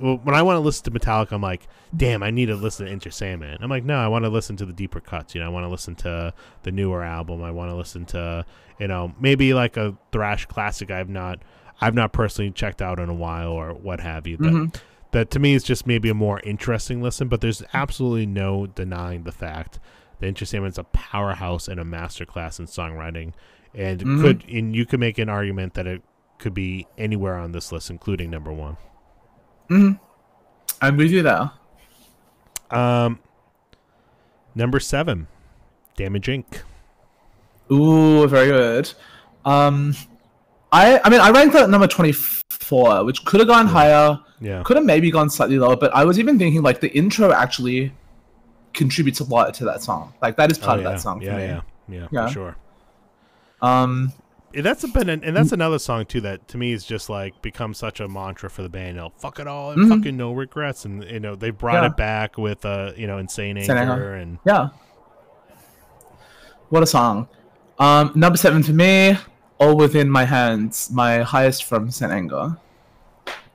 [0.00, 2.92] when I want to listen to Metallica, I'm like, damn, I need to listen to
[2.92, 3.58] Enter Sandman.
[3.60, 5.34] I'm like, no, I want to listen to the deeper cuts.
[5.34, 6.32] You know, I want to listen to
[6.62, 7.42] the newer album.
[7.42, 8.44] I want to listen to,
[8.78, 11.40] you know, maybe like a thrash classic I've not,
[11.80, 14.36] I've not personally checked out in a while or what have you.
[14.38, 14.80] That, Mhm.
[15.12, 17.28] that to me is just maybe a more interesting listen.
[17.28, 19.78] But there's absolutely no denying the fact
[20.18, 23.32] that Enter Sandman's a powerhouse and a masterclass in songwriting,
[23.74, 24.20] and Mhm.
[24.20, 26.02] could and you could make an argument that it
[26.38, 28.76] could be anywhere on this list, including number one.
[29.70, 29.98] Mhm.
[30.82, 31.50] I'm with you there.
[32.70, 33.18] Um,
[34.54, 35.26] number seven,
[35.96, 36.62] Damage Inc.
[37.72, 38.92] Ooh, very good.
[39.44, 39.94] Um,
[40.72, 44.18] I I mean I ranked that at number twenty four, which could have gone higher,
[44.40, 47.32] Yeah, could have maybe gone slightly lower, but I was even thinking like the intro
[47.32, 47.92] actually
[48.74, 50.12] contributes a lot to that song.
[50.22, 51.44] Like that is part Oh, of that song Yeah, for me.
[51.44, 52.26] yeah, yeah, Yeah.
[52.26, 52.56] for sure.
[53.62, 54.12] Um,
[54.54, 57.72] that's been an, and that's another song too that to me is just like become
[57.74, 58.96] such a mantra for the band.
[58.96, 59.88] You know, fuck it all and Mhm.
[59.96, 61.86] fucking no regrets, and you know they brought Yeah.
[61.86, 64.14] it back with uh you know insane anger, Anger.
[64.14, 64.68] and Yeah.
[66.68, 67.28] What a song.
[67.78, 69.16] Um, number seven for me,
[69.58, 72.12] All Within My Hands, my highest from St.
[72.12, 72.56] Anger.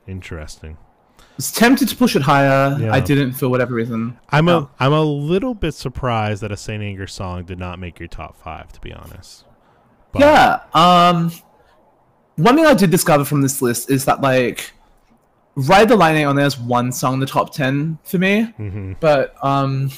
[0.07, 0.77] interesting.
[1.19, 2.77] I was tempted to push it higher.
[2.79, 2.93] Yeah.
[2.93, 4.17] I didn't for whatever reason.
[4.29, 4.65] I'm Yeah.
[4.79, 8.07] a I'm a little bit surprised that a Saint Anger song did not make your
[8.07, 8.71] top five.
[8.73, 9.45] To be honest,
[10.16, 10.59] But- Yeah.
[10.74, 11.32] Um,
[12.38, 14.72] one thing I did discover from this list is that like,
[15.55, 18.97] Ride the Lightning on there is one song in the top ten for me, Mhm.
[18.99, 19.89] but um,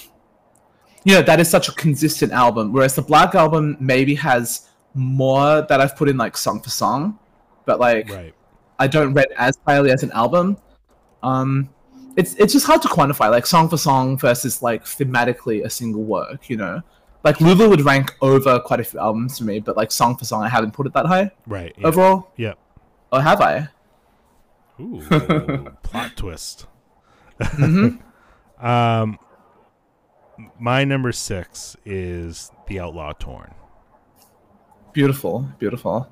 [1.03, 2.71] you know that is such a consistent album.
[2.73, 7.17] Whereas the Black album maybe has more that I've put in like song for song,
[7.65, 8.35] but like right.
[8.77, 10.57] I don't rate as highly as an album.
[11.23, 11.69] Um,
[12.15, 16.03] it's it's just hard to quantify like song for song versus like thematically a single
[16.03, 16.51] work.
[16.51, 16.81] You know,
[17.27, 20.25] like Lulu would rank over quite a few albums for me, but like song for
[20.25, 21.73] song, I haven't put it that high Right.
[21.77, 21.87] Yeah.
[21.87, 22.31] overall.
[22.37, 22.57] Yep.
[23.11, 23.67] Or have I?
[24.79, 25.01] Ooh,
[25.83, 26.65] plot twist.
[27.39, 27.99] Mhm.
[28.59, 29.19] Um,
[30.59, 33.53] my number six is the Outlaw Torn.
[34.93, 36.11] Beautiful, beautiful.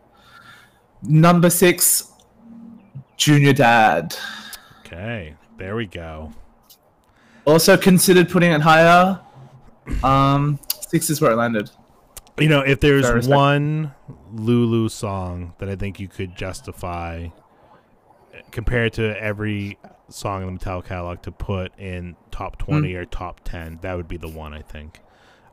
[1.01, 2.11] Number six,
[3.18, 4.16] Junior Dad.
[4.82, 6.34] Okay, there we go.
[7.45, 9.20] Also considered putting it higher.
[10.03, 10.59] Um,
[10.89, 11.69] six is where it landed.
[12.39, 13.93] You know, if there's one
[14.33, 17.27] Lulu song that I think you could justify
[18.51, 19.77] compared to every
[20.09, 22.97] song in the Metallica catalog to put in top 20 Hmm.
[22.99, 24.99] or top 10, that would be the one, I think.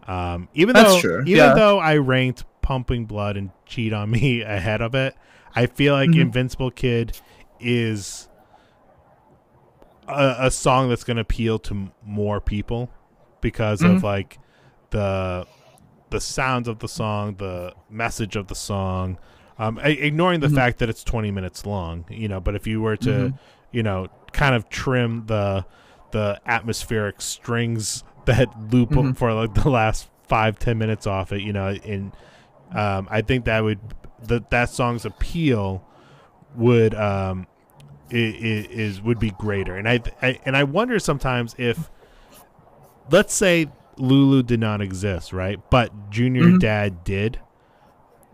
[0.09, 1.55] Um, even That's though, true, even yeah.
[1.55, 5.15] though I ranked Pumping Blood and Cheat on Me ahead of it,
[5.55, 6.21] I feel like Mhm.
[6.21, 7.17] Invincible Kid
[7.61, 8.29] is
[10.09, 12.91] a, a song that's going to appeal to m- more people
[13.41, 14.03] because of Mhm.
[14.03, 14.39] like
[14.93, 15.47] the
[16.11, 19.19] the sounds of the song, the message of the song,
[19.59, 20.55] um, ignoring the Mhm.
[20.55, 23.39] fact that it's 20 minutes long, you know, but if you were to, Mhm.
[23.73, 25.65] you know, kind of trim the
[26.13, 29.17] the atmospheric strings that loop Mhm.
[29.17, 32.13] for like the last five ten minutes off it, you know, in
[32.75, 33.81] um, I think that would
[34.29, 35.83] that that song's appeal
[36.55, 37.47] would um
[38.13, 41.91] i- i- is would be greater, and I, I and I wonder sometimes if
[43.11, 43.69] let's say
[43.99, 45.59] Lulu did not exist, right?
[45.71, 46.61] But Junior Mhm.
[46.61, 47.39] Dad did.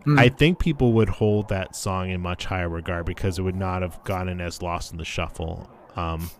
[0.06, 0.18] Mm.
[0.18, 3.82] I think people would hold that song in much higher regard because it would not
[3.82, 5.68] have gotten as lost in the shuffle.
[5.96, 6.30] Um,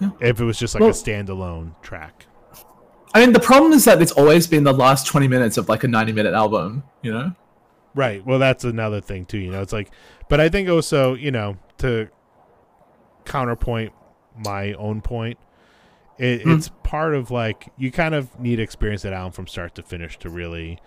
[0.00, 0.10] Yeah.
[0.20, 2.26] If it was just like Well- a standalone track.
[3.14, 5.82] I mean, the problem is that it's always been the last 20 minutes of like
[5.82, 7.32] a 90 minute album, you know?
[7.96, 8.24] Right.
[8.24, 9.38] Well, that's another thing too.
[9.38, 9.90] You know, it's like,
[10.28, 12.08] but I think also, you know, to
[13.24, 13.92] counterpoint
[14.36, 15.38] my own point,
[16.18, 16.52] it, Hmm.
[16.52, 19.82] it's part of like you kind of need to experience that album from start to
[19.82, 20.78] finish to really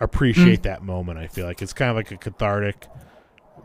[0.00, 1.18] appreciate that moment.
[1.18, 2.86] I feel like it's kind of like a cathartic,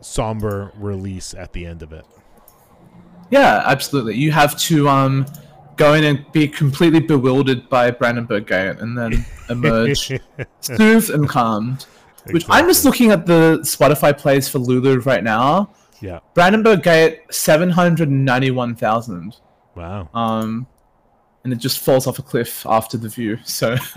[0.00, 2.04] somber release at the end of it.
[3.30, 4.16] Yeah, absolutely.
[4.16, 5.26] You have to um
[5.76, 10.12] go in and be completely bewildered by Brandenburg Gate and then emerge
[10.60, 11.86] soothed and calmed.
[12.30, 15.70] Which I'm just looking at the Spotify plays for Lulu right now.
[16.00, 16.20] Yeah.
[16.34, 19.36] Brandenburg Gate, 791,000.
[19.74, 20.08] Wow.
[20.14, 20.66] Um,
[21.44, 23.38] and it just falls off a cliff after the view.
[23.44, 23.76] So,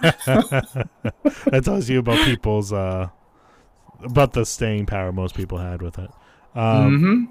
[0.00, 3.08] that tells you about people's uh
[4.02, 6.10] about the staying power most people had with it.
[6.54, 7.28] Um, Mhm.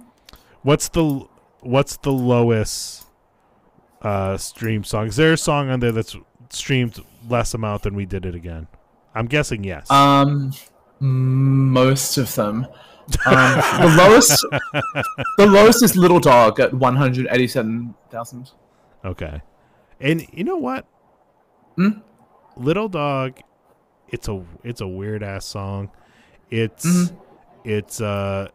[0.64, 1.26] What's the
[1.62, 3.06] what's the lowest
[4.02, 5.08] uh stream song?
[5.08, 6.16] Is there a song on there that's
[6.50, 8.68] streamed less amount than we did it again?
[9.16, 9.90] I'm guessing yes.
[9.90, 10.52] um,
[11.00, 12.68] most of them.
[13.26, 14.46] Um, the lowest,
[15.38, 18.52] the lowest is Little Dog at 187,000.
[19.06, 19.42] Okay.
[20.00, 20.86] And you know what?
[21.76, 22.00] Hmm?
[22.56, 23.40] Little Dog,
[24.10, 25.92] it's a it's a weird ass song.
[26.50, 27.18] It's Mhm.
[27.64, 28.50] it's uh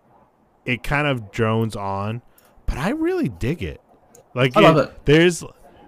[0.64, 2.22] it kind of drones on,
[2.66, 3.80] but I really dig it.
[4.34, 5.04] Like I love it.
[5.04, 5.44] There's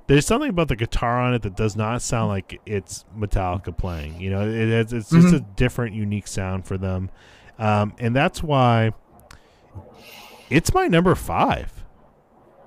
[0.06, 4.20] there's something about the guitar on it that does not sound like it's Metallica playing.
[4.20, 5.36] You know, it, it's it's just Mhm.
[5.36, 7.10] a different, unique sound for them,
[7.58, 8.92] um, and that's why
[10.48, 11.75] it's my number five.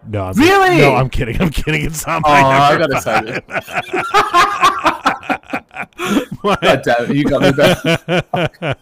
[0.08, 0.78] No, I'm Really?
[0.78, 1.42] No, I'm kidding.
[1.42, 1.86] I'm kidding.
[1.86, 3.44] It's not Oh, my I got excited.
[6.44, 8.76] My- God damn it, you got me there.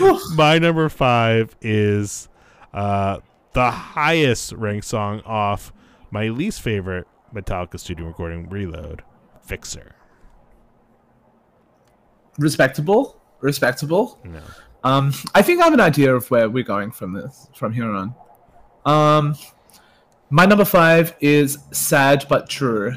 [0.34, 2.28] my number five is
[2.74, 3.18] uh,
[3.52, 5.72] the highest ranked song off
[6.10, 9.02] my least favorite Metallica studio recording, Reload,
[9.42, 9.94] Fixer.
[12.38, 14.18] Respectable, respectable.
[14.24, 14.40] No.
[14.82, 17.90] Um, I think I have an idea of where we're going from this from here
[17.90, 18.14] on.
[18.86, 19.34] Um,
[20.30, 22.94] my number five is sad but true.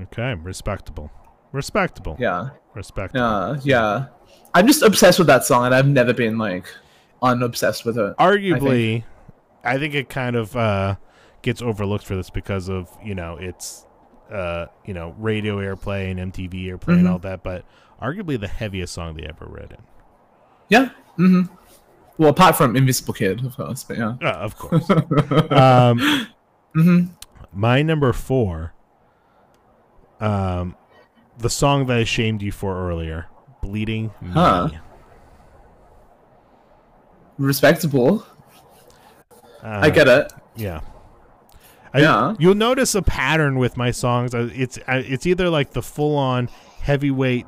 [0.00, 1.10] Okay, respectable.
[1.52, 2.16] Respectable.
[2.18, 3.20] Yeah, Respectable.
[3.20, 4.06] yeah, yeah.
[4.54, 6.66] I'm just obsessed with that song, and I've never been like
[7.22, 8.16] unobsessed with it.
[8.16, 9.04] Arguably,
[9.64, 10.96] I think, it kind of uh,
[11.42, 13.86] gets overlooked for this because of you know it's
[14.30, 17.10] uh, you know radio airplay and MTV airplay and Mhm.
[17.12, 17.64] all that, but
[18.00, 19.82] arguably the heaviest song they ever written.
[20.70, 20.90] Yeah.
[21.18, 21.54] Mm-hmm.
[22.18, 24.14] Well, apart from Invisible Kid, of course, but yeah.
[24.22, 24.88] Uh, of course.
[25.50, 26.26] um,
[26.74, 27.04] hmm
[27.54, 28.72] my number four,
[30.20, 30.74] um,
[31.38, 33.26] the song that I shamed you for earlier,
[33.60, 34.68] "Bleeding Me." Huh.
[37.38, 38.24] Respectable.
[39.62, 40.32] Uh, I get it.
[40.56, 40.80] Yeah.
[41.94, 42.34] I, Yeah.
[42.38, 44.34] You'll notice a pattern with my songs.
[44.34, 46.48] Uh, It's uh, it's either like the full on
[46.80, 47.46] heavyweight,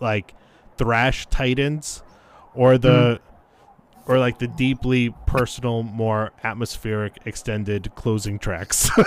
[0.00, 0.34] like
[0.76, 2.02] thrash titans,
[2.54, 3.20] or the,
[4.06, 8.90] or like the deeply personal, more atmospheric, extended closing tracks.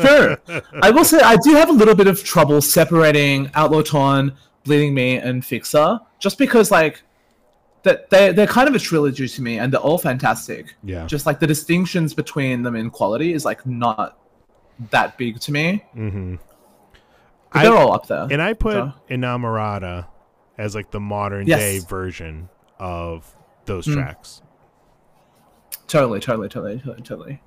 [0.00, 0.38] Sure.
[0.82, 4.94] I will say I do have a little bit of trouble separating Outlaw Torn, Bleeding
[4.94, 7.02] Me, and Fixer, just because like
[7.82, 10.74] that they they're kind of a trilogy to me, and they're all fantastic.
[10.82, 11.06] yeah.
[11.06, 14.18] Just like the distinctions between them in quality is like not
[14.90, 15.84] that big to me.
[15.96, 16.36] mm-hmm.
[17.52, 18.26] But they're all up there.
[18.30, 20.06] And I put So- Inamorata
[20.58, 21.58] as like the modern Yes.
[21.60, 22.48] day version
[22.78, 23.34] of
[23.66, 23.94] those Mm.
[23.94, 24.42] tracks.
[25.86, 27.42] Totally, totally, totally, totally, totally.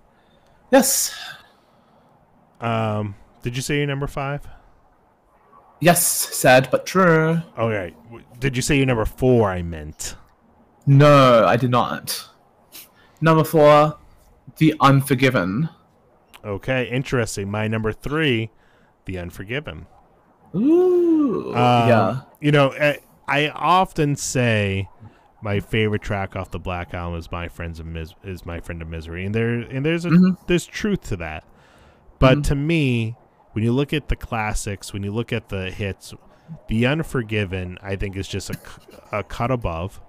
[0.71, 1.15] Yes.
[2.61, 4.47] Um, did you say your number five?
[5.79, 7.41] Yes, sad but true.
[7.57, 7.93] Okay.
[8.39, 9.49] Did you say your number four?
[9.49, 10.15] I meant.
[10.85, 12.29] No, I did not.
[13.21, 13.97] Number four,
[14.57, 15.69] The Unforgiven.
[16.43, 17.49] Okay, interesting.
[17.49, 18.51] My number three,
[19.05, 19.87] The Unforgiven.
[20.55, 22.21] Ooh, Um, yeah.
[22.39, 24.87] You know, I, I often say
[25.45, 28.81] my favorite track off the Black Album is "My Friends of Mis- is My Friend
[28.81, 30.37] of Misery," and there and there's a Mhm.
[30.47, 31.43] there's truth to that.
[32.19, 32.43] But Mhm.
[32.45, 33.15] to me,
[33.53, 36.13] when you look at the classics, when you look at the hits,
[36.67, 38.57] "The Unforgiven" I think is just a,
[39.19, 40.01] a cut above,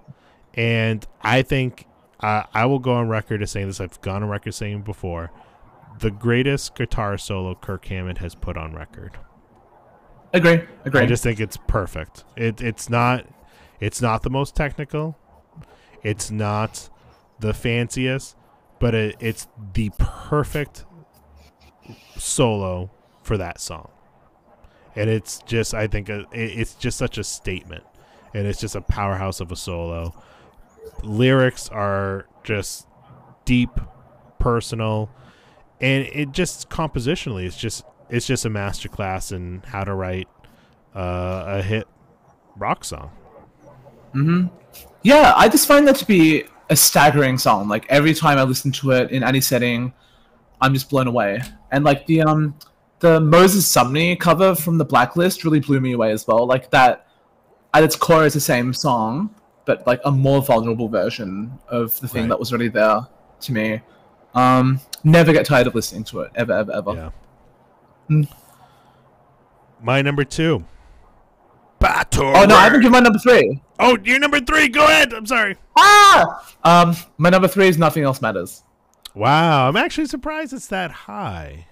[0.55, 1.87] and I think
[2.21, 3.79] uh, I will go on record as saying this.
[3.79, 5.31] I've gone on record saying before,
[5.99, 9.19] the greatest guitar solo Kirk Hammett has put on record.
[10.33, 11.03] Agree, agree.
[11.03, 12.25] I just think it's perfect.
[12.37, 13.27] It it's not
[13.81, 15.19] it's not the most technical.
[16.07, 16.89] It's not
[17.41, 18.37] the fanciest,
[18.79, 20.85] but it, it's the perfect
[22.17, 22.93] solo
[23.25, 23.91] for that song.
[24.95, 27.83] And it's just I think uh, it, it's just such a statement.
[28.33, 30.15] And it's just a powerhouse of a solo.
[31.03, 32.87] Lyrics are just
[33.45, 33.71] deep,
[34.39, 35.11] personal,
[35.81, 40.29] and it just compositionally it's just it's just a masterclass in how to write
[40.95, 41.89] uh, a hit
[42.57, 43.11] rock song.
[44.15, 44.47] Mm hmm
[45.07, 47.69] Yeah, I just find that to be a staggering song.
[47.69, 49.93] Like every time I listen to it in any setting,
[50.61, 51.43] I'm just blown away.
[51.71, 52.57] And like the um
[52.99, 56.45] the Moses Sumney cover from the Blacklist really blew me away as well.
[56.45, 57.07] Like that
[57.73, 59.33] at its core is the same song,
[59.65, 62.31] but like a more vulnerable version of the thing Right.
[62.31, 63.07] that was already there
[63.43, 63.81] to me.
[64.35, 66.33] Um never get tired of listening to it.
[66.35, 66.93] Ever, ever, ever.
[66.95, 67.11] Yeah.
[68.11, 68.29] Mm.
[69.81, 70.65] My number two.
[71.79, 72.33] Battle.
[72.37, 73.63] Oh no, I haven't given my number three.
[73.79, 74.69] Oh, you're number three.
[74.69, 75.13] Go ahead.
[75.13, 75.57] I'm sorry.
[75.77, 76.55] Ah!
[76.65, 78.63] Um my number three is Nothing Else Matters.
[79.15, 81.67] Wow, I'm actually surprised it's that high.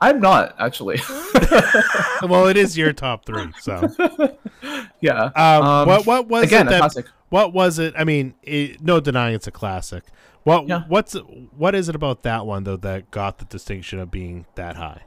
[0.00, 1.00] I'm not, actually.
[2.22, 3.50] well, it is your top three.
[3.60, 3.80] So,
[5.00, 5.24] yeah.
[5.34, 6.78] um, Um, what what was again, it that?
[6.78, 7.06] classic.
[7.30, 7.94] What was it?
[7.98, 10.04] I mean, it, no denying it's a classic.
[10.44, 10.84] What Yeah.
[10.88, 14.76] what's what is it about that one though that got the distinction of being that
[14.76, 15.02] high?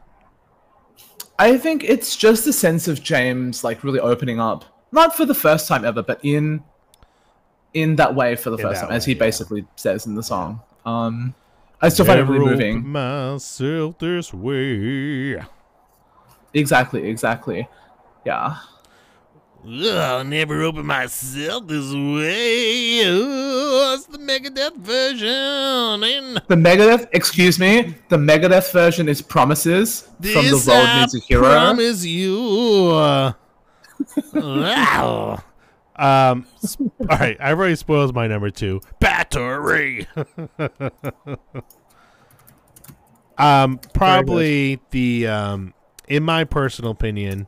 [1.39, 5.33] I think it's just a sense of James like really opening up, not for the
[5.33, 6.63] first time ever, but in
[7.73, 9.19] in that way for the In first time, as he yeah.
[9.19, 10.61] basically says in the song.
[10.85, 11.33] Um,
[11.81, 12.87] I still find it really moving.
[12.87, 15.41] myself this way.
[16.53, 17.67] Exactly, exactly.
[18.25, 18.57] Yeah.
[19.63, 22.99] Ugh, I'll never open myself this way.
[22.99, 26.03] It's the Megadeth version.
[26.03, 30.99] And The Megadeth, excuse me, the Megadeth version is Promises from The this Road I
[31.01, 31.43] Needs a Hero.
[31.43, 33.33] promise you.
[34.33, 35.43] Wow.
[35.95, 38.81] Um, sp- all right, I've already spoiled my number two.
[38.99, 40.07] Battery.
[43.37, 45.73] um, probably the um,
[46.07, 47.47] in my personal opinion,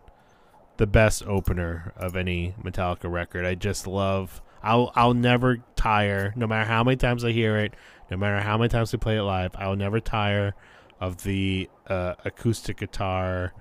[0.78, 3.46] the best opener of any Metallica record.
[3.46, 4.42] I just love.
[4.62, 7.74] I'll I'll never tire, no matter how many times I hear it,
[8.10, 9.52] no matter how many times we play it live.
[9.56, 10.54] I'll never tire
[11.00, 13.54] of the uh, acoustic guitar,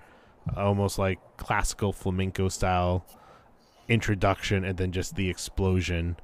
[0.56, 3.04] almost like classical flamenco style
[3.88, 6.16] introduction, and then just the explosion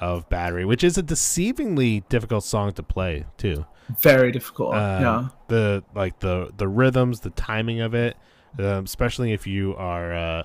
[0.00, 3.64] of battery, which is a deceivingly difficult song to play too.
[4.00, 4.74] Very difficult.
[4.74, 5.28] Um, yeah.
[5.48, 8.16] The like the the rhythms, the timing of it,
[8.58, 10.42] um, especially if you are uh,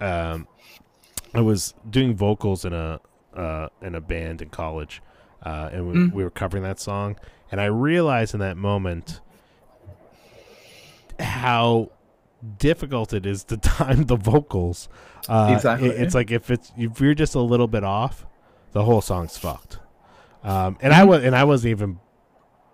[0.00, 0.46] um,
[1.34, 3.00] I was doing vocals in a
[3.34, 5.02] uh, in a band in college,
[5.44, 6.12] uh, and we, Mm.
[6.12, 7.16] we were covering that song,
[7.50, 9.20] and I realized in that moment
[11.18, 11.90] how
[12.58, 14.88] difficult it is to time the vocals.
[15.28, 15.88] Uh, Exactly.
[15.90, 18.26] it- it's like if it's if you're just a little bit off,
[18.72, 19.78] the whole song's fucked.
[20.44, 21.08] Um, and I Mhm.
[21.08, 22.00] was and I wasn't even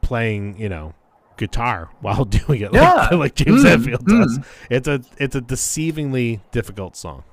[0.02, 0.94] playing, you know,
[1.36, 2.92] guitar while doing it, Yeah.
[2.94, 4.38] like, like James Mm, Hetfield does.
[4.38, 4.44] mm.
[4.70, 7.24] It's a it's a deceivingly difficult song.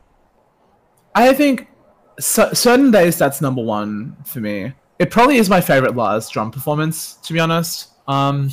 [1.14, 1.68] I think
[2.20, 4.74] cer- certain days that's number one for me.
[5.00, 7.90] It probably is my favorite Lars drum performance, to be honest.
[8.08, 8.50] Um,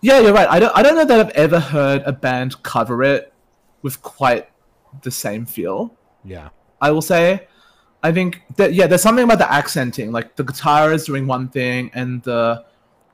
[0.00, 0.48] yeah, you're right.
[0.48, 0.76] I don't.
[0.76, 3.32] I don't know that I've ever heard a band cover it
[3.82, 4.48] with quite
[5.02, 5.94] the same feel.
[6.24, 6.50] Yeah.
[6.80, 7.46] I will say.
[8.02, 10.12] I think that yeah, there's something about the accenting.
[10.12, 12.64] Like the guitar is doing one thing, and the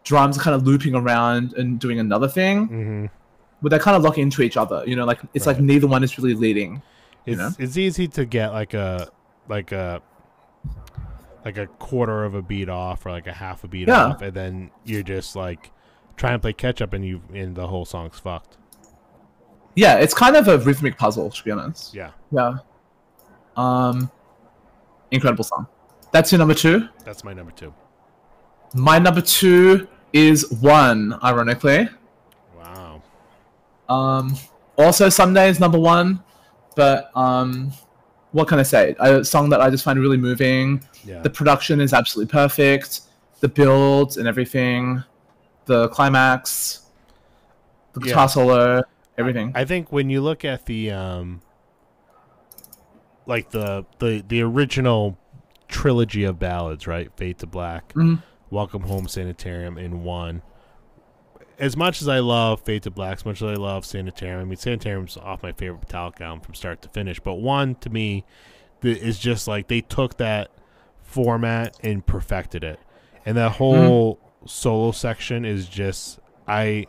[0.05, 3.07] drums are kind of looping around and doing another thing, hmm
[3.62, 4.83] but they kind of lock into each other.
[4.87, 6.83] You know, like it's like neither one is really leading.
[7.26, 7.51] It's know?
[7.61, 9.09] it's easy to get like a
[9.49, 10.03] like a
[11.45, 14.07] like a quarter of a beat off or like a half a beat Yeah.
[14.07, 15.70] off, and then you're just like
[16.16, 18.56] trying and play catch up, and you and the whole song's fucked.
[19.74, 21.94] Yeah, it's kind of a rhythmic puzzle, to be honest.
[21.94, 22.56] Yeah, Yeah.
[23.56, 24.10] Um,
[25.10, 25.66] incredible song.
[26.12, 26.88] That's your number two.
[27.04, 27.72] that's my number two.
[28.74, 31.88] My number two is one, ironically.
[32.58, 33.02] Wow.
[33.88, 34.36] Um,
[34.78, 36.22] also Sunday is number one,
[36.76, 37.72] but um,
[38.32, 38.94] what can I say?
[39.00, 40.82] A song that I just find really moving.
[41.04, 41.20] Yeah.
[41.20, 43.02] The production is absolutely perfect.
[43.40, 45.02] The build and everything,
[45.66, 46.82] the climax,
[47.92, 48.26] the guitar Yeah.
[48.26, 48.82] solo,
[49.18, 49.52] everything.
[49.54, 51.40] I think when you look at the um
[53.26, 55.16] like the the the original
[55.68, 57.10] trilogy of ballads, right?
[57.16, 58.22] Fade to Black, Mhm.
[58.50, 60.42] Welcome Home Sanitarium in one.
[61.58, 64.44] As much as I love Fade to Black, as much as I love Sanitarium, I
[64.44, 68.24] mean Sanitarium's off my favorite Metallica album from start to finish, but one to me
[68.82, 70.50] is just like they took that
[71.02, 72.80] format and perfected it.
[73.24, 76.86] And that whole solo section is just I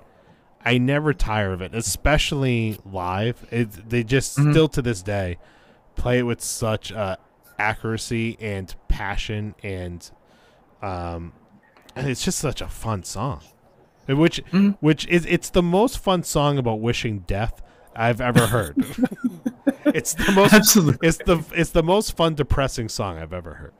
[0.65, 3.45] I never tire of it, especially live.
[3.51, 4.51] It, they just Mhm.
[4.51, 5.37] still to this day
[5.95, 7.17] play it with such uh,
[7.59, 10.09] accuracy and passion, and
[10.81, 11.33] um,
[11.95, 13.41] and it's just such a fun song.
[14.07, 14.77] Which Mhm.
[14.79, 17.61] which is it's the most fun song about wishing death
[17.95, 18.75] I've ever heard.
[19.85, 21.07] it's the most Absolutely.
[21.07, 23.73] it's the it's the most fun depressing song I've ever heard.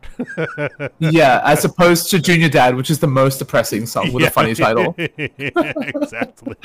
[0.99, 4.55] Yeah, as opposed to Junior Dad, which is the most depressing song with a funny
[4.55, 4.95] title.
[4.97, 6.55] exactly.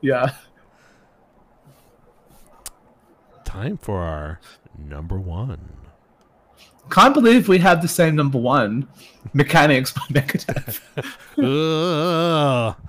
[0.00, 0.32] Yeah.
[3.44, 4.40] Time for our
[4.76, 5.76] number one.
[6.90, 8.88] Can't believe we have the same number one.
[9.34, 10.80] Mechanix by Megadeth.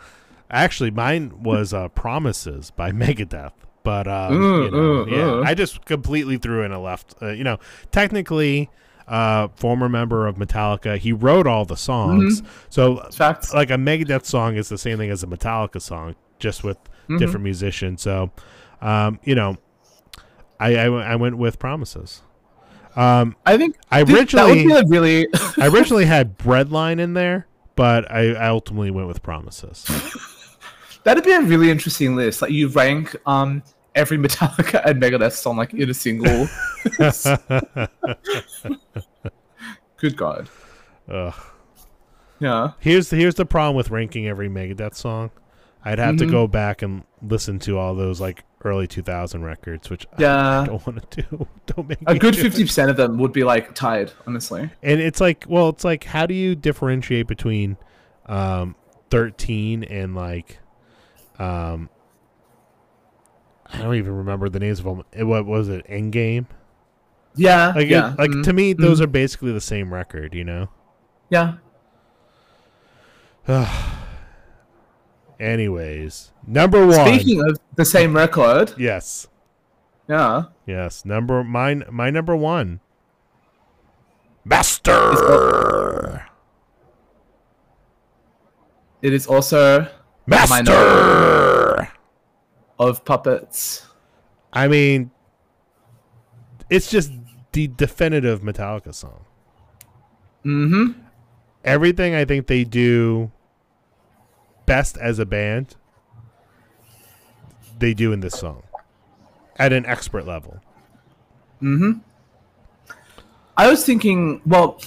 [0.50, 3.54] Actually, mine was uh, "Promises" by Megadeth,
[3.88, 5.44] but um, Ooh, you know, ooh, yeah, ooh.
[5.46, 7.16] I just completely threw in a left.
[7.22, 7.58] Uh, you know,
[7.90, 8.70] technically,
[9.08, 12.42] uh, former member of Metallica, he wrote all the songs.
[12.42, 12.50] Mm-hmm.
[12.70, 13.54] So, Facts.
[13.54, 16.78] like a Megadeth song is the same thing as a Metallica song, just with
[17.08, 17.18] Mhm.
[17.20, 18.02] different musicians.
[18.02, 18.32] So,
[18.82, 19.56] um, you know,
[20.60, 22.24] I, I I went with "Promises."
[22.98, 25.28] Um, I think I originally that would be a really
[25.58, 29.86] I originally had breadline in there, but I, I ultimately went with promises.
[31.04, 32.42] that'd be a really interesting list.
[32.42, 33.64] Like you rank um
[33.98, 36.48] every Metallica and Megadeth song like in a single.
[39.98, 40.50] Good God.
[41.10, 41.34] Ugh.
[42.40, 42.72] Yeah.
[42.80, 45.32] Here's the, here's the problem with ranking every Megadeth song.
[45.84, 46.32] I'd have to Mhm.
[46.32, 50.64] go back and listen to all those like early 2000 records, which I Yeah.
[50.68, 51.48] don't want to do.
[51.66, 54.70] Don't make A good fifty percent of them would be like tied, honestly.
[54.84, 57.78] And it's like, well, it's like, how do you differentiate between
[58.28, 58.76] um,
[59.10, 60.60] 13 and like,
[61.40, 61.90] um,
[63.74, 65.04] I don't even remember the names of them.
[65.12, 65.86] It, what was it?
[65.88, 66.46] Endgame.
[67.36, 67.74] Yeah.
[67.76, 68.14] Like, yeah.
[68.14, 69.04] it, like mm, to me, those mm.
[69.04, 70.34] are basically the same record.
[70.34, 70.70] You know.
[71.30, 71.56] Yeah.
[75.40, 77.08] Anyways, number one.
[77.08, 79.28] Speaking of the same record, yes,
[80.10, 80.44] yeah.
[80.66, 81.06] yes.
[81.06, 81.84] Number mine.
[81.90, 82.82] My number one.
[84.44, 86.26] Master.
[89.02, 89.88] It is also
[90.26, 91.67] Master.
[92.80, 93.86] Of puppets.
[94.54, 95.12] I mean,
[96.70, 97.12] it's just
[97.52, 99.26] the definitive Metallica song.
[100.46, 101.00] Mm-hmm.
[101.64, 103.32] Everything I think they do
[104.66, 105.76] best as a band,
[107.80, 108.64] they do in this song
[109.58, 110.62] at an expert level.
[111.62, 112.00] Mm-hmm.
[113.58, 114.80] I was thinking, well,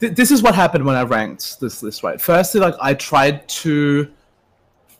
[0.00, 2.20] th- this is what happened when I ranked this list, right?
[2.20, 4.10] Firstly, like I tried to,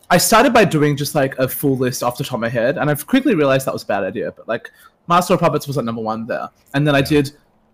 [0.09, 2.77] I started by doing just like a full list off the top of my head,
[2.77, 4.31] and I've quickly realized that was a bad idea.
[4.31, 4.69] But like,
[5.07, 7.31] Master of Puppets was at number one there, and then I did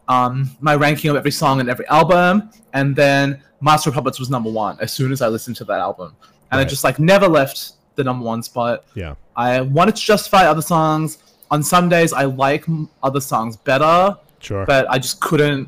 [0.07, 4.29] um, my ranking of every song and every album, and then Master of Puppets was
[4.29, 6.15] number one as soon as I listened to that album,
[6.51, 6.65] and Right.
[6.65, 8.85] it just like never left the number one spot.
[8.95, 9.15] Yeah.
[9.35, 11.17] I wanted to justify other songs.
[11.51, 12.65] On some days, I like
[13.03, 14.65] other songs better, Sure.
[14.65, 15.67] but I just couldn't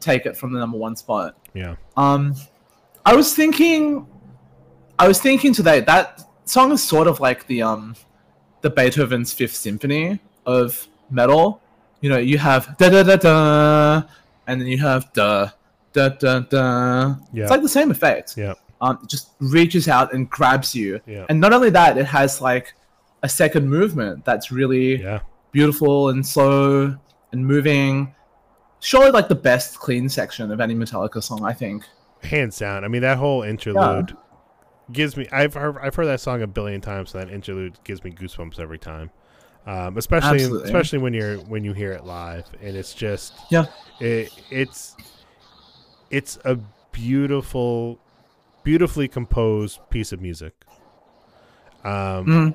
[0.00, 1.36] take it from the number one spot.
[1.54, 1.76] yeah.
[1.96, 2.34] Um,
[3.06, 4.06] I was thinking,
[5.00, 7.96] I was thinking today that song is sort of like the um,
[8.60, 11.62] the Beethoven's Fifth Symphony of metal.
[12.02, 14.02] You know, you have da da da da,
[14.46, 15.48] and then you have da
[15.94, 17.14] da da da.
[17.32, 17.42] Yeah.
[17.44, 18.36] It's like the same effect.
[18.36, 18.52] Yeah.
[18.82, 21.00] Um, it just reaches out and grabs you.
[21.06, 21.24] Yeah.
[21.30, 22.74] And not only that, it has like
[23.22, 25.20] a second movement that's really Yeah.
[25.50, 26.94] beautiful and slow
[27.32, 28.14] and moving.
[28.80, 31.84] Surely, like the best clean section of any Metallica song, I think.
[32.22, 32.84] Hands down.
[32.84, 34.14] I mean, that whole interlude
[34.92, 35.26] gives me.
[35.32, 37.10] I've heard, I've heard that song a billion times.
[37.10, 39.10] So that interlude gives me goosebumps every time.
[39.66, 40.64] Um, especially Absolutely.
[40.68, 43.66] especially when you're when you hear it live, and it's just Yeah.
[44.00, 44.96] it, it's
[46.10, 46.58] it's a
[46.92, 47.98] beautiful,
[48.64, 50.54] beautifully composed piece of music.
[51.84, 52.54] Um, Mm.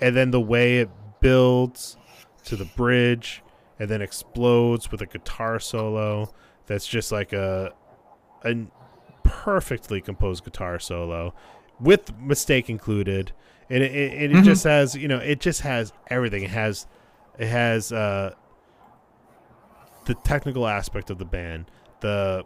[0.00, 0.90] and then the way it
[1.20, 1.96] builds
[2.44, 3.42] to the bridge
[3.78, 6.32] and then explodes with a guitar solo
[6.66, 7.72] that's just like a
[8.44, 8.54] a
[9.24, 11.34] perfectly composed guitar solo
[11.80, 13.32] with mistake included.
[13.70, 14.44] And it, it, it Mhm.
[14.44, 16.42] just has you know it just has everything.
[16.44, 16.86] It has
[17.38, 18.34] it has uh
[20.04, 21.66] the technical aspect of the band
[22.00, 22.44] the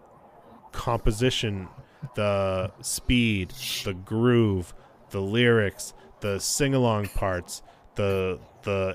[0.73, 1.69] composition
[2.15, 3.51] the speed
[3.85, 4.75] the groove
[5.11, 7.63] the lyrics the sing-along parts
[7.95, 8.95] the the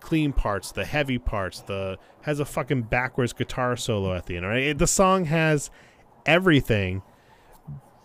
[0.00, 4.46] clean parts the heavy parts the has a fucking backwards guitar solo at the end
[4.46, 4.62] right?
[4.62, 5.68] It- the song has
[6.26, 7.02] everything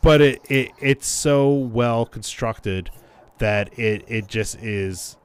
[0.01, 2.89] but it, it it's so well constructed
[3.39, 5.17] that it it just is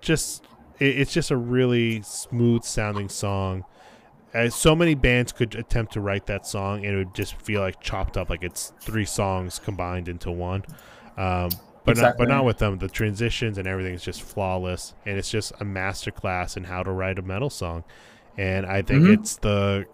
[0.00, 0.44] just
[0.78, 3.64] it, it's just a really smooth sounding song.
[4.34, 7.60] As so many bands could attempt to write that song and it would just feel
[7.60, 10.64] like chopped up like it's three songs combined into one.
[11.16, 11.50] Um,
[11.84, 12.78] but not, but not with them.
[12.78, 16.90] The transitions and everything is just flawless and it's just a masterclass in how to
[16.90, 17.84] write a metal song.
[18.38, 19.18] And i think Mhm.
[19.18, 19.84] it's the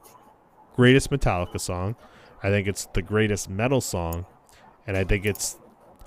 [0.79, 1.97] greatest metallica song
[2.45, 4.25] i think it's the greatest metal song
[4.87, 5.57] and i think it's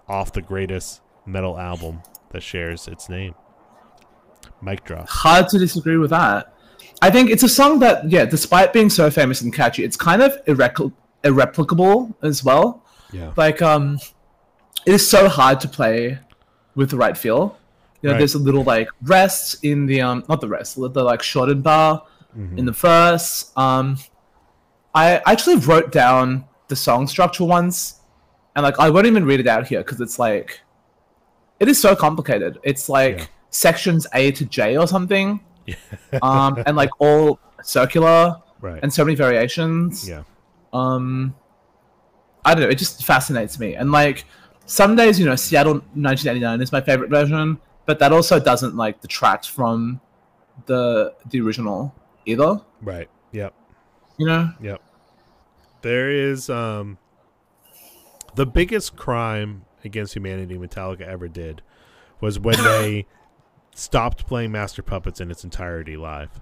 [0.07, 2.01] off the greatest metal album
[2.31, 3.35] that shares its name
[4.61, 6.53] mic drop Hard to disagree with that.
[7.01, 10.21] I think it's a song that, yeah, despite being so famous and catchy, it's kind
[10.21, 10.91] of irrec-
[11.23, 12.83] irreplicable as well.
[13.11, 13.97] yeah Like, um,
[14.85, 16.19] it is so hard to play
[16.75, 17.57] with the right feel.
[18.01, 18.19] You know, Right.
[18.19, 21.63] there's a little like rest in the um, not the rest, the, the like shortened
[21.63, 22.03] bar
[22.37, 22.57] Mhm.
[22.59, 23.51] in the verse.
[23.55, 23.97] Um,
[24.93, 28.01] I actually wrote down the song structure once,
[28.55, 30.61] and like I won't even read it out here because it's like,
[31.59, 32.57] it is so complicated.
[32.63, 33.25] It's like Yeah.
[33.49, 35.39] sections A to J or something,
[36.21, 38.79] um, and like all circular right.
[38.83, 40.07] and so many variations.
[40.07, 40.23] Yeah.
[40.73, 41.35] Um
[42.43, 43.75] i don't know it just fascinates me.
[43.75, 44.25] And like
[44.65, 48.99] some days you know seattle 1989 is my favorite version but that also doesn't like
[49.01, 50.01] detract from
[50.65, 51.93] the the original
[52.25, 52.59] either.
[52.81, 53.07] Right.
[53.31, 53.53] Yep
[54.21, 54.81] you know Yep.
[55.81, 56.97] There is um
[58.35, 61.61] the biggest crime against humanity Metallica ever did
[62.19, 63.05] was when they
[63.73, 66.39] stopped playing Master Puppets in its entirety live.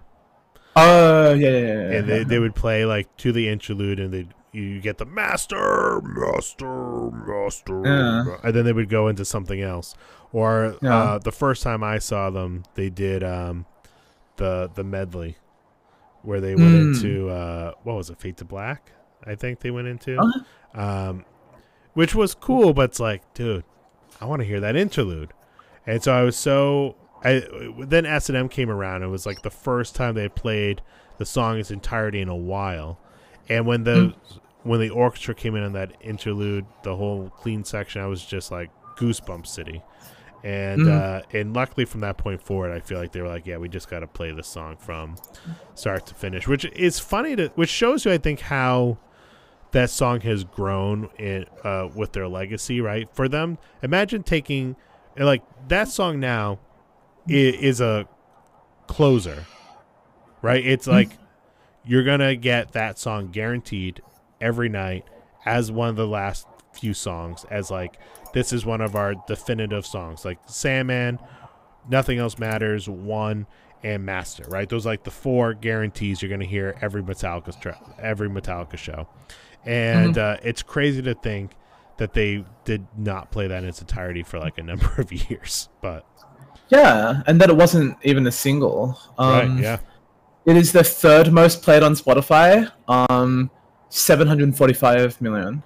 [0.76, 1.98] oh yeah yeah yeah, yeah.
[1.98, 6.02] And they, they would play like to the interlude and they you get the master,
[6.02, 8.38] master, master, Yeah.
[8.44, 9.94] and then they would go into something else.
[10.34, 10.96] Or Yeah.
[10.98, 13.68] uh, the first time I saw them, they did um,
[14.38, 15.38] the the medley
[16.24, 16.96] where they went Mm.
[16.96, 18.92] into uh, what was it, Fade to Black?
[19.26, 20.82] I think they went into, Okay.
[20.82, 21.26] um,
[21.94, 22.74] which was cool.
[22.74, 23.64] But it's like, dude,
[24.22, 25.34] I want to hear that interlude.
[25.88, 26.96] And so I was so.
[27.24, 27.44] I
[27.80, 29.04] then S and M came around.
[29.04, 30.82] It was like the first time they played
[31.18, 32.98] the song in its entirety in a while.
[33.50, 34.14] And when the
[34.64, 38.52] when the orchestra came in on that interlude, the whole clean section, I was just
[38.52, 39.82] like goosebump city.
[40.44, 40.90] And Mhm.
[40.90, 43.68] uh, and luckily from that point forward, I feel like they were like, yeah, we
[43.70, 45.16] just got to play this song from
[45.76, 48.98] start to finish, which is funny to, which shows you, I think, how
[49.72, 53.08] that song has grown in uh, with their legacy, right?
[53.14, 54.76] For them, imagine taking
[55.18, 56.60] like that song now
[57.30, 58.08] i- is a
[58.88, 59.46] closer,
[60.42, 60.66] right?
[60.66, 61.12] It's like
[61.86, 64.02] you're gonna get that song guaranteed
[64.42, 65.06] every night
[65.46, 68.00] as one of the last few songs as like
[68.34, 70.26] this is one of our definitive songs.
[70.26, 71.20] Like sandman
[71.90, 73.48] nothing else matters one
[73.84, 74.68] and master right?
[74.70, 79.08] Those are like the four guarantees you're gonna hear every metallica tra- every metallica show.
[79.66, 81.52] And uh, it's crazy to think
[81.98, 85.68] that they did not play that in its entirety for like a number of years
[85.82, 86.06] but
[86.70, 89.00] yeah and that it wasn't even a single.
[89.18, 89.80] Um right yeah.
[90.46, 92.72] It is the third most played on Spotify.
[92.88, 93.52] Um,
[93.90, 95.62] 745 million.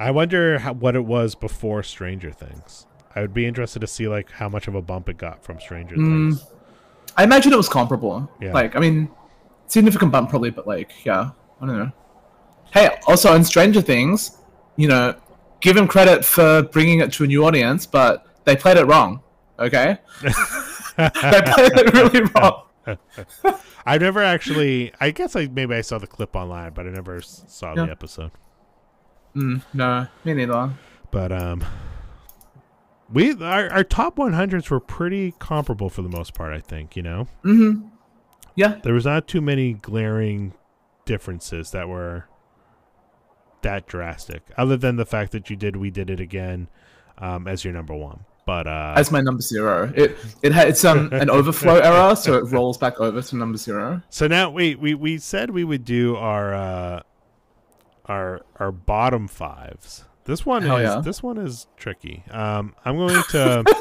[0.00, 2.86] I wonder how, what it was before Stranger Things.
[3.14, 5.60] I would be interested to see like how much of a bump it got from
[5.60, 6.30] Stranger Mm.
[6.30, 6.46] Things.
[7.16, 8.30] I imagine it was comparable.
[8.40, 8.52] Yeah.
[8.52, 9.10] Like, I mean,
[9.66, 11.92] significant bump probably, but like, yeah, I don't know.
[12.72, 14.38] Hey, also on Stranger Things,
[14.76, 15.14] you know,
[15.60, 19.22] give them credit for bringing it to a new audience, but they played it wrong.
[19.58, 20.30] Okay, they
[21.10, 22.62] played it really wrong.
[23.84, 24.92] I've never actually.
[25.00, 28.30] I guess I maybe I saw the clip online, but I never saw the episode.
[29.34, 30.72] Mm, no, me neither.
[31.10, 31.64] But um,
[33.12, 36.52] we our, our top 100s were pretty comparable for the most part.
[36.52, 37.88] I think you know Mm-hmm.
[38.56, 40.54] Yeah, there was not too many glaring
[41.04, 42.26] differences that were
[43.62, 46.68] that drastic, other than the fact that you did we did it again
[47.18, 48.24] um, as your number one.
[48.46, 49.92] But uh, as my number zero.
[49.94, 53.56] It it had it's um an overflow error, so it rolls back over to number
[53.56, 54.02] zero.
[54.10, 57.02] So now we we we said we would do our uh
[58.06, 60.04] our our bottom fives.
[60.24, 61.00] This one Hell is yeah.
[61.00, 62.24] this one is tricky.
[62.30, 63.64] Um I'm going to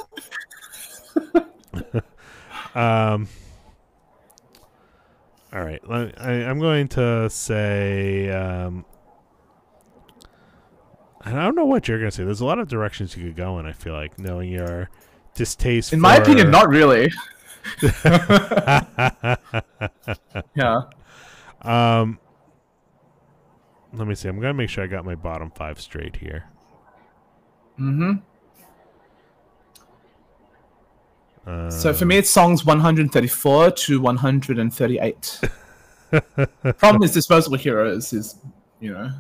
[2.75, 3.27] um
[5.51, 8.85] all right, let- I, I'm going to say um
[11.21, 12.23] I don't know what you're going to say.
[12.23, 14.89] There's a lot of directions you could go in, I feel like, knowing your
[15.35, 17.11] distaste In my opinion, not really.
[20.55, 20.81] Yeah.
[21.61, 22.19] Um,
[23.93, 24.27] let me see.
[24.29, 26.45] I'm gonna make sure I got my bottom five straight here.
[27.79, 28.13] Mm-hmm.
[31.49, 35.39] Uh, So for me, it's songs 134 to 138.
[36.77, 38.35] Problem is, Disposable Heroes is,
[38.79, 39.11] you know,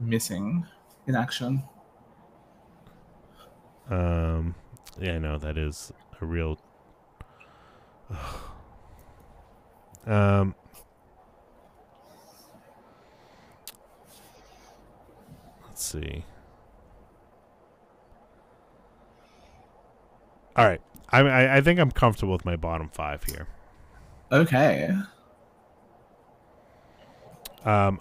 [0.00, 0.66] missing
[1.06, 1.62] in action.
[3.90, 4.54] um,
[5.00, 6.58] yeah, no, that is a real.
[10.06, 10.54] um.
[15.82, 16.24] Let's see.
[20.54, 20.80] All right,
[21.10, 23.48] I, I I think I'm comfortable with my bottom five here.
[24.30, 24.94] Okay.
[27.64, 28.00] Um,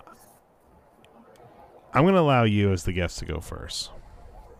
[1.93, 3.89] I'm going to allow you as the guest to go first.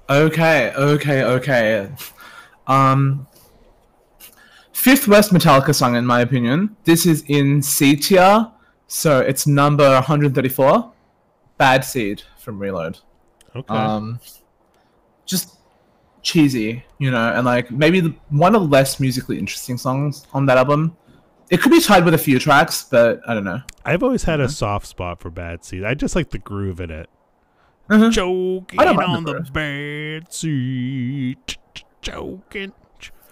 [0.10, 1.92] Okay, okay, okay.
[2.66, 3.28] Um,
[4.74, 6.76] fifth worst Metallica song, in my opinion.
[6.86, 8.52] This is in C tier,
[8.88, 10.92] so it's number 134.
[11.60, 12.98] Bad Seed from Reload.
[13.56, 13.74] Okay.
[13.74, 14.20] Um,
[15.26, 15.58] just
[16.22, 20.46] cheesy, you know, and like maybe the, one of the less musically interesting songs on
[20.48, 20.96] that album.
[21.50, 23.60] It could be tied with a few tracks, but I don't know.
[23.84, 25.84] I've always had a soft spot for Bad Seed.
[25.84, 27.10] I just like the groove in it.
[27.90, 28.14] Mhm.
[28.14, 31.38] Don't mind on the the bad seed.
[32.02, 32.72] Choking.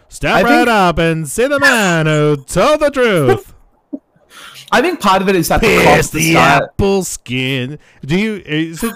[0.09, 3.53] Step I right think- up and say the man who told the truth.
[4.71, 6.63] I think part of it is that Pierce the the start.
[6.63, 7.79] apple skin.
[8.05, 8.93] Do you is it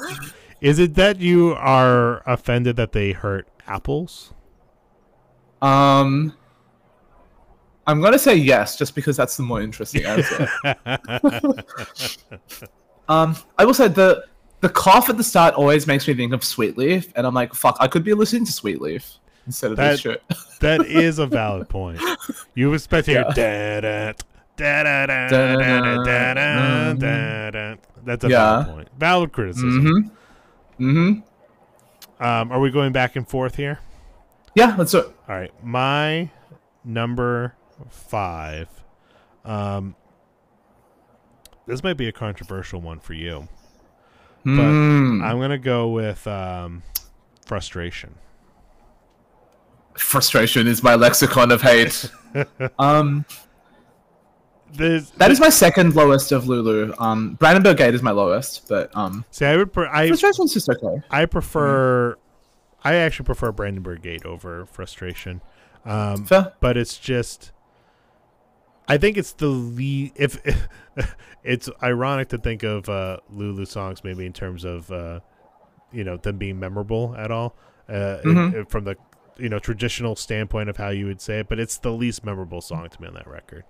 [0.63, 4.33] is it that you are offended that they hurt apples?
[5.61, 6.33] Um,
[7.85, 10.47] I'm gonna say yes, just because that's the more interesting answer.
[13.09, 14.23] um, I will say the
[14.61, 17.53] the cough at the start always makes me think of Sweet Leaf, and I'm like,
[17.53, 20.23] fuck, I could be listening to Sweet Leaf instead of That- this shit.
[20.61, 21.99] That is a valid point.
[22.55, 24.13] You expect to hear da da
[24.55, 27.75] da da da da da da da da.
[28.05, 28.63] That's a Yeah.
[28.63, 28.87] valid point.
[28.97, 29.69] Valid criticism.
[29.81, 30.15] mm-hmm.
[30.83, 32.23] Mm-hmm.
[32.23, 33.79] Um, are we going back and forth here?
[34.55, 35.05] Yeah, let's do it.
[35.27, 36.29] All right, my
[36.83, 37.55] number
[37.89, 38.67] five.
[39.43, 39.95] Um,
[41.65, 43.47] this might be a controversial one for you,
[44.43, 45.23] but Mm.
[45.23, 46.83] I'm gonna go with um,
[47.45, 48.15] frustration.
[49.97, 52.09] Frustration is my lexicon of hate.
[52.79, 53.25] um,
[54.73, 56.93] There's, that is my second lowest of Lulu.
[56.99, 60.67] Um, Brandenburg Gate is my lowest, but um, see, I would, pre- I, Frustration's just
[60.69, 61.01] okay.
[61.11, 62.17] I prefer,
[62.83, 65.41] I actually prefer Brandenburg Gate over frustration.
[65.85, 66.53] Um, Fair.
[66.61, 67.51] but it's just
[68.87, 70.39] I think it's the lead if,
[71.43, 75.19] it's ironic to think of uh Lulu songs maybe in terms of uh
[75.91, 77.55] you know them being memorable at all
[77.89, 78.53] uh Mhm.
[78.53, 78.95] it- from the
[79.37, 82.61] you know traditional standpoint of how you would say it but it's the least memorable
[82.61, 83.63] song to me on that record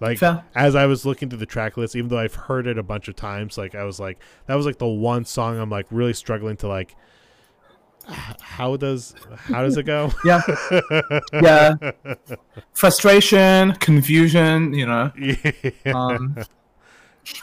[0.00, 0.44] like Fair.
[0.54, 3.08] as I was looking through the track list even though I've heard it a bunch
[3.08, 6.12] of times like I was like that was like the one song I'm like really
[6.14, 6.94] struggling to like
[8.40, 10.40] how does how does it go Yeah.
[11.32, 11.74] yeah.
[12.72, 15.12] Frustration, confusion, you know.
[15.86, 16.36] Um,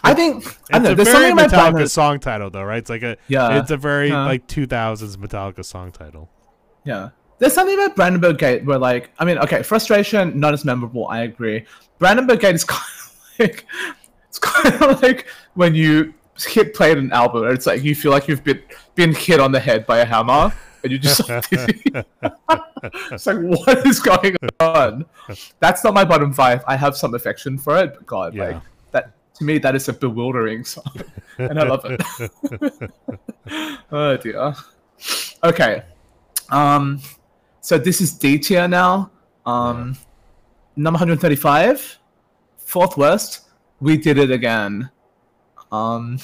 [0.03, 0.91] I think I don't know.
[0.91, 2.80] It's a There's very something Metallica song title, though, right?
[2.80, 4.26] It's like a Yeah, it's a very yeah.
[4.26, 6.30] like 2000s Metallica song title.
[6.84, 7.10] Yeah.
[7.38, 11.07] There's something about Brandenburg Gate where, like, I mean, okay, frustration not as memorable.
[11.07, 11.66] I agree.
[11.99, 13.66] Brandenburg Gate is kind of like
[14.30, 18.12] it's kind of like when you hit play an album and it's like you feel
[18.12, 18.62] like you've been
[18.95, 20.53] been hit on the head by a hammer
[20.84, 21.45] and you just like,
[23.12, 25.06] it's like what is going on
[25.62, 28.44] that's not my bottom five i have some affection for it but god Yeah.
[28.48, 30.84] like that to me that is a bewildering song
[31.38, 32.91] and i love it
[33.94, 34.53] oh dear
[35.44, 35.84] okay
[36.49, 36.99] um
[37.66, 39.10] so this is d tier now
[39.46, 39.98] um
[40.76, 41.98] number 135
[42.58, 43.32] fourth worst
[43.80, 44.90] we did it again
[45.72, 46.20] um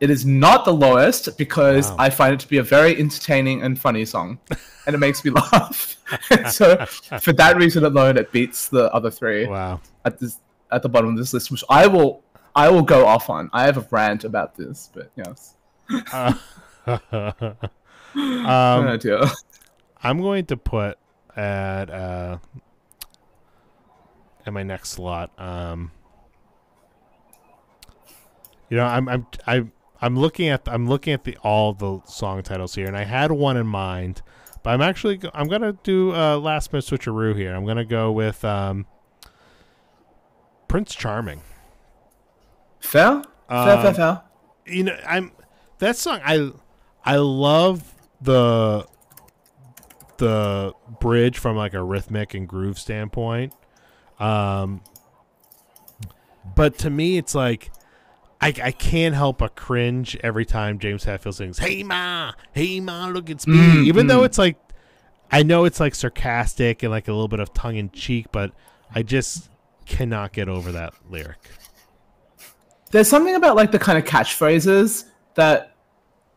[0.00, 1.96] it is not the lowest because Wow.
[1.98, 4.38] I find it to be a very entertaining and funny song,
[4.86, 5.96] and it makes me laugh.
[6.58, 6.86] so,
[7.26, 9.80] for that reason alone, it beats the other three Wow.
[10.04, 10.38] at this
[10.70, 12.22] at the bottom of this list, which I will
[12.54, 13.50] I will go off on.
[13.52, 15.56] I have a rant about this, but yes,
[16.12, 16.32] Uh,
[16.86, 17.58] um.
[20.02, 20.98] I'm going to put
[21.36, 22.38] at uh
[24.46, 25.30] at my next slot.
[25.38, 25.90] Um,
[28.70, 32.42] you know, I'm I'm I'm I'm looking at I'm looking at the all the song
[32.42, 34.22] titles here, and I had one in mind,
[34.62, 37.54] but I'm actually I'm gonna do a last minute switcheroo here.
[37.54, 38.86] I'm gonna go with um,
[40.68, 41.42] Prince Charming.
[42.80, 44.22] Fair, fair, fair, Um, fair.
[44.66, 45.32] you know i'm
[45.78, 46.50] that song i
[47.04, 48.86] i love the
[50.18, 53.52] the bridge from like a rhythmic and groove standpoint
[54.18, 54.80] um
[56.54, 57.70] but to me it's like
[58.40, 63.08] I, I can't help but cringe every time James Hetfield sings "Hey ma, hey ma,
[63.08, 64.26] look it's me." Mm, Even though mm.
[64.26, 64.56] it's like,
[65.30, 68.52] I know it's like sarcastic and like a little bit of tongue in cheek, but
[68.94, 69.50] I just
[69.86, 71.50] cannot get over that lyric.
[72.90, 75.04] There's something about like the kind of catchphrases
[75.34, 75.74] that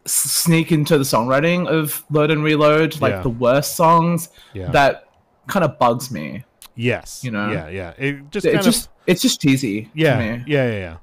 [0.05, 3.21] sneak into the songwriting of Load and Reload, like Yeah.
[3.21, 4.71] the worst songs, Yeah.
[4.71, 5.07] that
[5.47, 6.43] kind of bugs me.
[6.75, 7.23] yes.
[7.23, 7.51] you know?
[7.51, 7.67] Yeah.
[7.69, 7.93] Yeah.
[7.97, 9.89] It just It's kind just of it's just cheesy.
[9.93, 10.43] Yeah, to yeah, me.
[10.47, 10.97] yeah, yeah.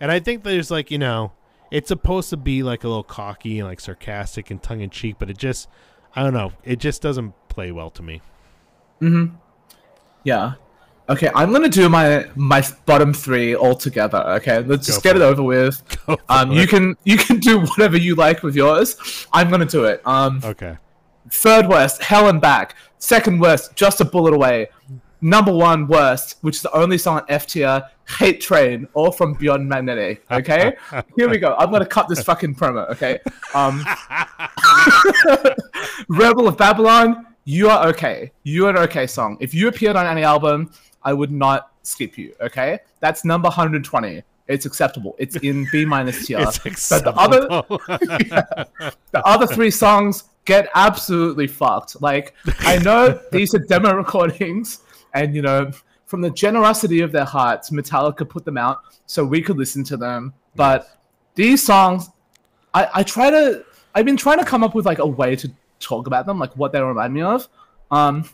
[0.00, 1.32] And I think there's like you know,
[1.70, 5.16] it's supposed to be like a little cocky and like sarcastic and tongue in cheek,
[5.18, 5.68] but it just,
[6.16, 8.20] I don't know, it just doesn't play well to me.
[8.98, 9.26] Hmm.
[10.24, 10.54] Yeah.
[11.10, 14.18] Okay, I'm gonna do my my bottom three all together.
[14.38, 15.24] Okay, let's just get it it.
[15.24, 15.82] over with.
[16.06, 16.68] Go Um, you it.
[16.68, 19.26] can you can do whatever you like with yours.
[19.32, 20.00] I'm gonna do it.
[20.06, 20.76] Um, Okay.
[21.30, 22.76] third worst, Hell and Back.
[22.98, 24.68] Second worst, Just a Bullet Away.
[25.22, 27.82] Number one worst, which is the only song on F tier,
[28.18, 30.24] Hate Train, all from Beyond Magnetic.
[30.30, 30.74] Okay,
[31.16, 31.56] here we go.
[31.58, 32.88] I'm gonna cut this fucking promo.
[32.90, 33.18] Okay,
[33.52, 33.84] um,
[36.08, 37.26] Rebel of Babylon.
[37.44, 38.32] You are okay.
[38.44, 39.36] You are an okay song.
[39.40, 40.70] If you appeared on any album,
[41.02, 42.34] I would not skip you.
[42.40, 44.22] Okay, that's number 120.
[44.48, 45.14] It's acceptable.
[45.18, 46.40] It's in B minus tier.
[46.64, 47.78] It's But the other, acceptable.
[49.12, 52.00] the other three songs get absolutely fucked.
[52.02, 54.80] Like I know these are demo recordings,
[55.14, 55.70] and you know,
[56.06, 59.96] from the generosity of their hearts, Metallica put them out so we could listen to
[59.96, 60.34] them.
[60.56, 60.98] But
[61.36, 62.10] these songs,
[62.74, 63.64] I, I try to,
[63.94, 66.56] I've been trying to come up with like a way to talk about them, like
[66.56, 67.48] what they remind me of.
[67.90, 68.28] Um,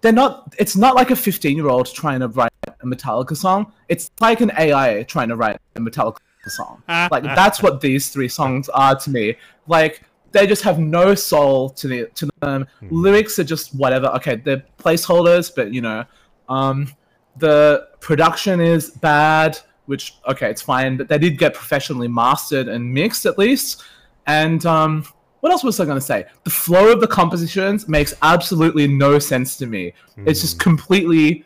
[0.00, 0.54] they're not.
[0.58, 3.72] It's not like a 15 year old trying to write a Metallica song.
[3.88, 6.82] It's like an AI trying to write a Metallica song.
[6.88, 9.36] Like that's what these three songs are to me.
[9.66, 12.66] Like they just have no soul to the to them.
[12.90, 14.06] Lyrics are just whatever.
[14.08, 16.04] Okay, they're placeholders, but you know,
[16.48, 16.92] um,
[17.36, 19.58] the production is bad.
[19.86, 23.82] Which okay, it's fine, but they did get professionally mastered and mixed at least.
[24.26, 25.04] And um,
[25.40, 26.26] what else was I going to say?
[26.44, 29.92] The flow of the compositions makes absolutely no sense to me.
[30.26, 31.44] It's just completely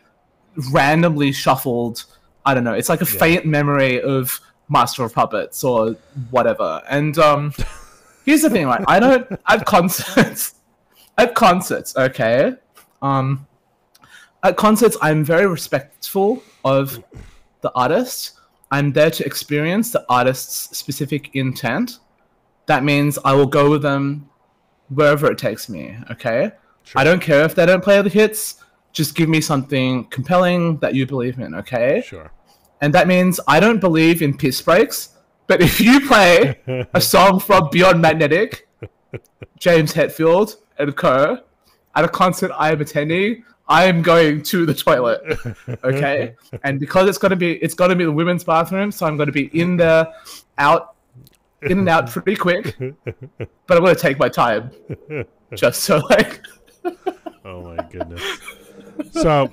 [0.71, 2.05] randomly shuffled.
[2.45, 2.73] I don't know.
[2.73, 4.39] It's like a faint memory of
[4.69, 5.95] Master of Puppets or
[6.29, 6.81] whatever.
[6.89, 7.53] And um,
[8.25, 8.83] here's the thing, right?
[8.87, 10.55] I don't at concerts.
[11.17, 12.53] At concerts, okay.
[13.01, 13.47] Um,
[14.43, 17.01] at concerts, I'm very respectful of
[17.61, 18.33] the artist.
[18.71, 21.99] I'm there to experience the artist's specific intent.
[22.67, 24.29] That means I will go with them
[24.89, 25.97] wherever it takes me.
[26.11, 26.51] Okay.
[26.95, 28.63] I don't care if they don't play the hits.
[28.91, 31.55] Just give me something compelling that you believe in.
[31.55, 32.31] Okay sure.
[32.81, 35.09] and that means I don't believe in piss breaks.
[35.47, 36.59] But if you play
[36.93, 38.67] a song from Beyond Magnetic,
[39.59, 41.39] James Hetfield and co.
[41.95, 45.21] at a concert I am attending, I am going to the toilet.
[45.83, 49.31] Okay, and because it's gonna be it's gonna be the women's bathroom, so I'm gonna
[49.31, 50.07] be in there,
[50.57, 50.94] out,
[51.65, 52.75] in and out pretty quick.
[52.79, 54.71] But I'm gonna take my time,
[55.55, 56.41] just so like
[57.45, 58.21] Oh my goodness.
[59.11, 59.51] So,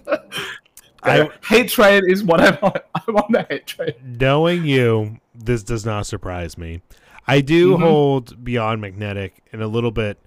[1.03, 2.73] I hate train is what I'm on.
[2.95, 3.93] I'm on the hate train.
[4.03, 6.81] knowing you, this does not surprise me.
[7.27, 7.83] I do Mm-hmm.
[7.83, 10.19] hold Beyond Magnetic in a little bit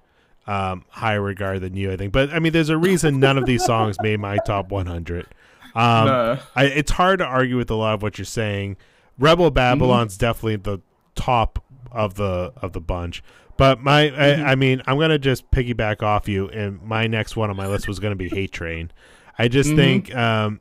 [0.47, 2.11] um, higher regard than you, I think.
[2.13, 5.25] But I mean, there's a reason none of these songs made my top 100.
[5.73, 6.39] Um, no.
[6.55, 8.77] I, it's hard to argue with a lot of what you're saying.
[9.17, 10.79] Rebel Babylon's definitely the
[11.15, 11.63] top
[11.95, 13.23] of the of the bunch.
[13.57, 17.49] But my, I, I mean, I'm gonna just piggyback off you, and my next one
[17.49, 18.91] on my list was gonna be Hate Train.
[19.39, 19.75] I just Mhm.
[19.75, 20.59] think, um,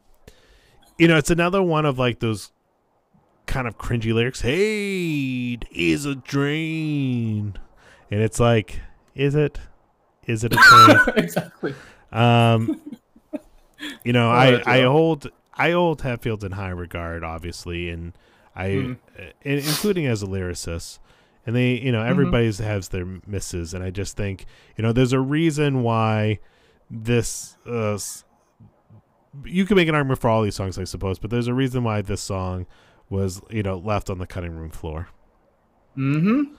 [0.98, 2.52] you know, it's another one of like those
[3.47, 4.40] kind of cringy lyrics.
[4.43, 7.59] Hate is a train,
[8.11, 8.81] and it's like,
[9.16, 9.59] is it?
[10.27, 10.98] Is it a train?
[11.16, 11.74] exactly.
[12.12, 12.81] Um,
[14.05, 18.12] you know, I I hold I hold Hetfield in high regard, obviously, and
[18.56, 21.01] I, uh, including as a lyricist.
[21.47, 22.11] And they, you know, Mm-hmm.
[22.11, 24.47] everybody's has their misses, and I just think,
[24.77, 26.39] you know, there's a reason why
[26.91, 27.99] this uh
[29.45, 31.83] you can make an argument for all these songs, I suppose, but there's a reason
[31.85, 32.66] why this song
[33.11, 35.09] was, you know, left on the cutting room floor.
[35.97, 36.55] Mm-hmm.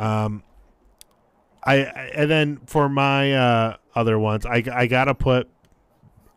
[0.00, 0.42] Um,
[1.64, 5.48] I, I and then for my uh, other ones, I I gotta put,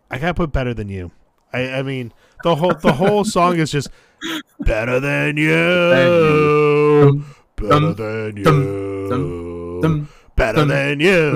[0.10, 1.12] I gotta put better than you.
[1.54, 2.14] I I mean
[2.44, 3.90] the whole the whole song is just
[4.60, 7.26] better than you,
[7.56, 11.32] better dum, than dum, you, Dum, better dum, than you,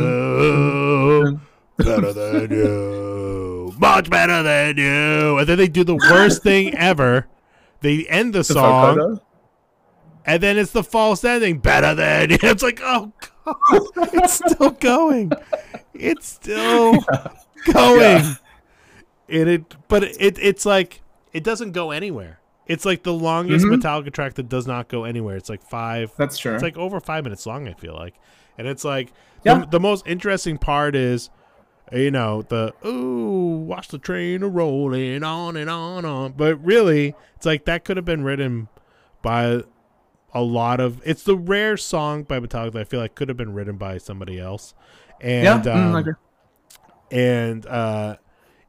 [1.24, 1.42] dum.
[1.78, 5.38] better than you, much better than you.
[5.38, 7.28] And then they do the worst thing ever.
[7.82, 9.22] They end the The song vocoder?
[10.26, 11.60] and then it's the false ending.
[11.60, 13.12] Better than it's like, oh
[13.46, 15.32] god, it's still going.
[15.94, 16.94] It's still
[17.74, 18.02] going.
[18.02, 18.34] Yeah.
[19.30, 21.02] And it, but it, it's like
[21.34, 22.39] it doesn't go anywhere.
[22.70, 23.76] It's like the longest Mhm.
[23.82, 25.36] Metallica track that does not go anywhere.
[25.36, 26.14] It's like five.
[26.18, 26.54] That's true.
[26.54, 27.68] It's like over five minutes long.
[27.68, 28.14] I feel like,
[28.58, 29.12] and it's like
[29.44, 29.60] Yeah.
[29.60, 31.30] the, the most interesting part is.
[31.92, 36.34] You know the ooh, watch the train rolling on and on on.
[36.34, 38.68] But really, it's like that could have been written
[39.24, 39.64] by
[40.32, 43.38] a lot of it's the rare song by Metallica that I feel like could have
[43.38, 44.76] been written by somebody else.
[45.20, 45.74] And yeah.
[45.74, 46.14] mm, um, agree.
[47.10, 48.18] and uh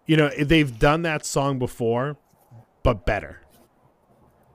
[0.07, 2.17] you know, they've done that song before
[2.83, 3.40] but better.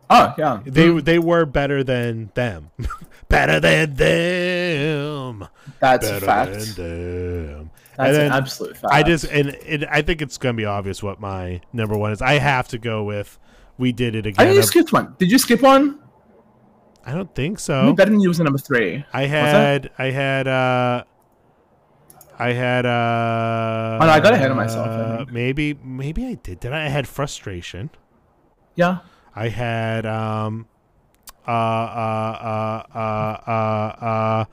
[0.10, 0.60] Oh yeah.
[0.66, 2.70] They Mm, they were better than them.
[3.30, 5.48] better than them.
[5.80, 6.52] that's a better fact.
[6.76, 7.72] than them.
[7.98, 8.94] That's and an then absolute fact.
[8.94, 12.22] I just and it, I think it's gonna be obvious what my number one is.
[12.22, 13.40] I have to go with
[13.78, 15.16] "We Did It I Again." think you of- skipped one.
[15.18, 16.00] Did you skip one?
[17.06, 17.86] I don't think so.
[17.86, 19.06] think Better than you was the number three.
[19.14, 21.04] I had I had uh
[22.38, 25.32] I had uh Oh, no, I got ahead of myself, I think.
[25.32, 26.60] maybe maybe I did.
[26.60, 27.92] Did I, I had frustration.
[28.76, 28.98] Yeah.
[29.36, 30.68] I had um
[31.48, 34.46] uh uh uh uh uh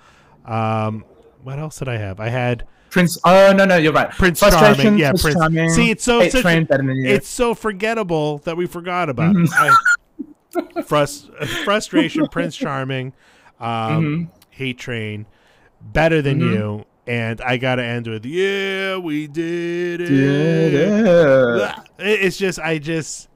[0.48, 1.04] uh um
[1.42, 2.20] what else did I have?
[2.20, 3.18] I had Prince.
[3.24, 4.10] Oh no no, you're right.
[4.10, 4.98] Prince Charming.
[4.98, 5.38] Yeah, Prince Prince.
[5.38, 7.08] Charming, See, it's so Hate such, Train, Better Than You.
[7.08, 9.38] it's so forgettable that we forgot about it.
[9.38, 10.78] Mm-hmm.
[10.78, 11.34] I, frust-
[11.64, 13.12] frustration, Prince Charming,
[13.60, 14.24] um, Mm-hmm.
[14.50, 15.26] Hate Train,
[15.80, 20.06] Better Than You, and I gotta end with Yeah, we did it.
[20.08, 21.72] Did it.
[21.98, 23.28] It- It's just I just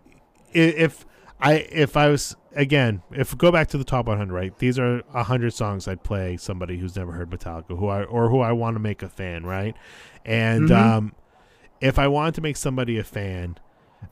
[0.52, 1.06] if
[1.40, 4.98] I if I was again if go back to the top 100 right these are
[5.10, 8.76] 100 songs I'd play somebody who's never heard Metallica who I or who I want
[8.76, 9.76] to make a fan right
[10.24, 10.76] and Mhm.
[10.76, 11.12] um
[11.80, 13.58] if I wanted to make somebody a fan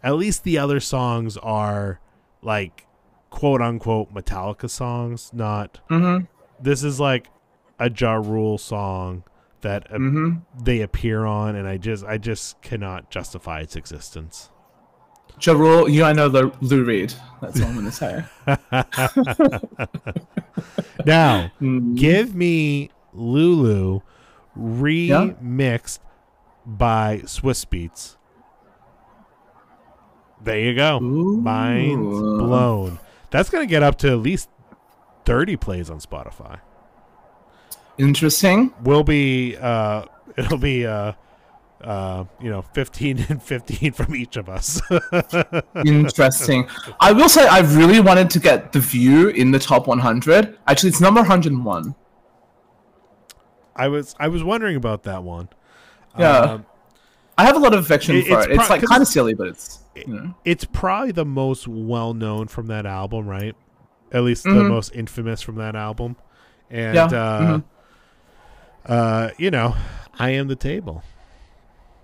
[0.03, 2.01] at least the other songs are
[2.43, 2.87] like
[3.31, 6.27] quote unquote Metallica songs not Mm-hmm.
[6.63, 7.29] this is like
[7.79, 9.25] a Ja Rule song
[9.63, 10.63] that uh, Mm-hmm.
[10.63, 14.51] they appear on and I just I just cannot justify its existence
[15.41, 17.13] Ja Rule, you I know the Lou Reed.
[17.41, 18.25] That's what I'm gonna say.
[21.05, 21.97] now Mm.
[21.97, 24.01] give me Lulu
[24.59, 25.99] remixed
[26.65, 28.17] by Swizz Beatz.
[30.43, 31.01] There you go.
[31.01, 32.99] Mind blown.
[33.31, 34.49] That's gonna get up to at least
[35.25, 36.61] thirty plays on Spotify.
[37.99, 38.73] Interesting.
[38.83, 40.05] Will be uh
[40.37, 41.13] it'll be uh
[41.85, 44.81] uh you know 15 and 15 from each of us.
[45.85, 46.67] Interesting.
[47.01, 50.59] I will say I really wanted to get the view in the top 100.
[50.67, 51.95] Actually, it's number 101.
[53.77, 55.49] I was I was wondering about that one.
[56.19, 56.39] Yeah.
[56.39, 56.67] Um,
[57.37, 58.51] I have a lot of affection It- for it's it.
[58.53, 60.35] It's pro- like 'cause kind of silly, but it's you know.
[60.45, 63.57] it's probably the most well known from that album, right?
[64.13, 64.69] At least the Mhm.
[64.69, 66.17] most infamous from that album.
[66.71, 67.65] And Yeah, uh mhm.
[68.87, 69.75] uh you know,
[70.19, 71.03] I am the table.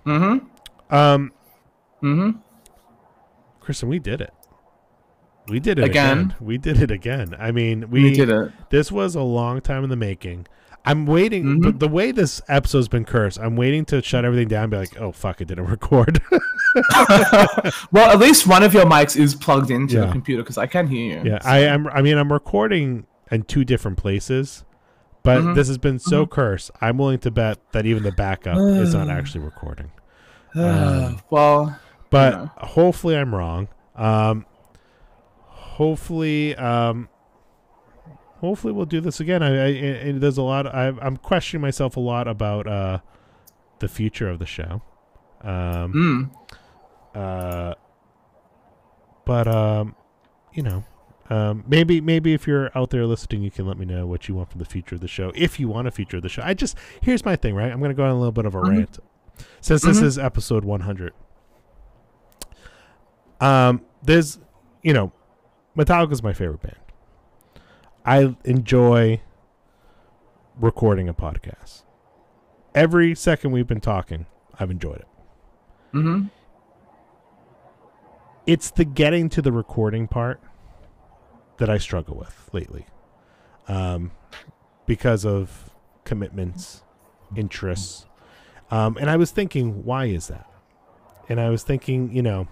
[0.05, 0.93] Mm-hmm.
[0.95, 1.31] Um
[2.03, 2.39] Mm-hmm.
[3.59, 4.33] Kristen, we did it.
[5.47, 6.17] We did it Again?
[6.19, 6.35] again.
[6.39, 7.35] We did it again.
[7.37, 8.51] I mean, we, We did it.
[8.69, 10.47] This was a long time in the making.
[10.83, 11.61] I'm waiting, Mhm.
[11.63, 14.77] but the way this episode's been cursed, I'm waiting to shut everything down and be
[14.77, 16.19] like, oh, fuck, it didn't record.
[17.91, 20.05] well, at least one of your mics is plugged into Yeah.
[20.05, 21.31] the computer because I can hear you.
[21.31, 21.87] Yeah, I am.
[21.87, 24.63] I mean, I'm recording in two different places,
[25.23, 25.55] but Mhm.
[25.55, 26.71] this has been so cursed.
[26.81, 29.91] I'm willing to bet that even the backup is not actually recording.
[30.55, 31.79] Um, well,
[32.09, 32.49] But know.
[32.57, 33.69] hopefully I'm wrong.
[33.95, 34.45] Um,
[35.45, 37.07] hopefully, um,
[38.39, 39.41] hopefully we'll do this again.
[39.43, 40.67] I, I, I there's a lot.
[40.67, 42.99] I, I'm questioning myself a lot about uh,
[43.79, 44.81] the future of the show.
[45.41, 46.31] Um,
[47.15, 47.19] Mm.
[47.19, 47.75] uh,
[49.25, 49.95] but um,
[50.53, 50.83] you know,
[51.31, 54.35] um, maybe maybe if you're out there listening, you can let me know what you
[54.35, 55.31] want for the future of the show.
[55.33, 57.71] If you want a future of the show, I just here's my thing, right?
[57.71, 58.69] I'm gonna go on a little bit of a Mhm.
[58.69, 58.99] rant
[59.61, 60.03] since this Mhm.
[60.03, 61.13] is episode 100.
[63.39, 64.39] Um, there's,
[64.83, 65.11] you know,
[65.75, 66.75] Metallica's my favorite band.
[68.05, 69.21] I enjoy
[70.59, 71.83] recording a podcast.
[72.75, 74.25] Every second we've been talking,
[74.59, 75.07] I've enjoyed it.
[75.93, 76.27] Mm-hmm.
[78.47, 80.41] it's the getting to the recording part
[81.61, 82.87] that I struggle with lately,
[83.67, 84.09] um,
[84.87, 85.69] because of
[86.05, 86.81] commitments,
[87.35, 88.07] interests,
[88.71, 90.49] um, and I was thinking, why is that?
[91.29, 92.47] And I was thinking, you know,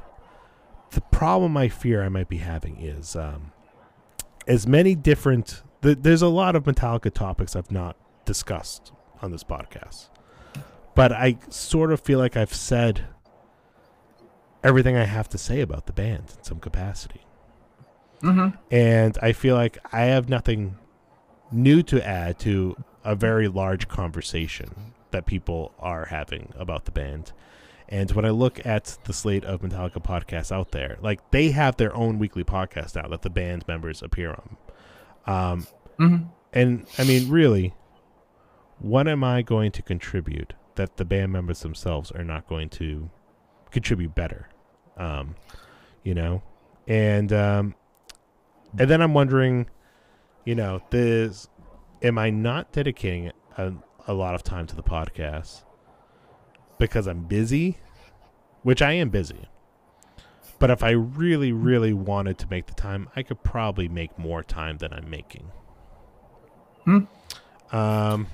[0.92, 3.52] the problem I fear I might be having is um,
[4.48, 5.64] as many different.
[5.82, 8.92] Th- there's a lot of Metallica topics I've not discussed
[9.24, 10.10] on this podcast,
[10.94, 13.08] but I sort of feel like I've said
[14.64, 17.22] everything I have to say about the band in some capacity.
[18.22, 18.56] Mm-hmm.
[18.72, 20.78] And I feel like I have nothing
[21.52, 27.32] new to add to a very large conversation that people are having about the band.
[27.88, 31.78] And when I look at the slate of Metallica podcasts out there, like they have
[31.78, 34.58] their own weekly podcast now that the band members appear on.
[35.26, 35.68] Um,
[36.00, 36.28] Mm-hmm.
[36.54, 37.74] and I mean, really,
[38.80, 43.10] what am I going to contribute that the band members themselves are not going to
[43.72, 44.48] contribute better?
[44.96, 45.36] Um,
[46.04, 46.42] you know,
[46.88, 47.76] and um,
[48.78, 49.68] and then I'm wondering,
[50.46, 51.48] you know, this
[52.02, 53.74] am I not dedicating a,
[54.08, 55.64] a lot of time to the podcast
[56.78, 57.78] because I'm busy,
[58.64, 59.48] which I am busy.
[60.60, 64.44] But if I really, really wanted to make the time, I could probably make more
[64.44, 65.52] time than I'm making.
[66.84, 67.00] Hmm.
[67.72, 68.28] Um,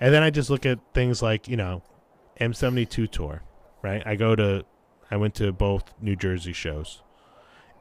[0.00, 1.82] and then I just look at things like you know,
[2.40, 3.42] M72 tour,
[3.82, 4.02] right?
[4.06, 4.64] I go to,
[5.10, 7.02] I went to both New Jersey shows,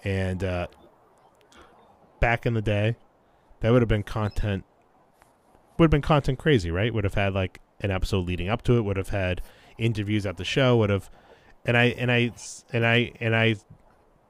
[0.04, 0.68] and uh,
[2.19, 2.95] back in the day,
[3.61, 4.64] that would have been content.
[5.77, 6.94] Would have been content crazy, right?
[6.94, 8.81] Would have had like an episode leading up to it.
[8.81, 9.41] Would have had
[9.77, 10.77] interviews at the show.
[10.77, 11.10] Would have,
[11.65, 12.31] and I and I
[12.73, 13.56] and I and I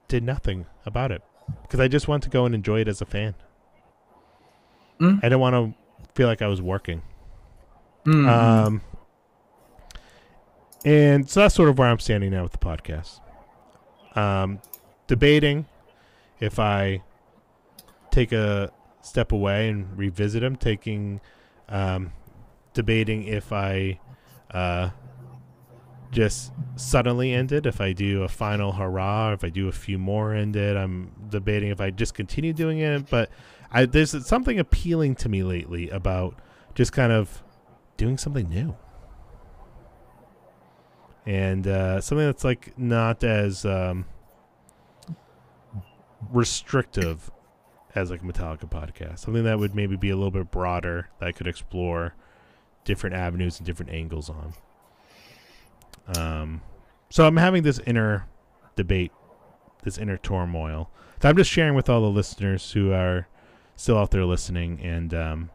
[0.08, 1.22] did nothing about it
[1.62, 3.36] because I just wanted to go and enjoy it as a fan.
[5.00, 5.20] Mm.
[5.20, 7.02] I didn't want to feel like I was working.
[8.06, 8.28] Mm-hmm.
[8.28, 8.82] Um,
[10.86, 13.20] and so that's sort of where I'm standing now with the podcast.
[14.16, 14.62] Um,
[15.08, 15.66] debating
[16.40, 17.04] if I
[18.12, 18.72] take a
[19.02, 21.22] step away and revisit them, taking,
[21.70, 22.12] um,
[22.74, 24.00] debating if I,
[24.52, 24.90] uh,
[26.12, 29.98] just suddenly end it, if I do a final hurrah, if I do a few
[29.98, 30.78] more end it.
[30.78, 33.30] I'm debating if I just continue doing it, but
[33.72, 36.40] I, there's something appealing to me lately about
[36.76, 37.44] just kind of
[37.98, 38.76] doing something new
[41.28, 44.06] and uh, something that's like not as um,
[46.32, 47.30] restrictive
[47.98, 49.20] as like a Metallica podcast.
[49.20, 52.14] Something that would maybe be a little bit broader that I could explore
[52.86, 54.54] different avenues and different angles on.
[56.16, 56.62] Um,
[57.10, 58.28] so I'm having this inner
[58.76, 59.12] debate,
[59.84, 63.28] this inner turmoil that I'm just sharing with all the listeners who are
[63.76, 65.50] still out there listening, and um,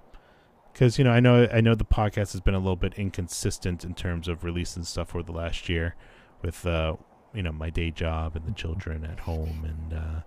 [0.73, 3.85] because you know I know I know the podcast has been a little bit inconsistent
[3.85, 5.95] in terms of releasing stuff over the last year,
[6.43, 6.97] with uh,
[7.33, 10.21] you know my day job and the children at home and uh,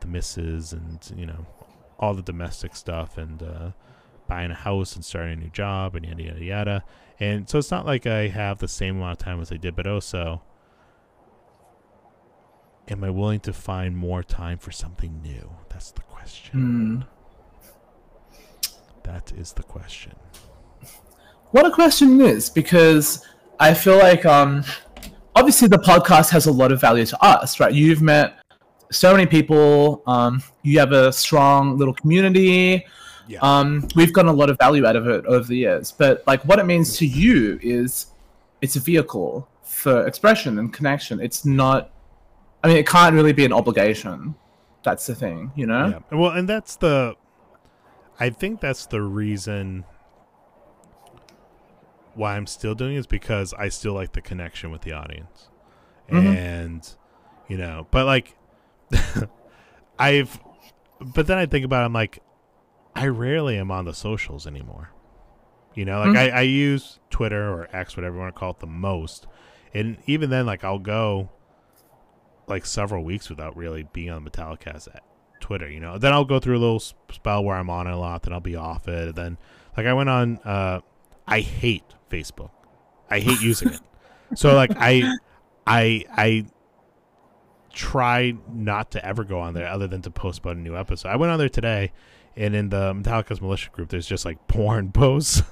[0.00, 1.46] the misses and you know
[1.98, 3.70] all the domestic stuff and uh,
[4.26, 6.84] buying a house and starting a new job and yada yada yada.
[7.18, 9.76] And so it's not like I have the same amount of time as I did,
[9.76, 10.40] but also,
[12.88, 15.50] am I willing to find more time for something new?
[15.68, 17.04] That's the question.
[17.04, 18.70] Mm.
[19.02, 20.14] That is the question.
[21.50, 23.26] What a question is because
[23.58, 24.64] I feel like um,
[25.34, 27.72] obviously the podcast has a lot of value to us, right?
[27.72, 28.39] You've met
[28.90, 30.02] so many people.
[30.06, 32.84] Um, you have a strong little community.
[33.28, 33.38] Yeah.
[33.42, 35.92] Um, we've gotten a lot of value out of it over the years.
[35.92, 38.06] But like, what it means to you is
[38.60, 41.20] it's a vehicle for expression and connection.
[41.20, 41.92] It's not.
[42.64, 44.34] I mean, it can't really be an obligation.
[44.82, 46.00] That's the thing, you know.
[46.10, 46.18] Yeah.
[46.18, 47.14] Well, and that's the.
[48.18, 49.84] I think that's the reason
[52.14, 55.48] why I'm still doing it is because I still like the connection with the audience,
[56.10, 56.36] Mhm.
[56.36, 56.94] and
[57.48, 58.34] you know, but like,
[59.98, 60.38] I've,
[61.00, 62.22] but then I think about it, I'm like,
[62.94, 64.90] I rarely am on the socials anymore.
[65.74, 66.16] You know, like Mhm.
[66.32, 69.26] I, I use Twitter or X, whatever you want to call it, the most,
[69.72, 71.30] and even then, like I'll go
[72.48, 75.02] like several weeks without really being on Metallicast at
[75.38, 75.70] Twitter.
[75.70, 78.24] You know, then I'll go through a little spell where I'm on it a lot,
[78.24, 79.08] then I'll be off it.
[79.08, 79.38] And then
[79.76, 80.38] like I went on.
[80.38, 80.80] uh
[81.28, 82.50] I hate Facebook.
[83.08, 83.80] I hate using it.
[84.34, 85.16] So like I,
[85.64, 86.46] I, I
[87.72, 91.08] try not to ever go on there other than to post about a new episode.
[91.08, 91.92] I went on there today,
[92.36, 95.42] and in the Metallica's militia group, there's just like porn posts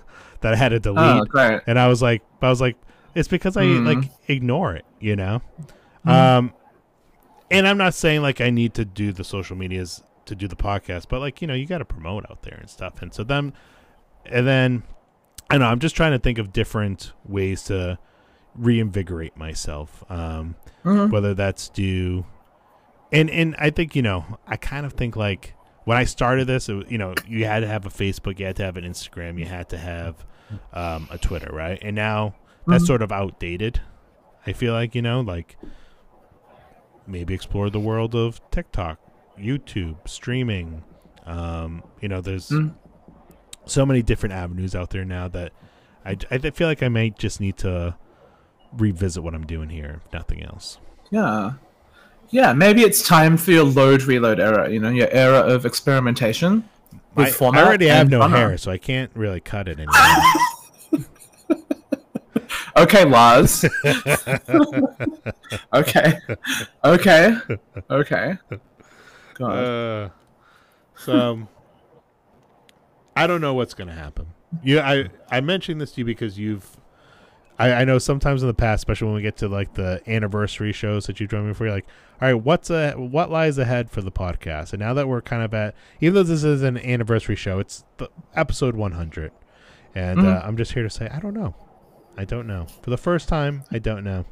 [0.41, 1.61] that I had to delete, Oh, great.
[1.67, 2.77] and I was like, I was like,
[3.15, 3.87] it's because I Mhm.
[4.03, 5.43] like ignore it, you know.
[6.07, 6.11] Mhm.
[6.13, 6.53] Um,
[7.51, 10.57] and I'm not saying like I need to do the social medias to do the
[10.57, 13.01] podcast, but like you know, you got to promote out there and stuff.
[13.03, 13.53] And so then,
[14.27, 14.83] and then,
[15.51, 17.99] I know I'm just trying to think of different ways to
[18.55, 20.05] reinvigorate myself.
[20.11, 21.11] Um, Mhm.
[21.11, 22.25] whether that's due
[23.13, 26.69] and and I think you know I kind of think like when I started this
[26.69, 29.39] it, you know you had to have a Facebook you had to have an Instagram
[29.39, 30.25] you had to have
[30.73, 32.35] um, a Twitter right and now
[32.67, 32.87] that's Mhm.
[32.87, 33.81] sort of outdated
[34.47, 35.57] I feel like you know like
[37.07, 38.99] maybe explore the world of TikTok
[39.39, 40.85] YouTube streaming
[41.27, 42.75] um, you know there's Mm.
[43.67, 45.53] so many different avenues out there now that
[46.05, 47.97] I, I feel like I might just need to
[48.77, 50.79] revisit what I'm doing here if nothing else
[51.11, 51.53] Yeah.
[52.31, 56.69] Yeah, maybe it's time for your Load ReLoad era, you know, your era of experimentation
[57.17, 57.31] I.
[57.31, 59.95] I already have no hair, so I can't really cut it anymore.
[62.79, 63.65] Okay, Lars.
[65.75, 66.19] okay.
[66.85, 67.37] Okay.
[67.91, 68.39] Okay.
[69.35, 69.51] God.
[69.51, 70.09] uh,
[70.97, 71.49] so
[73.17, 74.29] I don't know what's going to happen.
[74.63, 76.78] You, I, I mentioned this to you because you've.
[77.59, 80.73] I, I know sometimes in the past, especially when we get to like the anniversary
[80.73, 81.87] shows that you've joined me for, you're like,
[82.21, 84.73] all right, what's a what lies ahead for the podcast?
[84.73, 87.85] And now that we're kind of at, even though this is an anniversary show, it's
[87.97, 89.33] the episode 100,
[89.95, 90.47] and uh, Mhm.
[90.47, 91.55] I'm just here to say I don't know,
[92.17, 92.67] I don't know.
[92.83, 94.25] For the first time, I don't know.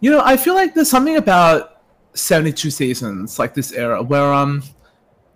[0.00, 1.80] You know, I feel like there's something about
[2.14, 4.62] 72 seasons, like this era, where um,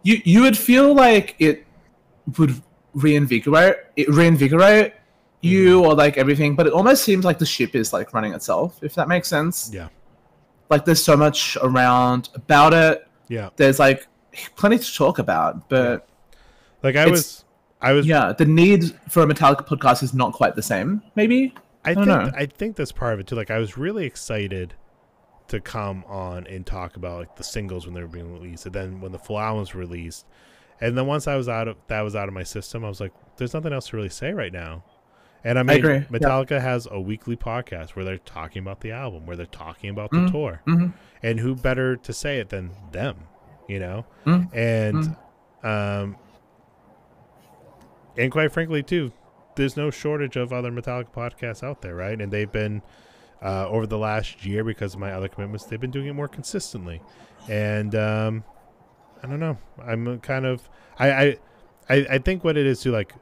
[0.02, 1.64] you you would feel like it
[2.38, 2.60] would
[2.94, 4.94] reinvigorate it reinvigorate
[5.40, 5.86] you mm-hmm.
[5.86, 8.94] or like everything, but it almost seems like the ship is like running itself, if
[8.94, 9.70] that makes sense.
[9.72, 9.88] Yeah,
[10.70, 13.06] Like there's so much around about it.
[13.28, 13.50] yeah.
[13.56, 14.06] There's like
[14.56, 16.08] plenty to talk about, but
[16.82, 17.44] Like I was,
[17.80, 21.02] I was yeah, the need for a Metallica podcast is not quite the same.
[21.14, 21.54] Maybe.
[21.84, 22.32] I don't think know.
[22.36, 23.36] I think that's part of it too.
[23.36, 24.74] Like I was really excited
[25.48, 28.74] to come on and talk about like the singles when they were being released, and
[28.74, 30.26] then when the full album was released,
[30.80, 33.00] and then once I was out of that was out of my system, I was
[33.00, 34.84] like, "There's nothing else to really say right now."
[35.44, 36.04] And I mean, agree, yeah.
[36.10, 40.10] Metallica has a weekly podcast where they're talking about the album, where they're talking about
[40.10, 40.30] the Mhm.
[40.32, 40.92] tour, Mhm.
[41.22, 43.16] and who better to say it than them,
[43.68, 44.04] you know?
[44.26, 44.48] Mhm.
[44.54, 45.16] And
[45.64, 46.16] um,
[48.16, 49.12] and quite frankly, too,
[49.56, 52.20] there's no shortage of other Metallica podcasts out there, right?
[52.20, 52.82] And they've been
[53.40, 56.26] uh, over the last year because of my other commitments, they've been doing it more
[56.26, 57.00] consistently.
[57.48, 58.42] And um,
[59.22, 59.58] I don't know.
[59.80, 61.36] I'm kind of I I
[61.88, 63.12] I, I think what it is to like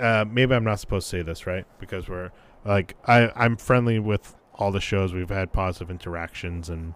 [0.00, 1.64] uh, maybe I'm not supposed to say this, right?
[1.78, 2.30] Because we're
[2.64, 5.12] like I I'm friendly with all the shows.
[5.12, 6.94] We've had positive interactions, and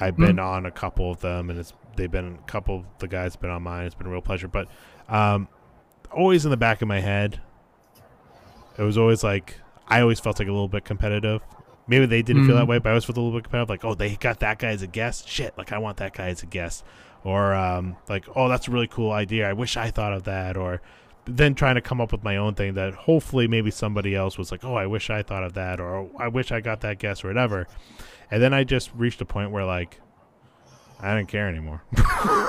[0.00, 3.08] I've been on a couple of them, and it's they've been a couple of the
[3.08, 3.86] guys have been on mine.
[3.86, 4.68] It's been a real pleasure, but
[5.08, 5.48] um,
[6.10, 7.40] always in the back of my head,
[8.78, 9.56] it was always like
[9.88, 11.42] I always felt like a little bit competitive.
[11.88, 12.60] Maybe they didn't feel Mm.
[12.60, 13.68] that way, but I always felt a little bit competitive.
[13.68, 15.28] Like, oh, they got that guy as a guest.
[15.28, 16.84] Shit, like I want that guy as a guest.
[17.24, 19.48] Or um, like, oh, that's a really cool idea.
[19.48, 20.56] I wish I thought of that.
[20.56, 20.80] Or
[21.24, 24.50] then trying to come up with my own thing that hopefully maybe somebody else was
[24.50, 27.24] like, oh, I wish I thought of that, or I wish I got that guess,
[27.24, 27.68] or whatever.
[28.30, 30.00] And then I just reached a point where like
[31.00, 31.82] I didn't care anymore.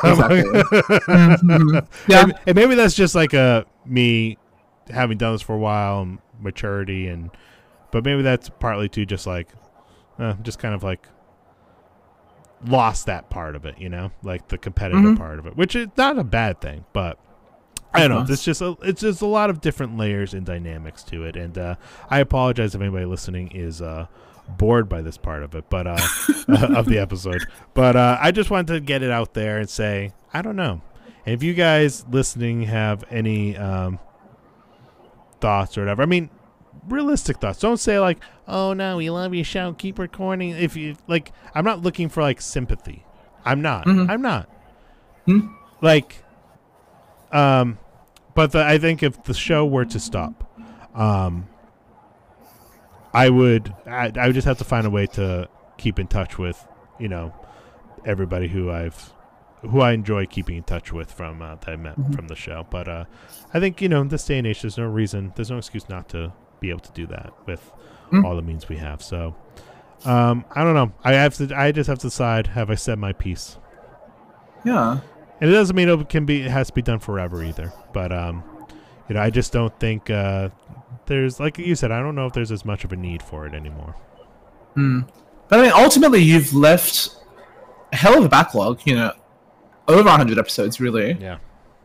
[0.04, 0.42] Exactly.
[0.44, 1.88] Mhm.
[2.10, 2.24] Yeah.
[2.24, 4.38] and, and maybe that's just like a me
[4.90, 7.32] having done this for a while and maturity and
[7.92, 9.48] but maybe that's partly too just like
[10.20, 11.08] uh, just kind of like
[12.66, 15.18] lost that part of it you know like the competitive Mhm.
[15.18, 17.18] part of it which is not a bad thing but
[17.94, 18.34] I don't know.
[18.34, 21.58] It's just a, it's just a lot of different layers and dynamics to it, and
[21.58, 21.76] uh,
[22.10, 24.08] I apologize if anybody listening is uh,
[24.58, 25.98] bored by this part of it, but uh,
[26.76, 27.46] of the episode.
[27.74, 30.82] But uh, I just wanted to get it out there and say I don't know.
[31.26, 34.00] And if you guys listening have any um,
[35.40, 36.30] thoughts or whatever, I mean,
[36.88, 37.60] realistic thoughts.
[37.60, 41.64] Don't say like, "Oh no, we love your show, keep recording." If you like, I'm
[41.64, 43.06] not looking for like sympathy.
[43.46, 43.86] I'm not.
[43.86, 44.10] Mhm.
[44.10, 44.50] I'm not.
[45.26, 45.48] Hmm?
[45.82, 46.24] Like,
[47.32, 47.78] um,
[48.36, 50.44] but the, I think if the show were to stop,
[50.96, 51.48] um,
[53.14, 55.48] I would I, I would just have to find a way to
[55.78, 56.66] keep in touch with
[57.00, 57.34] you know
[58.06, 59.14] everybody who I've
[59.62, 62.16] who I enjoy keeping in touch with from uh, that I met Mhm.
[62.16, 62.66] from the show.
[62.70, 63.06] But uh,
[63.54, 65.88] I think you know in this day and age, there's no reason, there's no excuse
[65.90, 67.72] not to be able to do that with
[68.12, 68.26] Mm.
[68.26, 69.02] all the means we have.
[69.02, 69.36] So
[70.06, 70.92] Um, I don't know.
[71.06, 71.58] I have to.
[71.58, 72.48] I just have to decide.
[72.48, 73.58] Have I said my piece?
[74.66, 75.00] Yeah.
[75.44, 76.44] And it doesn't mean it can be.
[76.44, 77.74] It has to be done forever either.
[77.92, 78.46] But um,
[79.10, 80.48] you know, I just don't think uh,
[81.08, 81.92] there's like you said.
[81.92, 83.94] I don't know if there's as much of a need for it anymore.
[84.76, 85.02] Hmm.
[85.50, 87.18] But I mean, ultimately, you've left
[87.92, 88.80] a hell of a backlog.
[88.86, 89.12] You know,
[89.90, 91.12] over 100 episodes, really.
[91.20, 91.40] Yeah.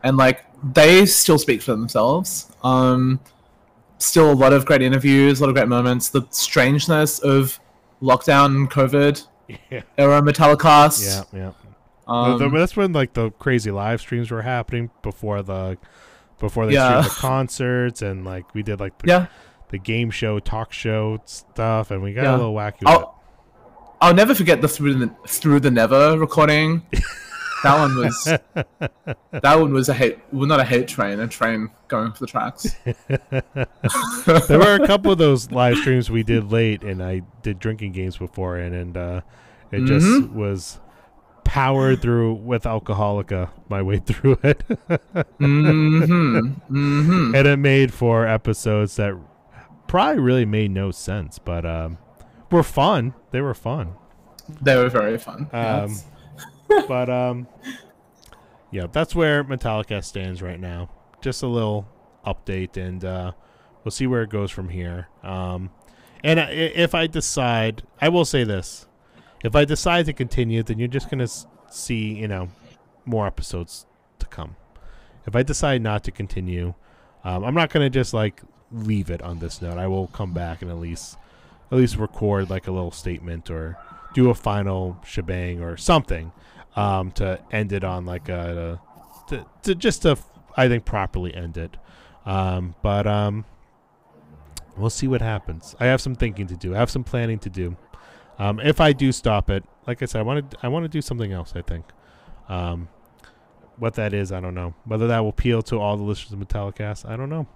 [0.04, 0.44] and like
[0.74, 2.52] they still speak for themselves.
[2.62, 3.18] Um,
[3.98, 6.10] still a lot of great interviews, a lot of great moments.
[6.10, 7.58] The strangeness of
[8.00, 9.26] lockdown, COVID
[9.70, 9.82] Yeah.
[9.98, 11.26] era Metallicast.
[11.32, 11.38] Yeah.
[11.40, 11.67] Yeah.
[12.08, 15.76] Um, The- the- that's when like the crazy live streams were happening before the
[16.40, 17.02] before they Yeah.
[17.02, 19.26] streamed the concerts and like we did like the, yeah.
[19.70, 22.36] the game show talk show stuff and we got Yeah.
[22.36, 22.88] a little wacky with it.
[22.88, 23.20] I'll,
[24.00, 26.82] I'll never forget the through the Through the Never recording.
[27.64, 31.68] that one was that one was a hate well not a hate train, a train
[31.88, 32.76] going for the tracks.
[34.46, 37.92] there were a couple of those live streams we did late and I did drinking
[37.92, 39.20] games before and and uh
[39.72, 40.32] it just Mhm.
[40.32, 40.78] was
[41.48, 44.62] powered through with alcoholica my way through it
[45.38, 49.14] hmm hmm and it made for episodes that
[49.86, 51.96] probably really made no sense but um
[52.50, 53.94] were fun they were fun
[54.62, 55.48] They were very fun.
[55.52, 56.06] Um, Yes.
[56.88, 57.46] but um,
[58.70, 60.88] yeah, that's where Metallicast stands right now.
[61.20, 61.86] Just a little
[62.24, 63.32] update, and uh,
[63.84, 65.08] we'll see where it goes from here.
[65.22, 65.70] Um,
[66.24, 68.86] and I, if I decide, I will say this:
[69.44, 71.28] if I decide to continue, then you're just gonna
[71.70, 72.48] see, you know,
[73.04, 73.86] more episodes
[74.18, 74.56] to come.
[75.26, 76.74] If I decide not to continue,
[77.24, 79.78] um, I'm not gonna just like leave it on this note.
[79.78, 81.16] I will come back and at least,
[81.70, 83.76] at least record like a little statement or
[84.14, 86.32] do a final shebang or something
[86.76, 88.80] um, to end it on like a,
[89.28, 90.16] to, to just to
[90.56, 91.76] I think properly end it.
[92.26, 93.44] Um, but um,
[94.76, 95.76] we'll see what happens.
[95.78, 96.74] I have some thinking to do.
[96.74, 97.76] I have some planning to do.
[98.38, 100.88] Um, if I do stop it, like I said, I want to I want to
[100.88, 101.52] do something else.
[101.56, 101.84] I think.
[102.48, 102.88] Um,
[103.78, 104.74] what that is, I don't know.
[104.84, 107.46] Whether that will appeal to all the listeners of Metallicast, I don't know.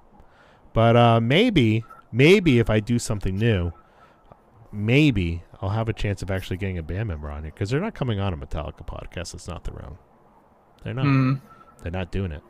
[0.73, 3.73] But uh, maybe, maybe if I do something new,
[4.71, 7.81] maybe I'll have a chance of actually getting a band member on here because they're
[7.81, 9.35] not coming on a Metallica podcast.
[9.35, 9.99] It's not their own.
[10.85, 11.05] They're not.
[11.05, 11.41] Mm.
[11.83, 12.43] They're not doing it.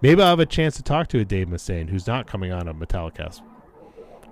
[0.00, 2.68] Maybe I'll have a chance to talk to a Dave Mustaine who's not coming on
[2.68, 3.42] a Metallicast,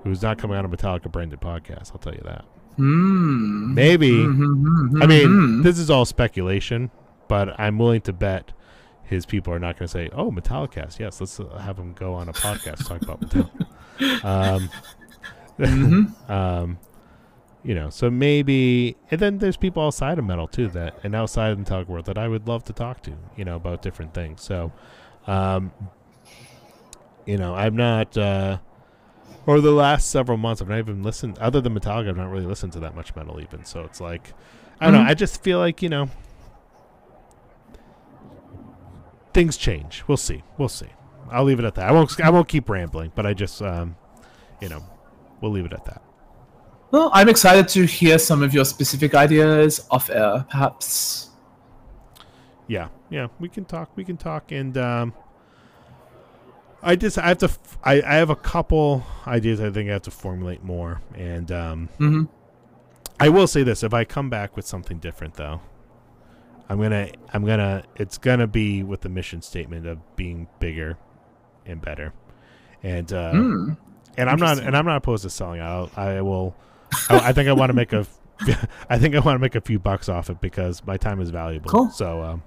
[0.02, 1.92] who's not coming on a Metallica branded podcast.
[1.92, 2.44] I'll tell you that.
[2.78, 3.74] Mm.
[3.74, 4.10] Maybe.
[4.12, 6.90] Mhm, I mean, this is all speculation,
[7.28, 8.52] but I'm willing to bet
[9.04, 12.14] his people are not going to say, "Oh, Metallicast, yes, let's uh, have him go
[12.14, 14.70] on a podcast talk about Metallica." um,
[15.58, 16.12] Mhm.
[16.30, 16.78] um,
[17.62, 21.50] you know, so maybe, and then there's people outside of metal too that, and outside
[21.50, 24.12] of the metallic world that I would love to talk to, you know, about different
[24.12, 24.42] things.
[24.42, 24.72] So,
[25.26, 25.72] um,
[27.24, 28.58] you know, I'm not, uh,
[29.46, 32.46] over the last several months, I've not even listened, other than Metallica, I've not really
[32.46, 33.64] listened to that much metal even.
[33.64, 34.32] So it's like,
[34.80, 35.04] I don't Mhm.
[35.04, 36.08] know, I just feel like, you know,
[39.32, 40.04] things change.
[40.06, 40.42] We'll see.
[40.58, 40.88] We'll see.
[41.30, 41.88] I'll leave it at that.
[41.88, 43.96] I won't, I won't keep rambling, but I just, um,
[44.60, 44.82] you know,
[45.40, 46.02] we'll leave it at that.
[46.90, 51.30] Well, I'm excited to hear some of your specific ideas off air, perhaps.
[52.68, 53.90] Yeah, yeah, we can talk.
[53.96, 55.12] We can talk, and um,
[56.84, 57.50] I just I have to.
[57.82, 59.60] I I have a couple ideas.
[59.60, 62.24] I think I have to formulate more, and um, hmm
[63.18, 65.60] I will say this: if I come back with something different, though,
[66.68, 70.98] I'm gonna I'm gonna it's gonna be with the mission statement of being bigger
[71.66, 72.12] and better,
[72.82, 73.76] and uh, Mm.
[74.18, 75.96] and I'm not and I'm not opposed to selling out.
[75.96, 76.54] I will.
[77.08, 78.06] I, I think I want to make a.
[78.90, 81.30] I think I want to make a few bucks off it because my time is
[81.30, 81.70] valuable.
[81.70, 81.90] Cool.
[81.90, 82.42] So um,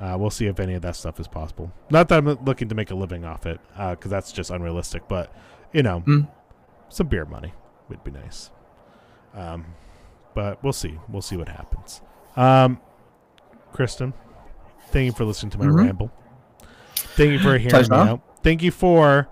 [0.00, 1.72] uh, we'll see if any of that stuff is possible.
[1.90, 5.08] Not that I'm looking to make a living off it because that's just unrealistic.
[5.08, 5.32] But
[5.72, 6.28] you know, Mm.
[6.88, 7.52] some beer money
[7.88, 8.50] would be nice.
[9.34, 9.66] Um,
[10.34, 10.98] but we'll see.
[11.08, 12.00] We'll see what happens.
[12.36, 12.80] Um,
[13.72, 14.14] Kristen,
[14.90, 15.76] thank you for listening to my Mhm.
[15.76, 16.10] ramble.
[17.16, 17.92] Thank you for hearing Pleasure.
[17.92, 18.20] me out.
[18.42, 19.28] Thank you for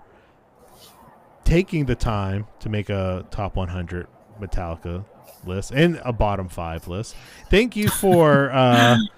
[1.43, 4.07] taking the time to make a top 100
[4.39, 5.05] Metallica
[5.45, 7.15] list and a bottom five list.
[7.49, 8.97] Thank you for uh,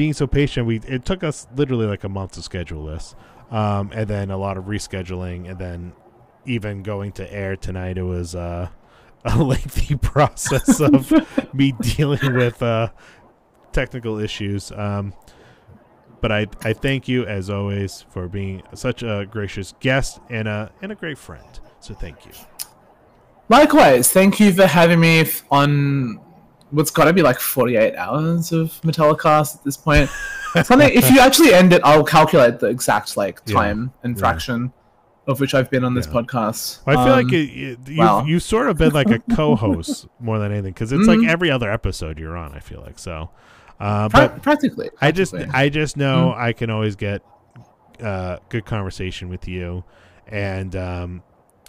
[0.00, 0.66] being so patient.
[0.66, 3.14] We it took us literally like a month to schedule this,
[3.50, 5.92] um, and then a lot of rescheduling, and then
[6.46, 7.98] even going to air tonight.
[7.98, 8.70] It was uh,
[9.26, 11.12] a lengthy process of
[11.54, 12.88] me dealing with uh,
[13.72, 14.72] technical issues.
[14.72, 15.12] Um,
[16.22, 20.72] but I, I thank you as always for being such a gracious guest and a
[20.80, 21.60] and a great friend.
[21.80, 22.32] So thank you.
[23.50, 26.20] Likewise, thank you for having me on
[26.70, 30.08] what's got to be like 48 hours of Metallicast at this point.
[30.64, 33.54] Something, if you actually end it, I'll calculate the exact like Yeah.
[33.54, 34.20] time and Yeah.
[34.20, 34.72] fraction.
[35.26, 36.12] of which I've been on this Yeah.
[36.22, 36.80] podcast.
[36.88, 38.24] I feel Um, like it, it, you've, wow.
[38.24, 41.20] you've sort of been like a co-host more than anything because it's Mhm.
[41.22, 42.52] like every other episode you're on.
[42.52, 43.30] I feel like so,
[43.78, 44.90] uh, pra- but practically.
[45.00, 46.42] I just I just know Mm-hmm.
[46.42, 47.22] I can always get
[48.02, 49.84] uh, good conversation with you,
[50.26, 51.22] and um,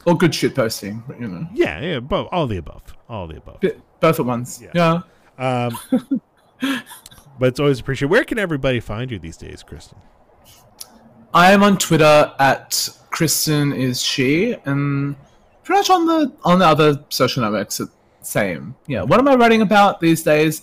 [0.05, 3.59] or good shit posting, you know, yeah, yeah, both all the above, all the above.
[3.61, 4.61] Bi- both at once.
[4.61, 5.01] Yeah.
[5.39, 5.67] Yeah.
[5.89, 6.21] Um,
[7.39, 8.11] but it's always appreciated.
[8.11, 9.97] Where can everybody find you these days, Kristen?
[11.33, 14.03] I am on Twitter at Kristen S.
[14.05, 15.15] He, and
[15.63, 17.79] pretty much on the on the other social networks.
[17.79, 17.91] it's
[18.21, 18.75] Same.
[18.87, 19.03] Yeah.
[19.03, 20.61] What am I writing about these days?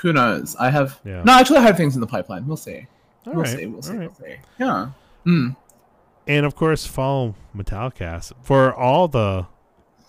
[0.00, 0.56] Who knows?
[0.56, 1.22] I have Yeah.
[1.24, 1.32] no.
[1.34, 2.46] Actually, I have things in the pipeline.
[2.46, 2.86] We'll see.
[3.26, 3.66] All we'll right, see.
[3.66, 3.92] We'll see.
[3.92, 4.36] all We'll see.
[4.58, 4.90] Yeah.
[5.26, 5.56] Mm.
[6.26, 9.46] And of course, follow Metallicast for all the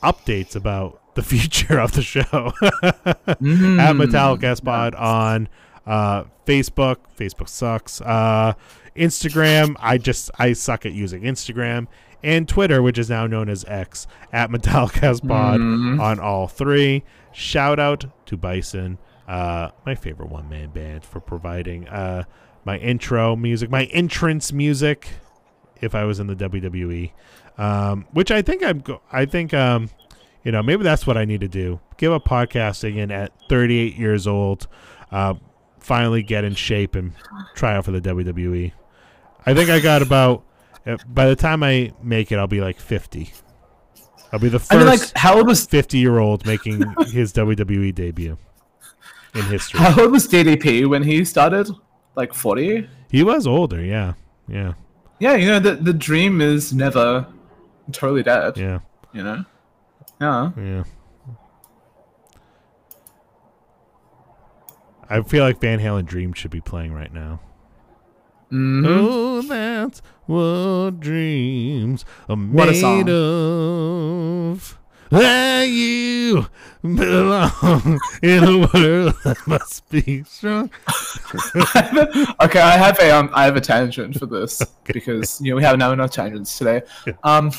[0.04, 3.98] updates about the future of the show at Mm.
[3.98, 5.50] Metallicast Pod on
[5.86, 6.98] uh, Facebook.
[7.18, 8.00] Facebook sucks.
[8.02, 8.54] Uh,
[8.96, 9.76] Instagram.
[9.80, 11.88] I just I suck at using Instagram
[12.24, 16.00] and Twitter, which is now known as X at Metallicast Pod Mhm.
[16.00, 17.04] on all three.
[17.32, 22.24] Shout out to Bison, uh, my favorite one man band, for providing uh,
[22.66, 25.10] my intro music, my entrance music.
[25.80, 27.12] If I was in the WWE,
[27.60, 29.92] um, which I think I'm, go- I think um,
[30.48, 31.82] you know, maybe that's what I need to do.
[31.98, 34.68] Give up podcasting and at 38 years old,
[35.12, 35.34] uh,
[35.78, 37.12] finally get in shape and
[37.54, 38.72] try out for the WWE.
[39.46, 40.46] I think I got about.
[40.86, 43.34] uh, By the time I make it, I'll be like 50.
[44.32, 47.34] I'll be the first I mean, like, how old was 50 year old making his
[47.34, 48.38] WWE debut
[49.36, 49.82] in history.
[49.82, 51.70] how old was DDP when he started?
[52.16, 52.90] Like forty.
[53.12, 54.14] He was older, yeah,
[54.48, 54.74] yeah,
[55.20, 57.28] Yeah, you know the the dream is never
[57.92, 58.58] totally dead.
[58.58, 58.80] yeah,
[59.14, 59.46] You know.
[60.20, 60.52] Yeah.
[60.58, 60.84] yeah.
[65.10, 67.40] I feel like Van Halen Dream should be playing right now.
[68.52, 68.86] Mhm.
[68.88, 74.78] Oh, that's what dreams are What made of.
[75.10, 76.48] Where you
[76.82, 80.70] belong in a world that must be strong.
[82.42, 85.64] okay, I have a um, I have a tangent for this because you know we
[85.64, 86.82] have now enough tangents today.
[87.24, 87.52] Um,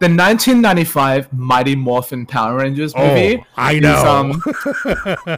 [0.00, 3.36] the 1995 Mighty Morphin Power Rangers movie.
[3.38, 4.06] Oh, I is, know.
[4.06, 4.42] um,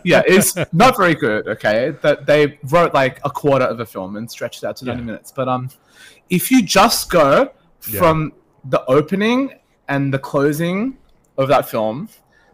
[0.05, 1.48] yeah, it's not very good.
[1.48, 4.84] Okay, that they wrote like a quarter of a film and stretched it out to
[4.84, 5.05] 90 Yeah.
[5.06, 5.32] minutes.
[5.34, 5.68] But um,
[6.30, 8.32] if you just go from
[8.64, 9.55] the opening
[9.89, 10.97] and the closing
[11.36, 12.09] of that film,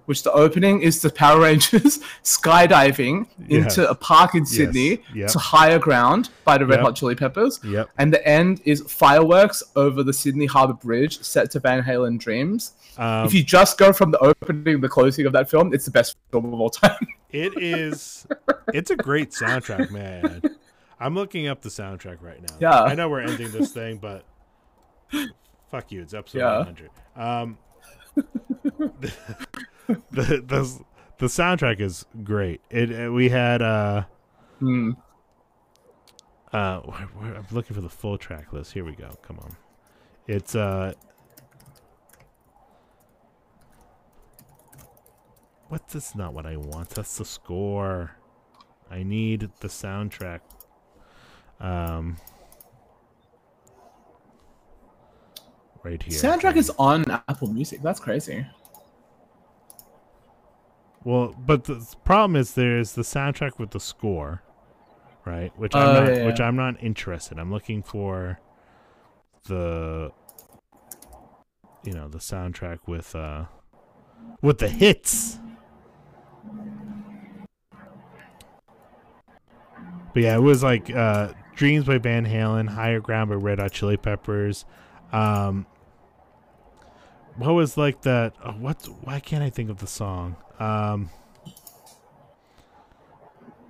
[0.08, 3.76] which the opening is the Power Rangers skydiving Yes.
[3.78, 5.28] into a park in Sydney Yep.
[5.30, 6.84] to higher ground by the Red Yep.
[6.84, 7.60] Hot Chili Peppers.
[7.62, 7.90] Yep.
[7.98, 12.72] And the end is fireworks over the Sydney Harbour Bridge set to Van Halen Dreams.
[12.96, 15.84] Um, if you just go from the opening to the closing of that film, it's
[15.84, 16.96] the best film of all time.
[17.30, 18.26] It is.
[18.72, 20.40] It's a great soundtrack, man.
[20.98, 22.56] I'm looking up the soundtrack right now.
[22.58, 22.82] Yeah.
[22.82, 24.24] I know we're ending this thing, but
[25.70, 26.00] fuck you.
[26.00, 26.56] It's episode Yeah.
[26.56, 26.90] 100.
[27.16, 27.58] Um,
[30.10, 30.80] the, the
[31.18, 32.60] the soundtrack is great.
[32.70, 34.04] It uh, we had uh
[34.58, 34.92] Hmm.
[36.52, 38.72] uh where, where- I'm looking for the full track list.
[38.72, 39.10] Here we go.
[39.22, 39.56] Come on.
[40.26, 40.92] It's uh.
[45.68, 46.14] What's this?
[46.14, 46.90] Not what I want.
[46.90, 48.12] That's the score.
[48.90, 50.40] I need the soundtrack.
[51.60, 52.16] Um.
[55.82, 56.18] Right here.
[56.18, 57.80] Soundtrack is on Apple Music.
[57.82, 58.46] That's crazy.
[61.04, 64.42] Well, but the problem is there's the soundtrack with the score,
[65.24, 65.52] right?
[65.56, 66.40] Which I'm Oh, not, yeah, which.
[66.40, 67.38] I'm not interested.
[67.38, 68.40] I'm looking for
[69.46, 70.12] the,
[71.84, 73.44] you know, the soundtrack with uh,
[74.42, 75.38] with the hits.
[80.12, 83.72] But yeah, it was like uh, "Dreams" by Van Halen, "Higher Ground" by Red Hot
[83.72, 84.64] Chili Peppers.
[85.12, 85.66] Um,
[87.38, 88.34] what was like that?
[88.44, 88.84] Oh, what?
[89.02, 90.36] Why can't I think of the song?
[90.58, 91.10] Um,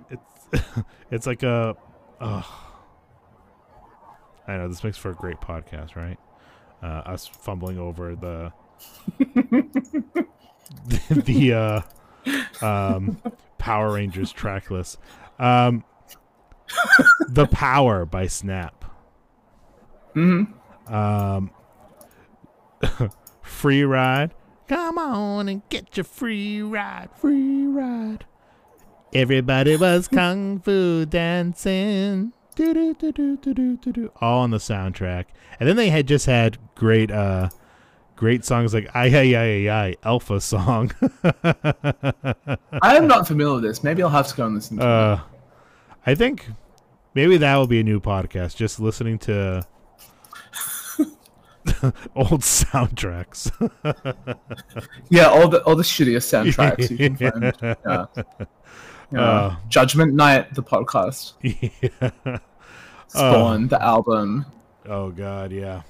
[0.09, 0.63] it's
[1.11, 1.75] it's like a.
[2.19, 2.71] Oh,
[4.47, 6.17] I know this makes for a great podcast, right?
[6.81, 8.51] Uh, us fumbling over the
[11.09, 11.53] the
[12.61, 13.21] uh, um,
[13.57, 14.97] Power Rangers track list.
[15.37, 15.83] Um,
[17.29, 18.85] the Power by Snap.
[20.13, 20.43] hmm
[20.87, 21.51] Um,
[23.49, 24.33] free ride.
[24.67, 27.09] Come on and get your free ride.
[27.17, 28.25] Free ride.
[29.13, 32.33] Everybody was kung fu dancing.
[32.55, 34.11] Do, do, do, do, do, do, do, do.
[34.21, 35.25] All on the soundtrack.
[35.59, 37.49] And then they had just had great uh
[38.15, 40.91] great songs like I I I I Alpha song.
[41.23, 43.83] I am not familiar with this.
[43.83, 44.87] Maybe I'll have to go and listen to it.
[44.87, 45.19] uh
[46.05, 46.47] I think
[47.15, 49.65] maybe that will be a new podcast, just listening to
[52.15, 53.51] old soundtracks.
[55.09, 57.53] Yeah, all the all the shittiest soundtracks you can find.
[57.87, 58.05] Yeah.
[59.11, 59.21] Yeah.
[59.21, 59.55] Uh.
[59.69, 61.33] Judgment Night, the podcast.
[61.41, 62.37] yeah.
[63.07, 64.45] Spawn, the album.
[64.87, 65.81] Oh God, yeah.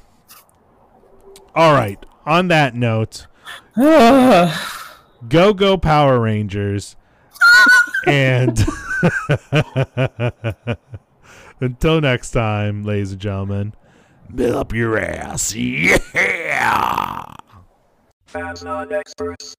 [1.53, 2.03] All right.
[2.25, 3.27] On that note,
[3.75, 6.95] go go Power Rangers,
[8.07, 8.57] and
[11.59, 13.73] until next time, ladies and gentlemen,
[14.33, 17.23] build up your ass, yeah.
[18.33, 19.55] Not experts.